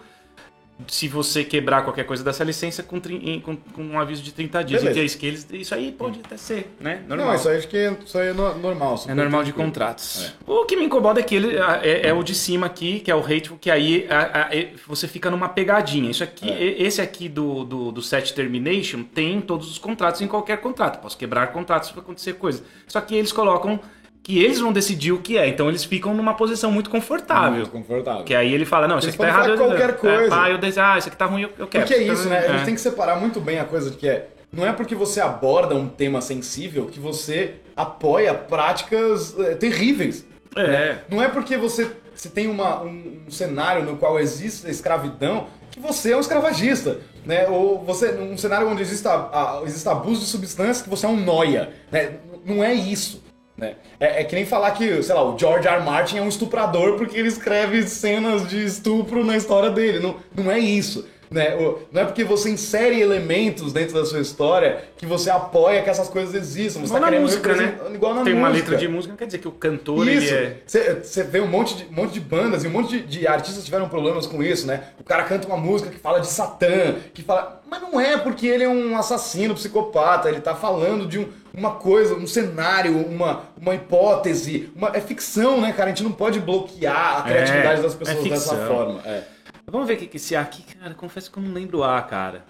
se 0.89 1.07
você 1.07 1.45
quebrar 1.45 1.83
qualquer 1.85 2.05
coisa 2.05 2.25
dessa 2.25 2.43
licença 2.43 2.83
com, 2.83 3.01
com, 3.01 3.57
com 3.57 3.83
um 3.85 4.01
aviso 4.01 4.23
de 4.23 4.33
30 4.33 4.64
dias. 4.64 4.81
Beleza. 4.83 4.91
E 4.91 4.95
que 4.95 5.01
é 5.01 5.05
isso 5.05 5.18
que 5.18 5.27
eles. 5.27 5.47
Isso 5.53 5.75
aí 5.75 5.93
pode 5.93 6.18
até 6.25 6.37
ser, 6.37 6.75
né? 6.81 7.03
Normal. 7.07 7.29
Não, 7.29 7.35
isso 7.37 7.49
aí 7.49 7.59
acho 7.59 7.68
que 7.68 7.97
isso 8.05 8.18
aí 8.18 8.29
é 8.29 8.33
no- 8.33 8.59
normal. 8.59 8.95
É 8.95 8.97
super 8.97 9.14
normal 9.14 9.45
de 9.45 9.53
contratos. 9.53 10.33
O 10.47 10.64
que 10.64 10.75
me 10.75 10.85
incomoda 10.85 11.20
é 11.20 11.23
que 11.23 11.35
ele 11.37 11.57
é, 11.57 12.09
é 12.09 12.12
o 12.12 12.23
de 12.25 12.35
cima 12.35 12.66
aqui, 12.66 12.99
que 13.01 13.11
é 13.11 13.14
o 13.14 13.20
hateful, 13.20 13.59
que 13.61 13.70
aí 13.70 14.07
a- 14.11 14.49
a- 14.49 14.51
você 14.87 15.07
fica 15.07 15.31
numa 15.31 15.49
pegadinha. 15.49 16.11
Isso 16.11 16.25
aqui, 16.25 16.51
É. 16.51 16.83
esse 16.83 17.01
aqui 17.01 17.29
do, 17.29 17.62
do, 17.64 17.93
do 17.93 18.03
set 18.03 18.35
termination 18.35 19.05
tem 19.05 19.35
em 19.37 19.41
todos 19.41 19.70
os 19.70 19.79
contratos, 19.79 20.20
em 20.20 20.27
qualquer 20.27 20.59
contrato. 20.59 21.01
Posso 21.01 21.16
quebrar 21.16 21.49
contratos 21.53 21.91
se 21.91 21.99
acontecer 21.99 22.33
coisa. 22.35 22.64
Só 22.89 23.01
que 23.01 23.14
eles 23.14 23.31
colocam 23.31 23.79
que 24.23 24.43
eles 24.43 24.61
vão 24.61 24.73
decidir 24.73 25.12
o 25.12 25.18
que 25.18 25.37
é. 25.37 25.49
Então 25.49 25.68
eles 25.68 25.83
ficam 25.85 26.14
numa 26.14 26.35
posição 26.35 26.70
muito 26.70 26.89
confortável. 26.91 27.57
Muito 27.59 27.70
confortável. 27.70 28.25
Que 28.25 28.35
aí 28.35 28.53
ele 28.55 28.64
fala, 28.64 28.87
não, 28.87 28.99
isso 28.99 29.09
aqui 29.09 29.18
tá 29.18 29.27
errado. 29.29 29.43
falar 29.43 29.55
eu- 29.55 29.59
qualquer 29.66 29.91
é, 29.91 29.93
coisa. 29.93 30.29
pá, 30.29 30.51
eu 30.51 30.59
desejo, 30.59 30.81
ah, 30.87 30.99
isso 30.99 31.09
aqui 31.09 31.16
tá 31.16 31.27
ruim, 31.27 31.43
eu, 31.43 31.51
eu 31.59 31.66
quero. 31.66 31.85
Porque 31.87 32.01
é 32.01 32.03
isso, 32.05 32.29
né? 32.29 32.39
A 32.39 32.43
É. 32.45 32.53
gente 32.53 32.64
tem 32.66 32.75
que 32.75 32.81
separar 32.81 33.18
muito 33.20 33.41
bem 33.41 33.59
a 33.59 33.64
coisa 33.64 33.91
de 33.91 33.97
que 33.97 34.09
é. 34.09 34.29
Não 34.53 34.66
é 34.66 34.73
porque 34.73 34.95
você 34.95 35.20
aborda 35.20 35.75
um 35.75 35.89
tema 35.89 36.20
sensível 36.20 36.87
que 36.87 37.01
você 37.01 37.55
apoia 37.75 38.35
práticas 38.35 39.35
eh, 39.39 39.55
terríveis. 39.55 40.25
É. 40.55 40.99
Não 41.09 41.23
é 41.23 41.29
porque 41.29 41.57
você, 41.57 41.91
você 42.14 42.29
tem 42.29 42.49
uma, 42.49 42.83
um, 42.83 43.23
um 43.27 43.31
cenário 43.31 43.83
no 43.85 43.97
qual 43.97 44.20
existe 44.20 44.66
a 44.66 44.70
escravidão 44.70 45.47
que 45.70 45.81
você 45.81 46.12
é 46.12 46.16
um 46.16 46.20
escravagista. 46.20 46.99
Né? 47.25 47.49
Ou 47.49 47.83
você, 47.83 48.12
num 48.12 48.37
cenário 48.37 48.68
onde 48.68 48.83
existe, 48.83 49.09
a, 49.09 49.12
a- 49.14 49.62
existe 49.64 49.89
abuso 49.89 50.20
de 50.20 50.27
substâncias, 50.27 50.83
que 50.83 50.91
você 50.91 51.07
é 51.07 51.09
um 51.09 51.16
noia. 51.16 51.70
Né? 51.91 52.16
Não 52.45 52.62
é 52.62 52.75
isso. 52.75 53.22
Né? 53.63 53.77
É, 54.01 54.21
é 54.21 54.25
que 54.25 54.35
nem 54.35 54.45
falar 54.45 54.73
que, 54.73 55.01
sei 55.05 55.15
lá, 55.15 55.23
o 55.23 55.39
George 55.39 55.69
R. 55.69 55.77
R. 55.77 55.85
Martin 55.85 56.19
é 56.19 56.23
um 56.23 56.29
estuprador 56.29 56.97
porque 56.99 57.17
ele 57.17 57.29
escreve 57.29 57.87
cenas 57.87 58.49
de 58.49 58.65
estupro 58.65 59.25
na 59.25 59.37
história 59.37 59.71
dele. 59.71 60.01
Não, 60.01 60.17
não 60.35 60.51
é 60.51 60.59
isso. 60.59 61.09
Né? 61.33 61.57
Não 61.91 62.03
é 62.03 62.05
porque 62.05 62.24
você 62.24 62.51
insere 62.51 63.01
elementos 63.01 63.72
dentro 63.72 63.95
da 63.95 64.05
sua 64.05 64.20
história 64.20 64.85
que 64.97 65.07
você 65.07 65.30
apoia 65.30 65.83
que 65.83 65.91
essas 65.91 66.09
coisas 66.09 66.35
existam. 66.35 66.80
Você 66.80 66.87
Igual 66.95 67.01
tá 67.03 67.11
na 67.11 67.20
música, 67.20 67.55
né? 67.55 67.78
Igual 67.95 68.14
na 68.14 68.22
Tem 68.24 68.35
uma 68.35 68.49
música. 68.51 68.70
letra 68.70 68.87
de 68.87 68.89
música, 68.93 69.11
não 69.12 69.16
quer 69.18 69.26
dizer 69.26 69.39
que 69.39 69.49
o 69.49 69.53
cantor 69.53 70.07
Isso. 70.09 70.33
ele 70.35 70.47
é. 70.47 70.57
Você 71.03 71.22
vê 71.24 71.41
um 71.41 71.47
monte, 71.47 71.76
de, 71.76 71.85
um 71.91 71.93
monte 71.95 72.12
de 72.12 72.20
bandas 72.20 72.64
e 72.64 72.68
um 72.68 72.70
monte 72.70 72.99
de, 73.01 73.18
de 73.20 73.26
artistas 73.26 73.64
tiveram 73.64 73.89
problemas 73.89 74.26
com 74.26 74.43
isso, 74.43 74.66
né? 74.66 74.83
O 75.01 75.05
cara 75.05 75.24
canta 75.24 75.47
uma 75.47 75.57
música 75.57 75.91
que 75.91 75.99
fala 75.99 76.20
de 76.20 76.26
Satã, 76.28 76.97
que 77.14 77.22
fala. 77.22 77.61
Mas 77.68 77.80
não 77.80 77.99
é 78.01 78.18
porque 78.18 78.47
ele 78.47 78.64
é 78.64 78.68
um 78.68 78.97
assassino, 78.99 79.55
psicopata, 79.55 80.28
ele 80.28 80.41
tá 80.41 80.55
falando 80.55 81.07
de 81.07 81.18
um- 81.18 81.28
uma 81.55 81.72
coisa, 81.72 82.14
um 82.14 82.26
cenário, 82.26 82.97
uma, 83.07 83.43
uma 83.61 83.74
hipótese. 83.74 84.70
Uma, 84.76 84.91
é 84.95 85.01
ficção, 85.01 85.61
né, 85.61 85.72
cara? 85.72 85.87
A 85.87 85.89
gente 85.95 86.03
não 86.03 86.12
pode 86.12 86.39
bloquear 86.41 87.24
a 87.24 87.30
É, 87.30 87.33
criatividade 87.33 87.83
das 87.83 87.95
é 87.95 87.97
pessoas 87.97 88.24
dessa 88.28 88.51
ficção. 88.57 88.66
forma. 88.68 89.01
É. 89.07 89.22
Vamos 89.71 89.87
ver 89.89 89.95
o 89.95 89.97
que 89.97 90.07
que 90.07 90.17
esse 90.17 90.35
A 90.37 90.41
aqui, 90.43 90.63
cara. 90.75 90.95
Confesso 90.95 91.31
que 91.31 91.39
eu 91.39 91.43
não 91.43 91.53
lembro 91.53 91.79
o 91.79 91.85
A, 91.85 92.01
cara. 92.03 92.45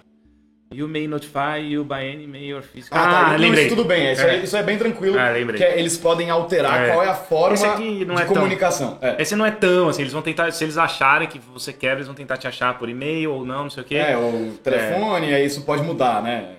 You 0.73 0.89
may 0.89 1.07
notify 1.07 1.59
you 1.61 1.85
by 1.85 1.97
any 1.97 2.27
mail 2.27 2.57
or 2.57 2.63
physical. 2.63 2.99
Ah, 2.99 3.05
tá. 3.27 3.31
Não, 3.33 3.37
lembrei. 3.39 3.67
Isso 3.67 3.77
tudo 3.77 3.87
bem, 3.87 4.11
isso, 4.11 4.23
É. 4.23 4.37
isso 4.39 4.57
é 4.57 4.63
bem 4.63 4.79
tranquilo. 4.79 5.19
Ah, 5.19 5.29
lembrei. 5.31 5.59
Que 5.59 5.65
é- 5.65 5.79
eles 5.79 5.99
podem 5.99 6.31
alterar 6.31 6.81
É. 6.81 6.89
qual 6.93 7.05
é 7.05 7.09
a 7.09 7.15
forma 7.15 7.55
Esse 7.55 7.67
aqui 7.67 8.05
não 8.07 8.15
de 8.15 8.23
é 8.23 8.25
tão- 8.25 8.35
comunicação. 8.35 8.99
É. 9.03 9.21
Esse 9.21 9.37
não 9.37 9.45
é 9.45 9.51
tão 9.51 9.91
assim, 9.91 10.01
eles 10.01 10.15
vão 10.15 10.23
tentar, 10.23 10.51
se 10.51 10.65
eles 10.65 10.79
acharem 10.79 11.29
que 11.29 11.39
você 11.39 11.75
quebra, 11.75 11.97
eles 11.99 12.07
vão 12.07 12.15
tentar 12.17 12.39
te 12.39 12.49
achar 12.49 12.79
por 12.79 12.89
e-mail 12.89 13.33
ou 13.35 13.45
não, 13.45 13.65
não 13.65 13.71
sei 13.71 13.83
o 13.83 13.87
quê. 13.87 13.97
É, 13.97 14.17
o 14.17 14.55
telefone, 14.65 15.35
aí 15.35 15.45
isso 15.45 15.61
pode 15.63 15.83
mudar, 15.83 16.23
né? 16.23 16.57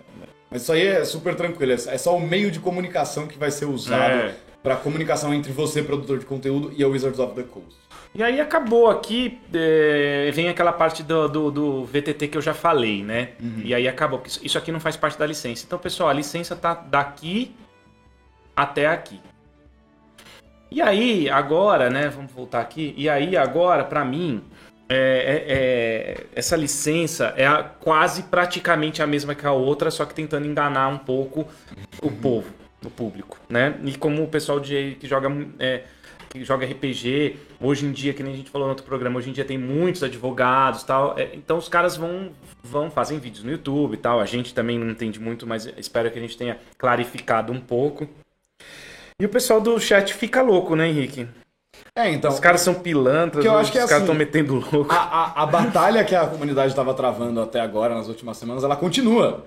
Mas 0.52 0.62
isso 0.62 0.72
aí 0.72 0.86
é 0.86 1.04
super 1.04 1.34
tranquilo, 1.34 1.72
é 1.72 1.78
só 1.98 2.16
o 2.16 2.22
meio 2.22 2.52
de 2.52 2.60
comunicação 2.60 3.26
que 3.26 3.40
vai 3.40 3.50
ser 3.50 3.66
usado 3.66 4.32
Pra 4.64 4.78
comunicação 4.78 5.34
entre 5.34 5.52
você, 5.52 5.84
produtor 5.84 6.18
de 6.20 6.26
conteúdo, 6.26 6.72
e 6.76 6.82
a 6.84 6.88
Wizards 6.88 7.20
of 7.20 7.36
the 7.36 7.44
Coast. 7.44 7.76
E 8.16 8.24
aí 8.24 8.40
acabou 8.40 8.90
aqui, 8.90 9.40
é, 9.54 10.32
vem 10.34 10.48
aquela 10.48 10.72
parte 10.72 11.04
do, 11.04 11.28
do, 11.28 11.52
do 11.52 11.84
VTT 11.86 12.28
que 12.30 12.38
eu 12.38 12.42
já 12.42 12.54
falei, 12.54 13.04
né? 13.04 13.30
E 13.66 13.74
aí 13.74 13.88
acabou, 13.88 14.22
isso- 14.42 14.58
aqui 14.58 14.72
não 14.72 14.80
faz 14.80 14.96
parte 14.96 15.18
da 15.20 15.26
licença. 15.26 15.66
Então, 15.68 15.78
pessoal, 15.78 16.10
a 16.10 16.14
licença 16.14 16.56
tá 16.56 16.74
daqui 16.76 17.54
até 18.56 18.86
aqui. 18.88 19.20
E 20.72 20.82
aí, 20.82 21.30
agora, 21.30 21.90
né? 21.90 22.08
Vamos 22.10 22.32
voltar 22.32 22.62
aqui. 22.62 22.94
E 22.98 23.10
aí, 23.10 23.36
agora, 23.36 23.84
pra 23.84 24.06
mim, 24.06 24.44
é, 24.90 24.96
é- 24.96 25.54
é- 25.54 26.26
essa 26.36 26.56
licença 26.56 27.34
é 27.36 27.46
a- 27.46 27.64
quase 27.64 28.24
praticamente 28.24 29.02
a 29.02 29.08
mesma 29.08 29.36
que 29.36 29.46
a 29.46 29.52
outra, 29.52 29.90
só 29.92 30.06
que 30.06 30.14
tentando 30.14 30.46
enganar 30.48 30.88
um 30.88 30.98
pouco 31.00 31.48
o 32.02 32.12
povo, 32.12 32.54
o 32.88 32.92
público, 32.92 33.38
né? 33.50 33.76
E 33.84 33.96
como 33.96 34.24
o 34.24 34.28
pessoal 34.28 34.60
de, 34.60 34.98
que 35.00 35.08
joga 35.08 35.30
é, 35.60 35.84
que 36.30 36.44
joga 36.44 36.66
RPG, 36.66 37.38
hoje 37.62 37.86
em 37.86 37.92
dia, 37.92 38.12
que 38.12 38.24
nem 38.24 38.34
a 38.34 38.36
gente 38.36 38.50
falou 38.50 38.68
no 38.68 38.72
outro 38.72 38.86
programa, 38.86 39.20
hoje 39.20 39.30
em 39.30 39.34
dia 39.34 39.46
tem 39.46 39.58
muitos 39.58 40.02
advogados 40.02 40.82
e 40.82 40.86
tal, 40.86 41.18
é, 41.18 41.30
então 41.34 41.58
os 41.58 41.70
caras 41.70 41.96
vão, 41.96 42.32
vão 42.64 42.90
fazem 42.90 43.20
vídeos 43.20 43.44
no 43.44 43.52
YouTube 43.52 43.94
e 43.94 43.98
tal, 43.98 44.20
a 44.20 44.26
gente 44.26 44.54
também 44.54 44.80
não 44.80 44.90
entende 44.90 45.20
muito, 45.20 45.46
mas 45.46 45.72
espero 45.78 46.10
que 46.10 46.18
a 46.18 46.22
gente 46.22 46.36
tenha 46.36 46.58
clarificado 46.78 47.54
um 47.54 47.60
pouco. 47.60 48.10
E 49.20 49.26
o 49.26 49.30
pessoal 49.30 49.62
do 49.62 49.80
chat 49.80 50.12
fica 50.14 50.42
louco, 50.42 50.76
né, 50.76 50.88
Henrique? 50.88 51.28
É, 51.96 52.10
então, 52.10 52.32
Os 52.32 52.40
caras 52.40 52.62
são 52.62 52.74
pilantras, 52.74 53.44
que 53.44 53.48
eu 53.48 53.54
os 53.54 53.60
acho 53.60 53.72
que 53.72 53.78
é 53.78 53.82
caras 53.82 53.94
assim, 53.94 54.04
estão 54.04 54.16
metendo 54.16 54.56
louco. 54.56 54.92
a, 54.92 54.96
a, 54.96 55.44
a 55.44 55.46
batalha 55.46 56.04
que 56.04 56.16
a 56.16 56.26
comunidade 56.26 56.70
estava 56.70 56.94
travando 56.96 57.40
até 57.40 57.60
agora, 57.60 57.94
nas 57.94 58.08
últimas 58.08 58.38
semanas, 58.38 58.64
ela 58.64 58.76
continua. 58.76 59.46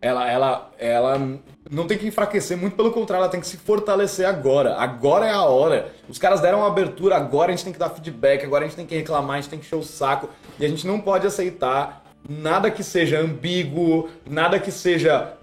Ela, 0.00 0.30
ela, 0.30 0.70
ela 0.78 1.40
não 1.70 1.86
tem 1.86 1.98
que 1.98 2.06
enfraquecer, 2.06 2.56
muito 2.56 2.76
pelo 2.76 2.90
contrário, 2.90 3.24
ela 3.24 3.30
tem 3.30 3.40
que 3.40 3.46
se 3.46 3.56
fortalecer 3.56 4.26
agora. 4.26 4.76
Agora 4.76 5.26
é 5.26 5.32
a 5.32 5.42
hora. 5.42 5.92
Os 6.08 6.18
caras 6.18 6.40
deram 6.40 6.58
uma 6.58 6.68
abertura, 6.68 7.16
agora 7.16 7.52
a 7.52 7.54
gente 7.54 7.64
tem 7.64 7.72
que 7.72 7.78
dar 7.78 7.90
feedback, 7.90 8.44
agora 8.44 8.64
a 8.64 8.68
gente 8.68 8.76
tem 8.76 8.86
que 8.86 8.94
reclamar, 8.94 9.36
a 9.36 9.40
gente 9.40 9.50
tem 9.50 9.58
que 9.58 9.66
encher 9.66 9.76
o 9.76 9.82
saco. 9.82 10.28
E 10.58 10.64
a 10.64 10.68
gente 10.68 10.86
não 10.86 11.00
pode 11.00 11.26
aceitar 11.26 12.04
nada 12.28 12.70
que 12.70 12.82
seja 12.82 13.20
ambíguo, 13.20 14.08
nada 14.28 14.58
que 14.58 14.70
seja 14.70 15.34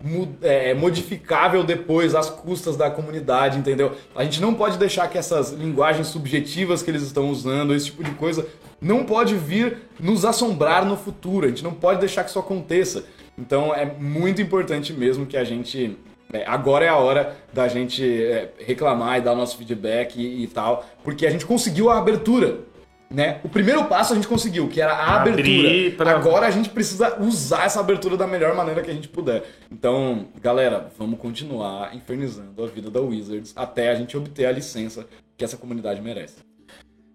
é, 0.42 0.74
modificável 0.74 1.64
depois 1.64 2.14
às 2.14 2.30
custas 2.30 2.76
da 2.76 2.92
comunidade, 2.92 3.58
entendeu? 3.58 3.94
A 4.16 4.24
gente 4.24 4.42
não 4.42 4.54
pode 4.54 4.78
deixar 4.78 5.08
que 5.08 5.18
essas 5.18 5.52
linguagens 5.52 6.08
subjetivas 6.08 6.84
que 6.84 6.92
eles 6.92 7.02
estão 7.02 7.30
usando, 7.30 7.74
esse 7.74 7.88
tipo 7.88 8.04
de 8.04 8.12
coisa, 8.12 8.46
não 8.80 9.04
pode 9.04 9.36
vir 9.36 9.78
nos 10.00 10.26
assombrar 10.26 10.86
no 10.86 10.98
futuro. 10.98 11.46
A 11.46 11.50
gente 11.50 11.64
não 11.64 11.74
pode 11.74 12.00
deixar 12.00 12.24
que 12.24 12.30
isso 12.30 12.40
aconteça. 12.40 13.06
Então 13.38 13.74
é 13.74 13.86
muito 13.86 14.42
importante 14.42 14.94
mesmo 14.94 15.26
que 15.26 15.38
a 15.38 15.44
gente. 15.44 15.98
É, 16.34 16.44
agora 16.46 16.86
é 16.86 16.90
a 16.90 16.98
hora 16.98 17.36
da 17.54 17.68
gente 17.68 18.04
é, 18.04 18.52
reclamar 18.60 19.18
e 19.18 19.22
dar 19.22 19.34
o 19.34 19.36
nosso 19.36 19.58
feedback 19.58 20.16
e, 20.20 20.44
e 20.44 20.48
tal, 20.48 20.86
porque 21.04 21.26
a 21.26 21.30
gente 21.30 21.46
conseguiu 21.46 21.90
a 21.90 21.98
abertura. 21.98 22.60
Né? 23.08 23.40
O 23.44 23.50
primeiro 23.50 23.86
passo 23.86 24.14
a 24.14 24.16
gente 24.16 24.28
conseguiu, 24.28 24.68
que 24.68 24.82
era 24.82 24.92
a 24.94 25.18
Abrir 25.22 25.34
abertura. 25.34 25.96
pra- 25.96 26.18
Agora 26.20 26.48
a 26.48 26.52
gente 26.52 26.70
precisa 26.70 27.22
usar 27.22 27.66
essa 27.66 27.80
abertura 27.80 28.18
da 28.18 28.26
melhor 28.26 28.56
maneira 28.56 28.82
que 28.82 28.90
a 28.90 28.94
gente 28.94 29.08
puder. 29.08 29.44
Então, 29.72 30.26
galera, 30.42 30.88
vamos 30.98 31.20
continuar 31.20 31.96
infernizando 31.96 32.62
a 32.64 32.68
vida 32.68 32.90
da 32.90 33.00
Wizards 33.00 33.54
até 33.56 33.92
a 33.92 33.96
gente 33.96 34.18
obter 34.18 34.48
a 34.48 34.52
licença 34.52 35.06
que 35.38 35.46
essa 35.46 35.56
comunidade 35.56 36.02
merece. 36.02 36.38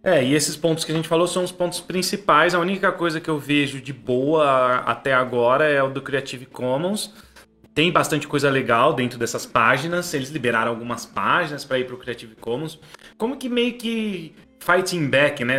É, 0.03 0.25
e 0.25 0.33
esses 0.33 0.57
pontos 0.57 0.85
que 0.85 0.93
a 0.93 0.95
gente 0.95 1.09
falou 1.09 1.27
são 1.27 1.43
os 1.45 1.53
pontos 1.53 1.81
principais. 1.81 2.55
A 2.55 2.61
única 2.61 2.91
coisa 2.93 3.21
que 3.21 3.29
eu 3.29 3.39
vejo 3.39 3.81
de 3.83 3.93
boa 3.93 4.77
até 4.87 5.13
agora 5.13 5.65
é 5.65 5.83
o 5.83 5.91
do 5.91 6.01
Creative 6.01 6.47
Commons. 6.47 7.13
Tem 7.81 7.91
bastante 7.91 8.29
coisa 8.29 8.51
legal 8.51 8.93
dentro 8.93 9.19
dessas 9.19 9.47
páginas. 9.47 10.13
Eles 10.13 10.29
liberaram 10.29 10.71
algumas 10.71 11.07
páginas 11.07 11.65
para 11.65 11.79
ir 11.79 11.87
para 11.87 11.95
o 11.95 11.99
Creative 11.99 12.35
Commons. 12.37 12.79
Como 13.17 13.39
que 13.39 13.49
meio 13.49 13.73
que 13.73 14.35
fighting 14.59 15.09
back, 15.09 15.43
né? 15.47 15.57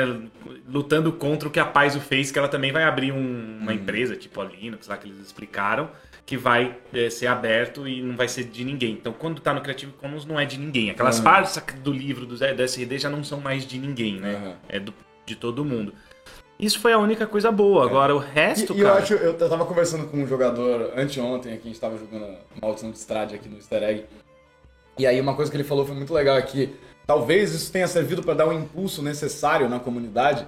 Lutando 0.70 1.12
contra 1.12 1.48
o 1.48 1.52
que 1.52 1.60
a 1.60 1.66
Paizo 1.66 2.00
fez, 2.00 2.30
que 2.32 2.38
ela 2.38 2.48
também 2.48 2.72
vai 2.72 2.84
abrir 2.84 3.12
um- 3.12 3.58
uma 3.60 3.74
empresa, 3.74 4.16
tipo 4.16 4.40
a 4.40 4.46
Linux, 4.46 4.88
lá 4.88 4.98
que 4.98 5.08
eles 5.10 5.20
explicaram, 5.20 5.90
que 6.24 6.38
vai 6.38 6.78
eh, 6.94 7.10
ser 7.10 7.26
aberto 7.26 7.88
e 7.88 8.04
não 8.04 8.16
vai 8.16 8.28
ser 8.28 8.44
de 8.44 8.64
ninguém. 8.64 8.92
Então, 8.92 9.14
quando 9.14 9.42
tá 9.42 9.52
no 9.52 9.62
Creative 9.62 9.92
Commons, 9.94 10.24
não 10.24 10.40
é 10.40 10.46
de 10.46 10.60
ninguém. 10.60 10.92
Aquelas 10.92 11.18
Uhum. 11.18 11.24
partes 11.24 11.60
do 11.84 11.92
livro 11.92 12.28
do, 12.28 12.36
do 12.38 12.62
SRD 12.62 13.00
já 13.00 13.10
não 13.10 13.24
são 13.24 13.42
mais 13.42 13.66
de 13.66 13.80
ninguém, 13.80 14.20
né? 14.20 14.36
Uhum. 14.36 14.54
É 14.70 14.80
do- 14.80 14.94
de 15.26 15.36
todo 15.36 15.66
mundo. 15.66 15.92
Isso 16.62 16.80
foi 16.80 16.94
a 16.94 17.00
única 17.00 17.26
coisa 17.26 17.52
boa. 17.52 17.86
Agora, 17.86 18.16
o 18.16 18.20
resto, 18.20 18.74
E, 18.74 18.78
e 18.78 18.80
eu 18.82 18.88
cara... 18.88 19.00
acho, 19.00 19.14
eu 19.16 19.34
tava 19.34 19.66
conversando 19.66 20.06
com 20.08 20.18
um 20.18 20.28
jogador 20.28 20.94
anteontem 20.96 21.54
aqui, 21.54 21.64
a 21.64 21.72
gente 21.72 21.82
tava 21.82 21.98
jogando 21.98 22.24
uma 22.24 22.38
maldição 22.62 22.92
de 22.92 22.98
Strade 23.00 23.34
aqui 23.34 23.50
no 23.50 23.58
easter 23.58 23.82
egg. 23.82 24.06
E 25.00 25.08
aí 25.08 25.20
uma 25.20 25.36
coisa 25.36 25.50
que 25.50 25.58
ele 25.58 25.64
falou 25.64 25.86
foi 25.86 25.96
muito 25.96 26.14
legal 26.14 26.38
aqui. 26.38 26.76
Talvez 27.08 27.52
isso 27.54 27.72
tenha 27.72 27.88
servido 27.88 28.22
para 28.22 28.36
dar 28.36 28.48
um 28.48 28.54
impulso 28.54 29.02
necessário 29.02 29.68
na 29.68 29.80
comunidade 29.80 30.46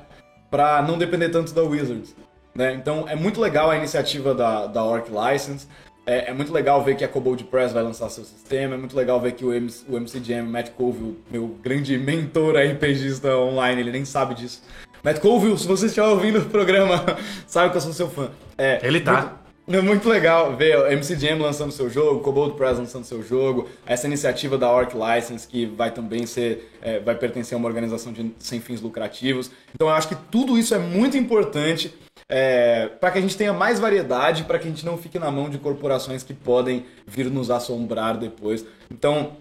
para 0.51 0.83
não 0.83 0.99
depender 0.99 1.29
tanto 1.29 1.51
da 1.51 1.63
Wizards. 1.63 2.15
Né? 2.53 2.75
Então 2.75 3.09
é 3.09 3.15
muito 3.15 3.41
legal 3.41 3.71
a 3.71 3.75
iniciativa 3.75 4.35
da, 4.35 4.67
da 4.67 4.83
Orc 4.83 5.09
License. 5.09 5.67
É, 6.05 6.29
é, 6.29 6.33
muito 6.33 6.53
legal 6.53 6.83
ver 6.83 6.95
que 6.95 7.03
a 7.03 7.07
Cobold 7.07 7.45
Press 7.45 7.71
vai 7.71 7.81
lançar 7.81 8.09
seu 8.09 8.25
sistema, 8.25 8.75
é 8.75 8.77
muito 8.77 8.95
legal 8.95 9.21
ver 9.21 9.31
que 9.31 9.45
o, 9.45 9.53
MC, 9.53 9.85
o 9.87 9.97
MCGM, 9.97 10.49
Matt 10.49 10.71
Colville, 10.71 11.17
meu 11.31 11.47
grande 11.63 11.97
mentor 11.97 12.55
RPGista 12.57 13.35
online, 13.37 13.81
ele 13.81 13.91
nem 13.91 14.03
sabe 14.03 14.35
disso. 14.35 14.61
Matt 15.03 15.19
Colville, 15.19 15.57
se 15.59 15.67
você 15.67 15.87
estiver 15.87 16.07
ouvindo 16.07 16.39
o 16.39 16.45
programa, 16.45 17.03
sabe 17.45 17.71
que 17.71 17.77
eu 17.77 17.81
sou 17.81 17.91
seu 17.91 18.09
fã. 18.09 18.29
É, 18.57 18.79
ele 18.81 19.01
tá. 19.01 19.37
Muito, 19.67 19.77
é 19.77 19.81
muito 19.81 20.07
legal 20.07 20.55
ver 20.55 20.77
o 20.77 20.89
MCGM 20.89 21.41
lançando 21.41 21.73
seu 21.73 21.89
jogo, 21.89 22.21
Cobold 22.21 22.55
Press 22.55 22.77
lançando 22.77 23.03
seu 23.03 23.21
jogo, 23.21 23.67
essa 23.85 24.07
iniciativa 24.07 24.57
da 24.57 24.71
Orc 24.71 24.95
License 24.95 25.45
que 25.45 25.65
vai 25.65 25.91
também 25.91 26.25
ser, 26.25 26.71
é, 26.81 26.99
vai 26.99 27.15
pertencer 27.15 27.53
a 27.53 27.59
uma 27.59 27.67
organização 27.67 28.13
de, 28.13 28.33
sem 28.39 28.61
fins 28.61 28.79
lucrativos. 28.79 29.51
Então 29.75 29.89
eu 29.89 29.93
acho 29.93 30.07
que 30.07 30.15
tudo 30.15 30.57
isso 30.57 30.73
é 30.73 30.79
muito 30.79 31.17
importante 31.17 31.93
é, 32.29 32.87
para 32.87 33.11
que 33.11 33.17
a 33.17 33.21
gente 33.21 33.35
tenha 33.35 33.51
mais 33.51 33.81
variedade, 33.81 34.43
para 34.45 34.57
que 34.57 34.67
a 34.67 34.69
gente 34.69 34.85
não 34.85 34.97
fique 34.97 35.19
na 35.19 35.29
mão 35.29 35.49
de 35.49 35.57
corporações 35.57 36.23
que 36.23 36.33
podem 36.33 36.85
vir 37.05 37.29
nos 37.29 37.51
assombrar 37.51 38.17
depois. 38.17 38.65
Então, 38.89 39.33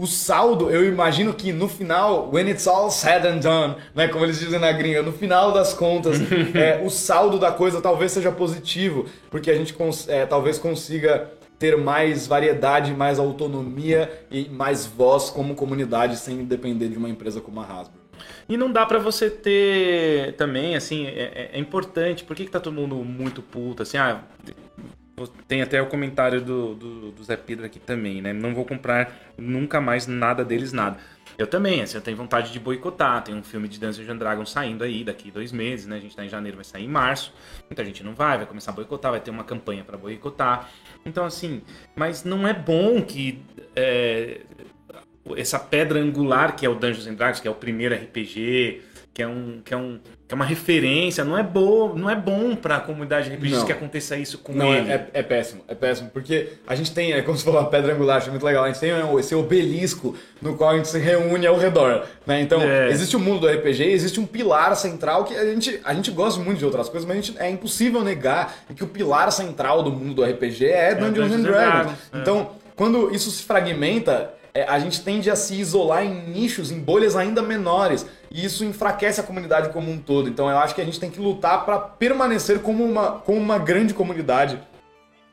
o 0.00 0.06
saldo, 0.06 0.70
eu 0.70 0.88
imagino 0.88 1.34
que 1.34 1.52
no 1.52 1.68
final, 1.68 2.30
when 2.32 2.48
it's 2.48 2.66
all 2.66 2.90
said 2.90 3.26
and 3.26 3.40
done, 3.40 3.76
né, 3.94 4.08
como 4.08 4.24
eles 4.24 4.40
dizem 4.40 4.58
na 4.58 4.72
gringa, 4.72 5.02
no 5.02 5.12
final 5.12 5.52
das 5.52 5.74
contas, 5.74 6.18
é, 6.56 6.80
o 6.82 6.88
saldo 6.88 7.38
da 7.38 7.52
coisa 7.52 7.82
talvez 7.82 8.12
seja 8.12 8.32
positivo, 8.32 9.04
porque 9.30 9.50
a 9.50 9.54
gente 9.54 9.76
é, 10.08 10.24
talvez 10.24 10.58
consiga 10.58 11.30
ter 11.58 11.76
mais 11.76 12.26
variedade, 12.26 12.94
mais 12.94 13.18
autonomia 13.18 14.10
e 14.30 14.48
mais 14.48 14.86
voz 14.86 15.28
como 15.28 15.54
comunidade 15.54 16.16
sem 16.16 16.46
depender 16.46 16.88
de 16.88 16.96
uma 16.96 17.10
empresa 17.10 17.38
como 17.38 17.60
a 17.60 17.64
Hasbro. 17.64 18.00
E 18.48 18.56
não 18.56 18.72
dá 18.72 18.86
para 18.86 18.98
você 18.98 19.28
ter 19.28 20.34
também, 20.36 20.74
assim, 20.76 21.06
é, 21.06 21.10
é, 21.10 21.50
é, 21.52 21.58
importante. 21.58 22.24
Por 22.24 22.34
que, 22.34 22.46
que 22.46 22.50
tá 22.50 22.58
todo 22.58 22.72
mundo 22.72 22.96
muito 22.96 23.42
puto? 23.42 23.82
Assim, 23.82 23.98
ah, 23.98 24.22
tem 25.26 25.62
até 25.62 25.80
o 25.80 25.86
comentário 25.86 26.40
do, 26.40 26.74
do, 26.74 27.12
do 27.12 27.24
Zé 27.24 27.36
Pedro 27.36 27.66
aqui 27.66 27.78
também, 27.78 28.20
né? 28.22 28.32
Não 28.32 28.54
vou 28.54 28.64
comprar 28.64 29.32
nunca 29.36 29.80
mais 29.80 30.06
nada 30.06 30.44
deles, 30.44 30.72
nada. 30.72 30.98
Eu 31.38 31.46
também, 31.46 31.80
assim, 31.80 31.96
eu 31.96 32.02
tenho 32.02 32.16
vontade 32.16 32.52
de 32.52 32.60
boicotar. 32.60 33.22
Tem 33.24 33.34
um 33.34 33.42
filme 33.42 33.66
de 33.66 33.80
Dungeons 33.80 34.08
and 34.08 34.16
Dragons 34.16 34.50
saindo 34.50 34.84
aí 34.84 35.02
daqui 35.02 35.30
dois 35.30 35.52
meses, 35.52 35.86
né? 35.86 35.96
A 35.96 36.00
gente 36.00 36.14
tá 36.14 36.24
em 36.24 36.28
janeiro, 36.28 36.56
vai 36.56 36.64
sair 36.64 36.84
em 36.84 36.88
março. 36.88 37.32
Muita 37.68 37.84
gente 37.84 38.04
não 38.04 38.14
vai, 38.14 38.36
vai 38.36 38.46
começar 38.46 38.72
a 38.72 38.74
boicotar, 38.74 39.10
vai 39.10 39.20
ter 39.20 39.30
uma 39.30 39.44
campanha 39.44 39.82
para 39.82 39.96
boicotar. 39.96 40.68
Então, 41.04 41.24
assim, 41.24 41.62
mas 41.96 42.24
não 42.24 42.46
é 42.46 42.52
bom 42.52 43.00
que 43.02 43.42
é, 43.74 44.42
essa 45.36 45.58
pedra 45.58 46.00
angular 46.00 46.56
que 46.56 46.66
é 46.66 46.68
o 46.68 46.74
Dungeons 46.74 47.06
and 47.06 47.14
Dragons, 47.14 47.40
que 47.40 47.48
é 47.48 47.50
o 47.50 47.54
primeiro 47.54 47.94
RPG, 47.94 48.82
que 49.14 49.22
é 49.22 49.26
um 49.26 49.60
que 49.64 49.74
é 49.74 49.76
um 49.76 50.00
que 50.30 50.34
é 50.34 50.36
uma 50.36 50.44
referência, 50.44 51.24
não 51.24 51.36
é 51.36 51.42
bom, 51.42 51.92
não 51.92 52.08
é 52.08 52.14
bom 52.14 52.54
para 52.54 52.76
a 52.76 52.80
comunidade 52.80 53.28
de 53.28 53.34
RPGs 53.34 53.66
que 53.66 53.72
aconteça 53.72 54.16
isso 54.16 54.38
com 54.38 54.52
não, 54.52 54.72
é, 54.72 54.78
ele. 54.78 54.92
É, 54.92 55.06
é, 55.14 55.22
péssimo, 55.24 55.64
é 55.66 55.74
péssimo, 55.74 56.08
porque 56.10 56.52
a 56.68 56.76
gente 56.76 56.92
tem, 56.92 57.12
é 57.12 57.20
como 57.20 57.36
você 57.36 57.44
falou, 57.44 57.58
a 57.58 57.64
pedra 57.64 57.92
angular, 57.92 58.18
acho 58.18 58.30
muito 58.30 58.46
legal, 58.46 58.62
a 58.62 58.68
gente 58.68 58.78
tem 58.78 58.92
esse 59.18 59.34
obelisco 59.34 60.14
no 60.40 60.56
qual 60.56 60.70
a 60.70 60.76
gente 60.76 60.86
se 60.86 61.00
reúne 61.00 61.48
ao 61.48 61.58
redor, 61.58 62.06
né? 62.24 62.40
Então, 62.40 62.62
é. 62.62 62.90
existe 62.90 63.16
o 63.16 63.18
um 63.18 63.22
mundo 63.22 63.40
do 63.40 63.48
RPG, 63.48 63.82
existe 63.82 64.20
um 64.20 64.24
pilar 64.24 64.76
central 64.76 65.24
que 65.24 65.34
a 65.34 65.44
gente, 65.46 65.80
a 65.82 65.92
gente 65.92 66.12
gosta 66.12 66.38
muito 66.38 66.58
de 66.58 66.64
outras 66.64 66.88
coisas, 66.88 67.08
mas 67.08 67.18
a 67.18 67.20
gente, 67.20 67.36
é 67.36 67.50
impossível 67.50 68.04
negar 68.04 68.54
que 68.76 68.84
o 68.84 68.86
pilar 68.86 69.32
central 69.32 69.82
do 69.82 69.90
mundo 69.90 70.14
do 70.14 70.24
RPG 70.24 70.64
é, 70.64 70.90
é 70.90 70.94
Dungeons 70.94 71.32
and 71.32 71.42
Dragons. 71.42 71.72
Dragons. 71.72 71.98
É. 72.12 72.18
Então, 72.18 72.50
quando 72.76 73.12
isso 73.12 73.32
se 73.32 73.42
fragmenta, 73.42 74.32
é, 74.52 74.64
a 74.64 74.78
gente 74.78 75.02
tende 75.02 75.30
a 75.30 75.36
se 75.36 75.54
isolar 75.54 76.04
em 76.04 76.30
nichos, 76.30 76.70
em 76.70 76.78
bolhas 76.78 77.16
ainda 77.16 77.42
menores. 77.42 78.06
E 78.30 78.44
isso 78.44 78.64
enfraquece 78.64 79.20
a 79.20 79.24
comunidade 79.24 79.70
como 79.70 79.90
um 79.90 79.98
todo. 79.98 80.28
Então 80.28 80.48
eu 80.48 80.58
acho 80.58 80.74
que 80.74 80.80
a 80.80 80.84
gente 80.84 81.00
tem 81.00 81.10
que 81.10 81.20
lutar 81.20 81.64
para 81.64 81.78
permanecer 81.78 82.60
como 82.60 82.84
uma, 82.84 83.12
como 83.12 83.38
uma 83.38 83.58
grande 83.58 83.94
comunidade 83.94 84.58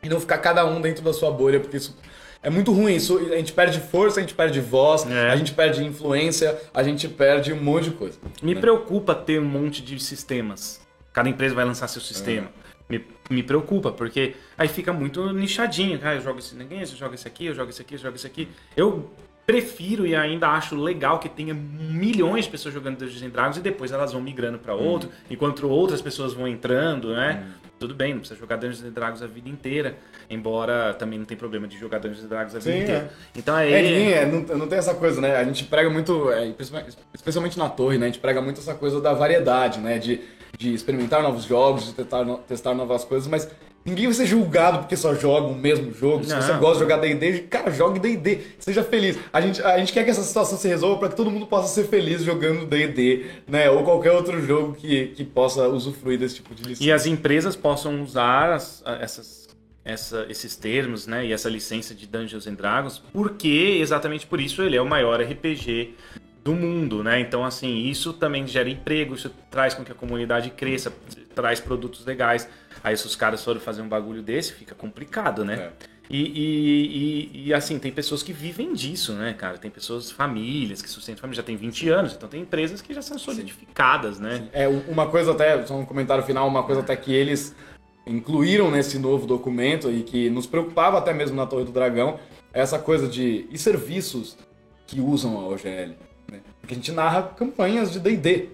e 0.03 0.09
não 0.09 0.19
ficar 0.19 0.37
cada 0.37 0.65
um 0.65 0.79
dentro 0.79 1.03
da 1.03 1.13
sua 1.13 1.31
bolha, 1.31 1.59
porque 1.59 1.77
isso 1.77 1.97
é 2.41 2.49
muito 2.49 2.71
ruim. 2.71 2.95
Isso, 2.95 3.17
a 3.17 3.37
gente 3.37 3.53
perde 3.53 3.79
força, 3.79 4.19
a 4.19 4.21
gente 4.21 4.33
perde 4.33 4.61
voz, 4.61 5.05
é. 5.09 5.31
a 5.31 5.35
gente 5.35 5.53
perde 5.53 5.83
influência, 5.83 6.57
a 6.73 6.83
gente 6.83 7.07
perde 7.07 7.51
um 7.53 7.61
monte 7.61 7.85
de 7.85 7.91
coisa. 7.91 8.17
Me 8.41 8.53
né? 8.53 8.61
preocupa 8.61 9.15
ter 9.15 9.39
um 9.39 9.45
monte 9.45 9.81
de 9.81 9.99
sistemas. 9.99 10.81
Cada 11.11 11.29
empresa 11.29 11.55
vai 11.55 11.65
lançar 11.65 11.87
seu 11.87 12.01
sistema. 12.01 12.47
É 12.47 12.66
me, 12.89 13.05
me 13.29 13.43
preocupa, 13.43 13.91
porque 13.91 14.35
aí 14.57 14.67
fica 14.67 14.93
muito 14.93 15.31
nichadinho. 15.33 15.99
Ah, 16.03 16.15
eu 16.15 16.21
jogo 16.21 16.39
esse 16.39 16.55
ninguém, 16.55 16.79
eu 16.79 16.85
jogo 16.85 17.13
esse 17.13 17.27
aqui, 17.27 17.45
eu 17.45 17.53
jogo 17.53 17.69
esse 17.69 17.81
aqui, 17.81 17.95
eu 17.95 17.99
jogo 17.99 18.15
esse 18.15 18.27
aqui. 18.27 18.47
Eu 18.75 19.09
prefiro 19.45 20.05
e 20.05 20.13
ainda 20.13 20.49
acho 20.49 20.75
legal 20.75 21.19
que 21.19 21.29
tenha 21.29 21.53
milhões 21.53 22.45
de 22.45 22.51
pessoas 22.51 22.73
jogando 22.73 22.97
Dungeons 22.97 23.31
Dragons 23.31 23.57
e 23.57 23.61
depois 23.61 23.91
elas 23.93 24.11
vão 24.11 24.21
migrando 24.21 24.59
para 24.59 24.73
outro, 24.75 25.09
hum. 25.09 25.13
enquanto 25.29 25.69
outras 25.69 26.01
pessoas 26.01 26.33
vão 26.33 26.47
entrando, 26.47 27.13
né? 27.13 27.45
Hum. 27.45 27.66
Tudo 27.79 27.93
bem, 27.93 28.13
não 28.13 28.19
precisa 28.19 28.39
jogar 28.39 28.55
Dungeons 28.55 28.83
and 28.83 28.91
Dragons 28.91 29.21
a 29.21 29.27
vida 29.27 29.47
inteira, 29.47 29.97
embora 30.29 30.93
também 30.93 31.19
não 31.19 31.25
tem 31.25 31.37
problema 31.37 31.67
de 31.67 31.77
jogar 31.77 31.99
Dungeons 31.99 32.25
and 32.25 32.27
Dragons 32.27 32.55
a 32.55 32.59
vida 32.59 32.71
Sim, 32.71 32.83
inteira. 32.83 33.11
É. 33.11 33.39
Então 33.39 33.55
aí... 33.55 33.73
É, 33.73 34.11
é, 34.11 34.25
não, 34.25 34.57
não 34.57 34.67
tem 34.67 34.77
essa 34.77 34.95
coisa, 34.95 35.21
né? 35.21 35.35
A 35.35 35.43
gente 35.43 35.63
prega 35.65 35.89
muito, 35.89 36.31
é, 36.31 36.53
especialmente 37.13 37.57
na 37.57 37.69
torre, 37.69 37.97
né? 37.97 38.07
A 38.07 38.09
gente 38.09 38.19
prega 38.19 38.41
muito 38.41 38.59
essa 38.59 38.73
coisa 38.73 38.99
da 38.99 39.13
variedade, 39.13 39.79
né? 39.79 39.99
De 39.99 40.21
de 40.57 40.73
experimentar 40.73 41.21
novos 41.21 41.43
jogos, 41.43 41.85
de 41.85 41.93
testar, 41.93 42.25
testar 42.47 42.73
novas 42.73 43.03
coisas, 43.03 43.27
mas 43.27 43.49
ninguém 43.87 44.05
vai 44.05 44.13
ser 44.13 44.25
julgado 44.25 44.79
porque 44.79 44.97
só 44.97 45.15
joga 45.15 45.47
o 45.47 45.55
mesmo 45.55 45.93
jogo. 45.93 46.23
Se 46.23 46.35
você 46.35 46.53
gosta 46.53 46.73
de 46.73 46.79
jogar 46.79 46.97
D&D, 46.97 47.39
cara, 47.43 47.71
jogue 47.71 47.99
D&D, 47.99 48.39
seja 48.59 48.83
feliz. 48.83 49.17
A 49.31 49.39
gente, 49.39 49.61
a 49.61 49.77
gente 49.79 49.93
quer 49.93 50.03
que 50.03 50.11
essa 50.11 50.21
situação 50.21 50.57
se 50.57 50.67
resolva 50.67 50.99
para 50.99 51.09
que 51.09 51.15
todo 51.15 51.31
mundo 51.31 51.47
possa 51.47 51.73
ser 51.73 51.87
feliz 51.87 52.21
jogando 52.21 52.65
D&D, 52.65 53.25
né? 53.47 53.69
Ou 53.69 53.83
qualquer 53.83 54.11
outro 54.11 54.45
jogo 54.45 54.73
que, 54.73 55.07
que 55.07 55.23
possa 55.23 55.67
usufruir 55.69 56.19
desse 56.19 56.35
tipo 56.35 56.53
de 56.53 56.63
licença. 56.63 56.83
E 56.83 56.91
as 56.91 57.05
empresas 57.05 57.55
possam 57.55 58.03
usar 58.03 58.51
as, 58.51 58.83
essas 58.99 59.47
essa, 59.87 60.25
esses 60.29 60.57
termos, 60.57 61.07
né, 61.07 61.25
e 61.25 61.31
essa 61.31 61.49
licença 61.49 61.95
de 61.95 62.05
Dungeons 62.05 62.45
and 62.45 62.55
Dragons, 62.55 63.01
porque 63.13 63.77
exatamente 63.79 64.27
por 64.27 64.41
isso 64.41 64.61
ele 64.61 64.75
é 64.75 64.81
o 64.81 64.85
maior 64.85 65.21
RPG 65.21 65.95
do 66.47 66.55
mundo, 66.55 67.03
né? 67.03 67.19
Então, 67.19 67.43
assim, 67.43 67.77
isso 67.79 68.13
também 68.13 68.47
gera 68.47 68.69
emprego, 68.69 69.15
isso 69.15 69.29
traz 69.51 69.73
com 69.73 69.83
que 69.83 69.91
a 69.91 69.95
comunidade 69.95 70.49
cresça, 70.51 70.93
traz 71.35 71.59
produtos 71.59 72.05
legais. 72.05 72.47
Aí, 72.81 72.95
se 72.95 73.05
os 73.05 73.17
caras 73.17 73.43
forem 73.43 73.59
fazer 73.59 73.81
um 73.81 73.89
bagulho 73.89 74.21
desse, 74.21 74.53
fica 74.53 74.73
complicado, 74.73 75.43
né? 75.43 75.55
É. 75.55 75.71
E, 76.09 76.21
e, 76.21 77.41
e, 77.43 77.47
e, 77.47 77.53
assim, 77.53 77.77
tem 77.77 77.91
pessoas 77.91 78.23
que 78.23 78.31
vivem 78.31 78.71
disso, 78.71 79.11
né, 79.11 79.33
cara? 79.33 79.57
Tem 79.57 79.69
pessoas, 79.69 80.09
famílias 80.09 80.81
que 80.81 80.89
sustentam 80.89 81.19
família, 81.19 81.35
já 81.35 81.43
tem 81.43 81.57
20 81.57 81.89
anos, 81.89 82.13
então 82.13 82.29
tem 82.29 82.43
empresas 82.43 82.81
que 82.81 82.93
já 82.93 83.01
são 83.01 83.19
solidificadas, 83.19 84.15
Sim. 84.15 84.23
né? 84.23 84.37
Sim. 84.37 84.49
É, 84.53 84.69
uma 84.69 85.07
coisa 85.07 85.33
até, 85.33 85.65
só 85.65 85.75
um 85.75 85.85
comentário 85.85 86.23
final, 86.23 86.47
uma 86.47 86.63
coisa 86.63 86.79
até 86.79 86.95
que 86.95 87.13
eles 87.13 87.53
incluíram 88.05 88.71
nesse 88.71 88.97
novo 88.97 89.27
documento 89.27 89.91
e 89.91 90.01
que 90.01 90.29
nos 90.29 90.47
preocupava 90.47 90.97
até 90.97 91.13
mesmo 91.13 91.35
na 91.35 91.45
Torre 91.45 91.65
do 91.65 91.73
Dragão, 91.73 92.17
é 92.53 92.61
essa 92.61 92.79
coisa 92.79 93.05
de 93.05 93.45
e 93.51 93.57
serviços 93.57 94.37
que 94.85 95.01
usam 95.01 95.37
a 95.37 95.45
OGL. 95.45 96.06
Porque 96.67 96.73
a 96.73 96.77
gente 96.77 96.91
narra 96.91 97.23
campanhas 97.23 97.93
de 97.93 97.99
D&D, 98.01 98.49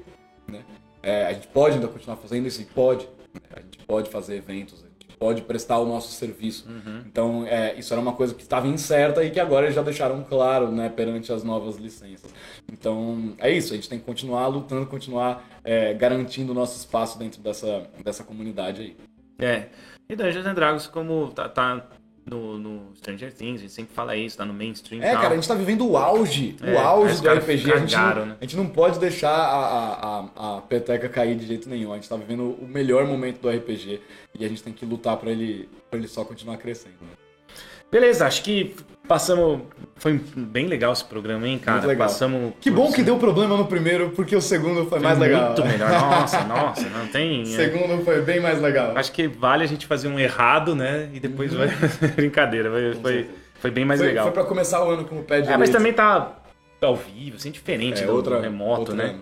né? 0.47 0.61
É, 1.01 1.25
a 1.25 1.33
gente 1.33 1.47
pode 1.47 1.75
ainda 1.75 1.87
continuar 1.87 2.15
fazendo 2.17 2.47
isso, 2.47 2.61
e 2.61 2.65
pode. 2.65 3.07
Né? 3.33 3.41
A 3.55 3.59
gente 3.59 3.79
pode 3.87 4.11
fazer 4.11 4.35
eventos, 4.35 4.83
a 4.83 4.87
gente 4.87 5.17
pode 5.17 5.41
prestar 5.41 5.79
o 5.79 5.85
nosso 5.87 6.11
serviço. 6.11 6.69
Uhum. 6.69 7.01
Então, 7.07 7.47
é, 7.47 7.73
isso 7.73 7.91
era 7.91 7.99
uma 7.99 8.13
coisa 8.13 8.35
que 8.35 8.43
estava 8.43 8.67
incerta 8.67 9.23
e 9.23 9.31
que 9.31 9.39
agora 9.39 9.65
eles 9.65 9.73
já 9.75 9.81
deixaram 9.81 10.23
claro, 10.23 10.71
né, 10.71 10.89
perante 10.89 11.33
as 11.33 11.43
novas 11.43 11.77
licenças. 11.77 12.31
Então, 12.71 13.33
é 13.39 13.49
isso, 13.49 13.73
a 13.73 13.77
gente 13.77 13.89
tem 13.89 13.97
que 13.97 14.05
continuar 14.05 14.45
lutando, 14.45 14.85
continuar 14.85 15.43
é, 15.63 15.91
garantindo 15.95 16.51
o 16.51 16.55
nosso 16.55 16.77
espaço 16.77 17.17
dentro 17.17 17.41
dessa, 17.41 17.87
dessa 18.03 18.23
comunidade 18.23 18.81
aí. 18.81 18.97
É, 19.39 19.69
e 20.07 20.15
Dungeons 20.15 20.45
and 20.45 20.53
Dragons, 20.53 20.85
como 20.85 21.31
tá, 21.31 21.49
tá 21.49 21.87
no, 22.25 22.57
no, 22.57 22.95
Stranger 22.95 23.33
Things, 23.33 23.59
a 23.59 23.61
gente 23.63 23.73
sempre 23.73 23.93
fala 23.93 24.15
isso, 24.15 24.37
tá 24.37 24.45
no 24.45 24.53
mainstream. 24.53 25.01
É, 25.03 25.11
tal. 25.11 25.21
cara, 25.21 25.33
a 25.33 25.35
gente 25.35 25.47
tá 25.47 25.55
vivendo 25.55 25.87
o 25.87 25.97
auge, 25.97 26.55
é, 26.61 26.73
o 26.73 26.79
auge 26.79 27.21
do 27.21 27.29
RPG. 27.29 27.63
Cagaram, 27.63 27.83
a, 27.83 27.85
gente 27.85 27.97
não, 27.97 28.25
né? 28.25 28.37
a 28.39 28.43
gente 28.43 28.57
não 28.57 28.67
pode 28.67 28.99
deixar 28.99 29.29
a, 29.29 30.29
a, 30.35 30.57
a, 30.57 30.61
peteca 30.61 31.09
cair 31.09 31.35
de 31.35 31.45
jeito 31.45 31.69
nenhum. 31.69 31.91
A 31.91 31.95
gente 31.95 32.07
tá 32.07 32.15
vivendo 32.15 32.57
o 32.61 32.67
melhor 32.67 33.05
momento 33.05 33.41
do 33.41 33.49
RPG 33.49 34.01
e 34.39 34.45
a 34.45 34.47
gente 34.47 34.63
tem 34.63 34.73
que 34.73 34.85
lutar 34.85 35.17
para 35.17 35.31
ele, 35.31 35.69
pra 35.89 35.99
ele 35.99 36.07
só 36.07 36.23
continuar 36.23 36.57
crescendo. 36.57 36.95
Beleza, 37.91 38.25
acho 38.25 38.41
que 38.43 38.75
passamos. 39.07 39.61
Foi 39.95 40.19
bem 40.35 40.67
legal 40.67 40.91
esse 40.91 41.05
programa, 41.05 41.47
hein, 41.47 41.59
cara? 41.59 41.77
Muito 41.77 41.87
legal. 41.87 42.07
Passamos. 42.07 42.53
Que 42.59 42.69
bom 42.71 42.91
que 42.91 43.03
deu 43.03 43.17
problema 43.17 43.55
no 43.55 43.65
primeiro, 43.65 44.09
porque 44.11 44.35
o 44.35 44.41
segundo 44.41 44.81
foi, 44.81 44.89
foi 44.89 44.99
mais 44.99 45.19
legal. 45.19 45.47
Muito 45.47 45.65
melhor. 45.65 45.89
Nossa, 45.91 46.43
nossa, 46.43 46.89
não 46.89 47.07
tem. 47.07 47.43
O 47.43 47.43
é. 47.43 47.45
segundo 47.45 48.03
foi 48.03 48.21
bem 48.21 48.39
mais 48.39 48.61
legal. 48.61 48.97
Acho 48.97 49.11
que 49.11 49.27
vale 49.27 49.63
a 49.63 49.67
gente 49.67 49.85
fazer 49.85 50.07
um 50.07 50.19
errado, 50.19 50.75
né? 50.75 51.09
E 51.13 51.19
depois 51.19 51.53
uhum. 51.53 51.59
vai. 51.59 51.69
Brincadeira, 52.15 52.69
foi, 52.69 52.93
foi, 52.95 53.29
foi, 53.59 53.71
bem 53.71 53.85
mais 53.85 53.99
foi, 53.99 54.09
legal. 54.09 54.25
Foi 54.25 54.33
pra 54.33 54.43
começar 54.43 54.83
o 54.83 54.89
ano 54.89 55.05
com 55.05 55.19
o 55.19 55.23
pé 55.23 55.41
de. 55.41 55.49
É, 55.49 55.57
mas 55.57 55.69
também 55.69 55.93
tá 55.93 56.33
ao 56.81 56.95
vivo, 56.95 57.37
assim, 57.37 57.51
diferente 57.51 58.03
é, 58.03 58.05
do, 58.05 58.13
outra, 58.13 58.35
do 58.37 58.41
remoto, 58.41 58.79
outra, 58.81 58.95
né? 58.95 59.15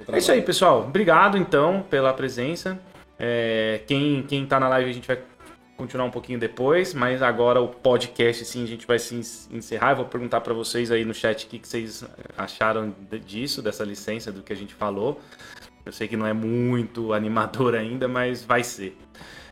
Outra 0.00 0.16
é 0.16 0.18
isso 0.18 0.32
aí, 0.32 0.42
pessoal. 0.42 0.80
Obrigado, 0.80 1.38
então, 1.38 1.84
pela 1.88 2.12
presença. 2.12 2.78
É, 3.18 3.80
quem, 3.86 4.24
quem 4.28 4.44
tá 4.44 4.58
na 4.60 4.68
live, 4.68 4.90
a 4.90 4.92
gente 4.92 5.06
vai 5.06 5.18
continuar 5.76 6.06
um 6.06 6.10
pouquinho 6.10 6.38
depois, 6.38 6.94
mas 6.94 7.22
agora 7.22 7.60
o 7.60 7.68
podcast, 7.68 8.44
sim, 8.44 8.64
a 8.64 8.66
gente 8.66 8.86
vai 8.86 8.98
se 8.98 9.14
encerrar. 9.50 9.92
Eu 9.92 9.96
vou 9.96 10.04
perguntar 10.06 10.40
para 10.40 10.54
vocês 10.54 10.90
aí 10.90 11.04
no 11.04 11.14
chat 11.14 11.44
o 11.44 11.48
que, 11.48 11.58
que 11.58 11.68
vocês 11.68 12.04
acharam 12.36 12.94
disso, 13.24 13.62
dessa 13.62 13.84
licença, 13.84 14.32
do 14.32 14.42
que 14.42 14.52
a 14.52 14.56
gente 14.56 14.74
falou. 14.74 15.20
Eu 15.84 15.92
sei 15.92 16.08
que 16.08 16.16
não 16.16 16.26
é 16.26 16.32
muito 16.32 17.12
animador 17.14 17.74
ainda, 17.74 18.08
mas 18.08 18.42
vai 18.42 18.64
ser. 18.64 18.96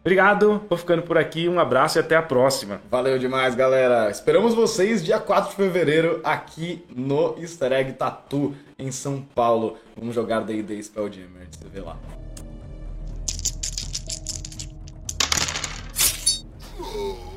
Obrigado, 0.00 0.62
vou 0.68 0.76
ficando 0.76 1.02
por 1.02 1.16
aqui, 1.16 1.48
um 1.48 1.58
abraço 1.58 1.98
e 1.98 2.00
até 2.00 2.14
a 2.14 2.22
próxima. 2.22 2.78
Valeu 2.90 3.18
demais, 3.18 3.54
galera. 3.54 4.10
Esperamos 4.10 4.52
vocês 4.54 5.02
dia 5.02 5.18
4 5.18 5.50
de 5.50 5.56
fevereiro 5.56 6.20
aqui 6.22 6.84
no 6.94 7.38
Easter 7.38 7.72
Egg 7.72 7.94
Tattoo 7.94 8.54
em 8.78 8.90
São 8.90 9.22
Paulo. 9.22 9.78
Vamos 9.96 10.14
jogar 10.14 10.40
D&D 10.40 10.82
Spelljammer, 10.82 11.48
você 11.50 11.68
vê 11.68 11.80
lá. 11.80 11.96
Oh. 16.96 17.33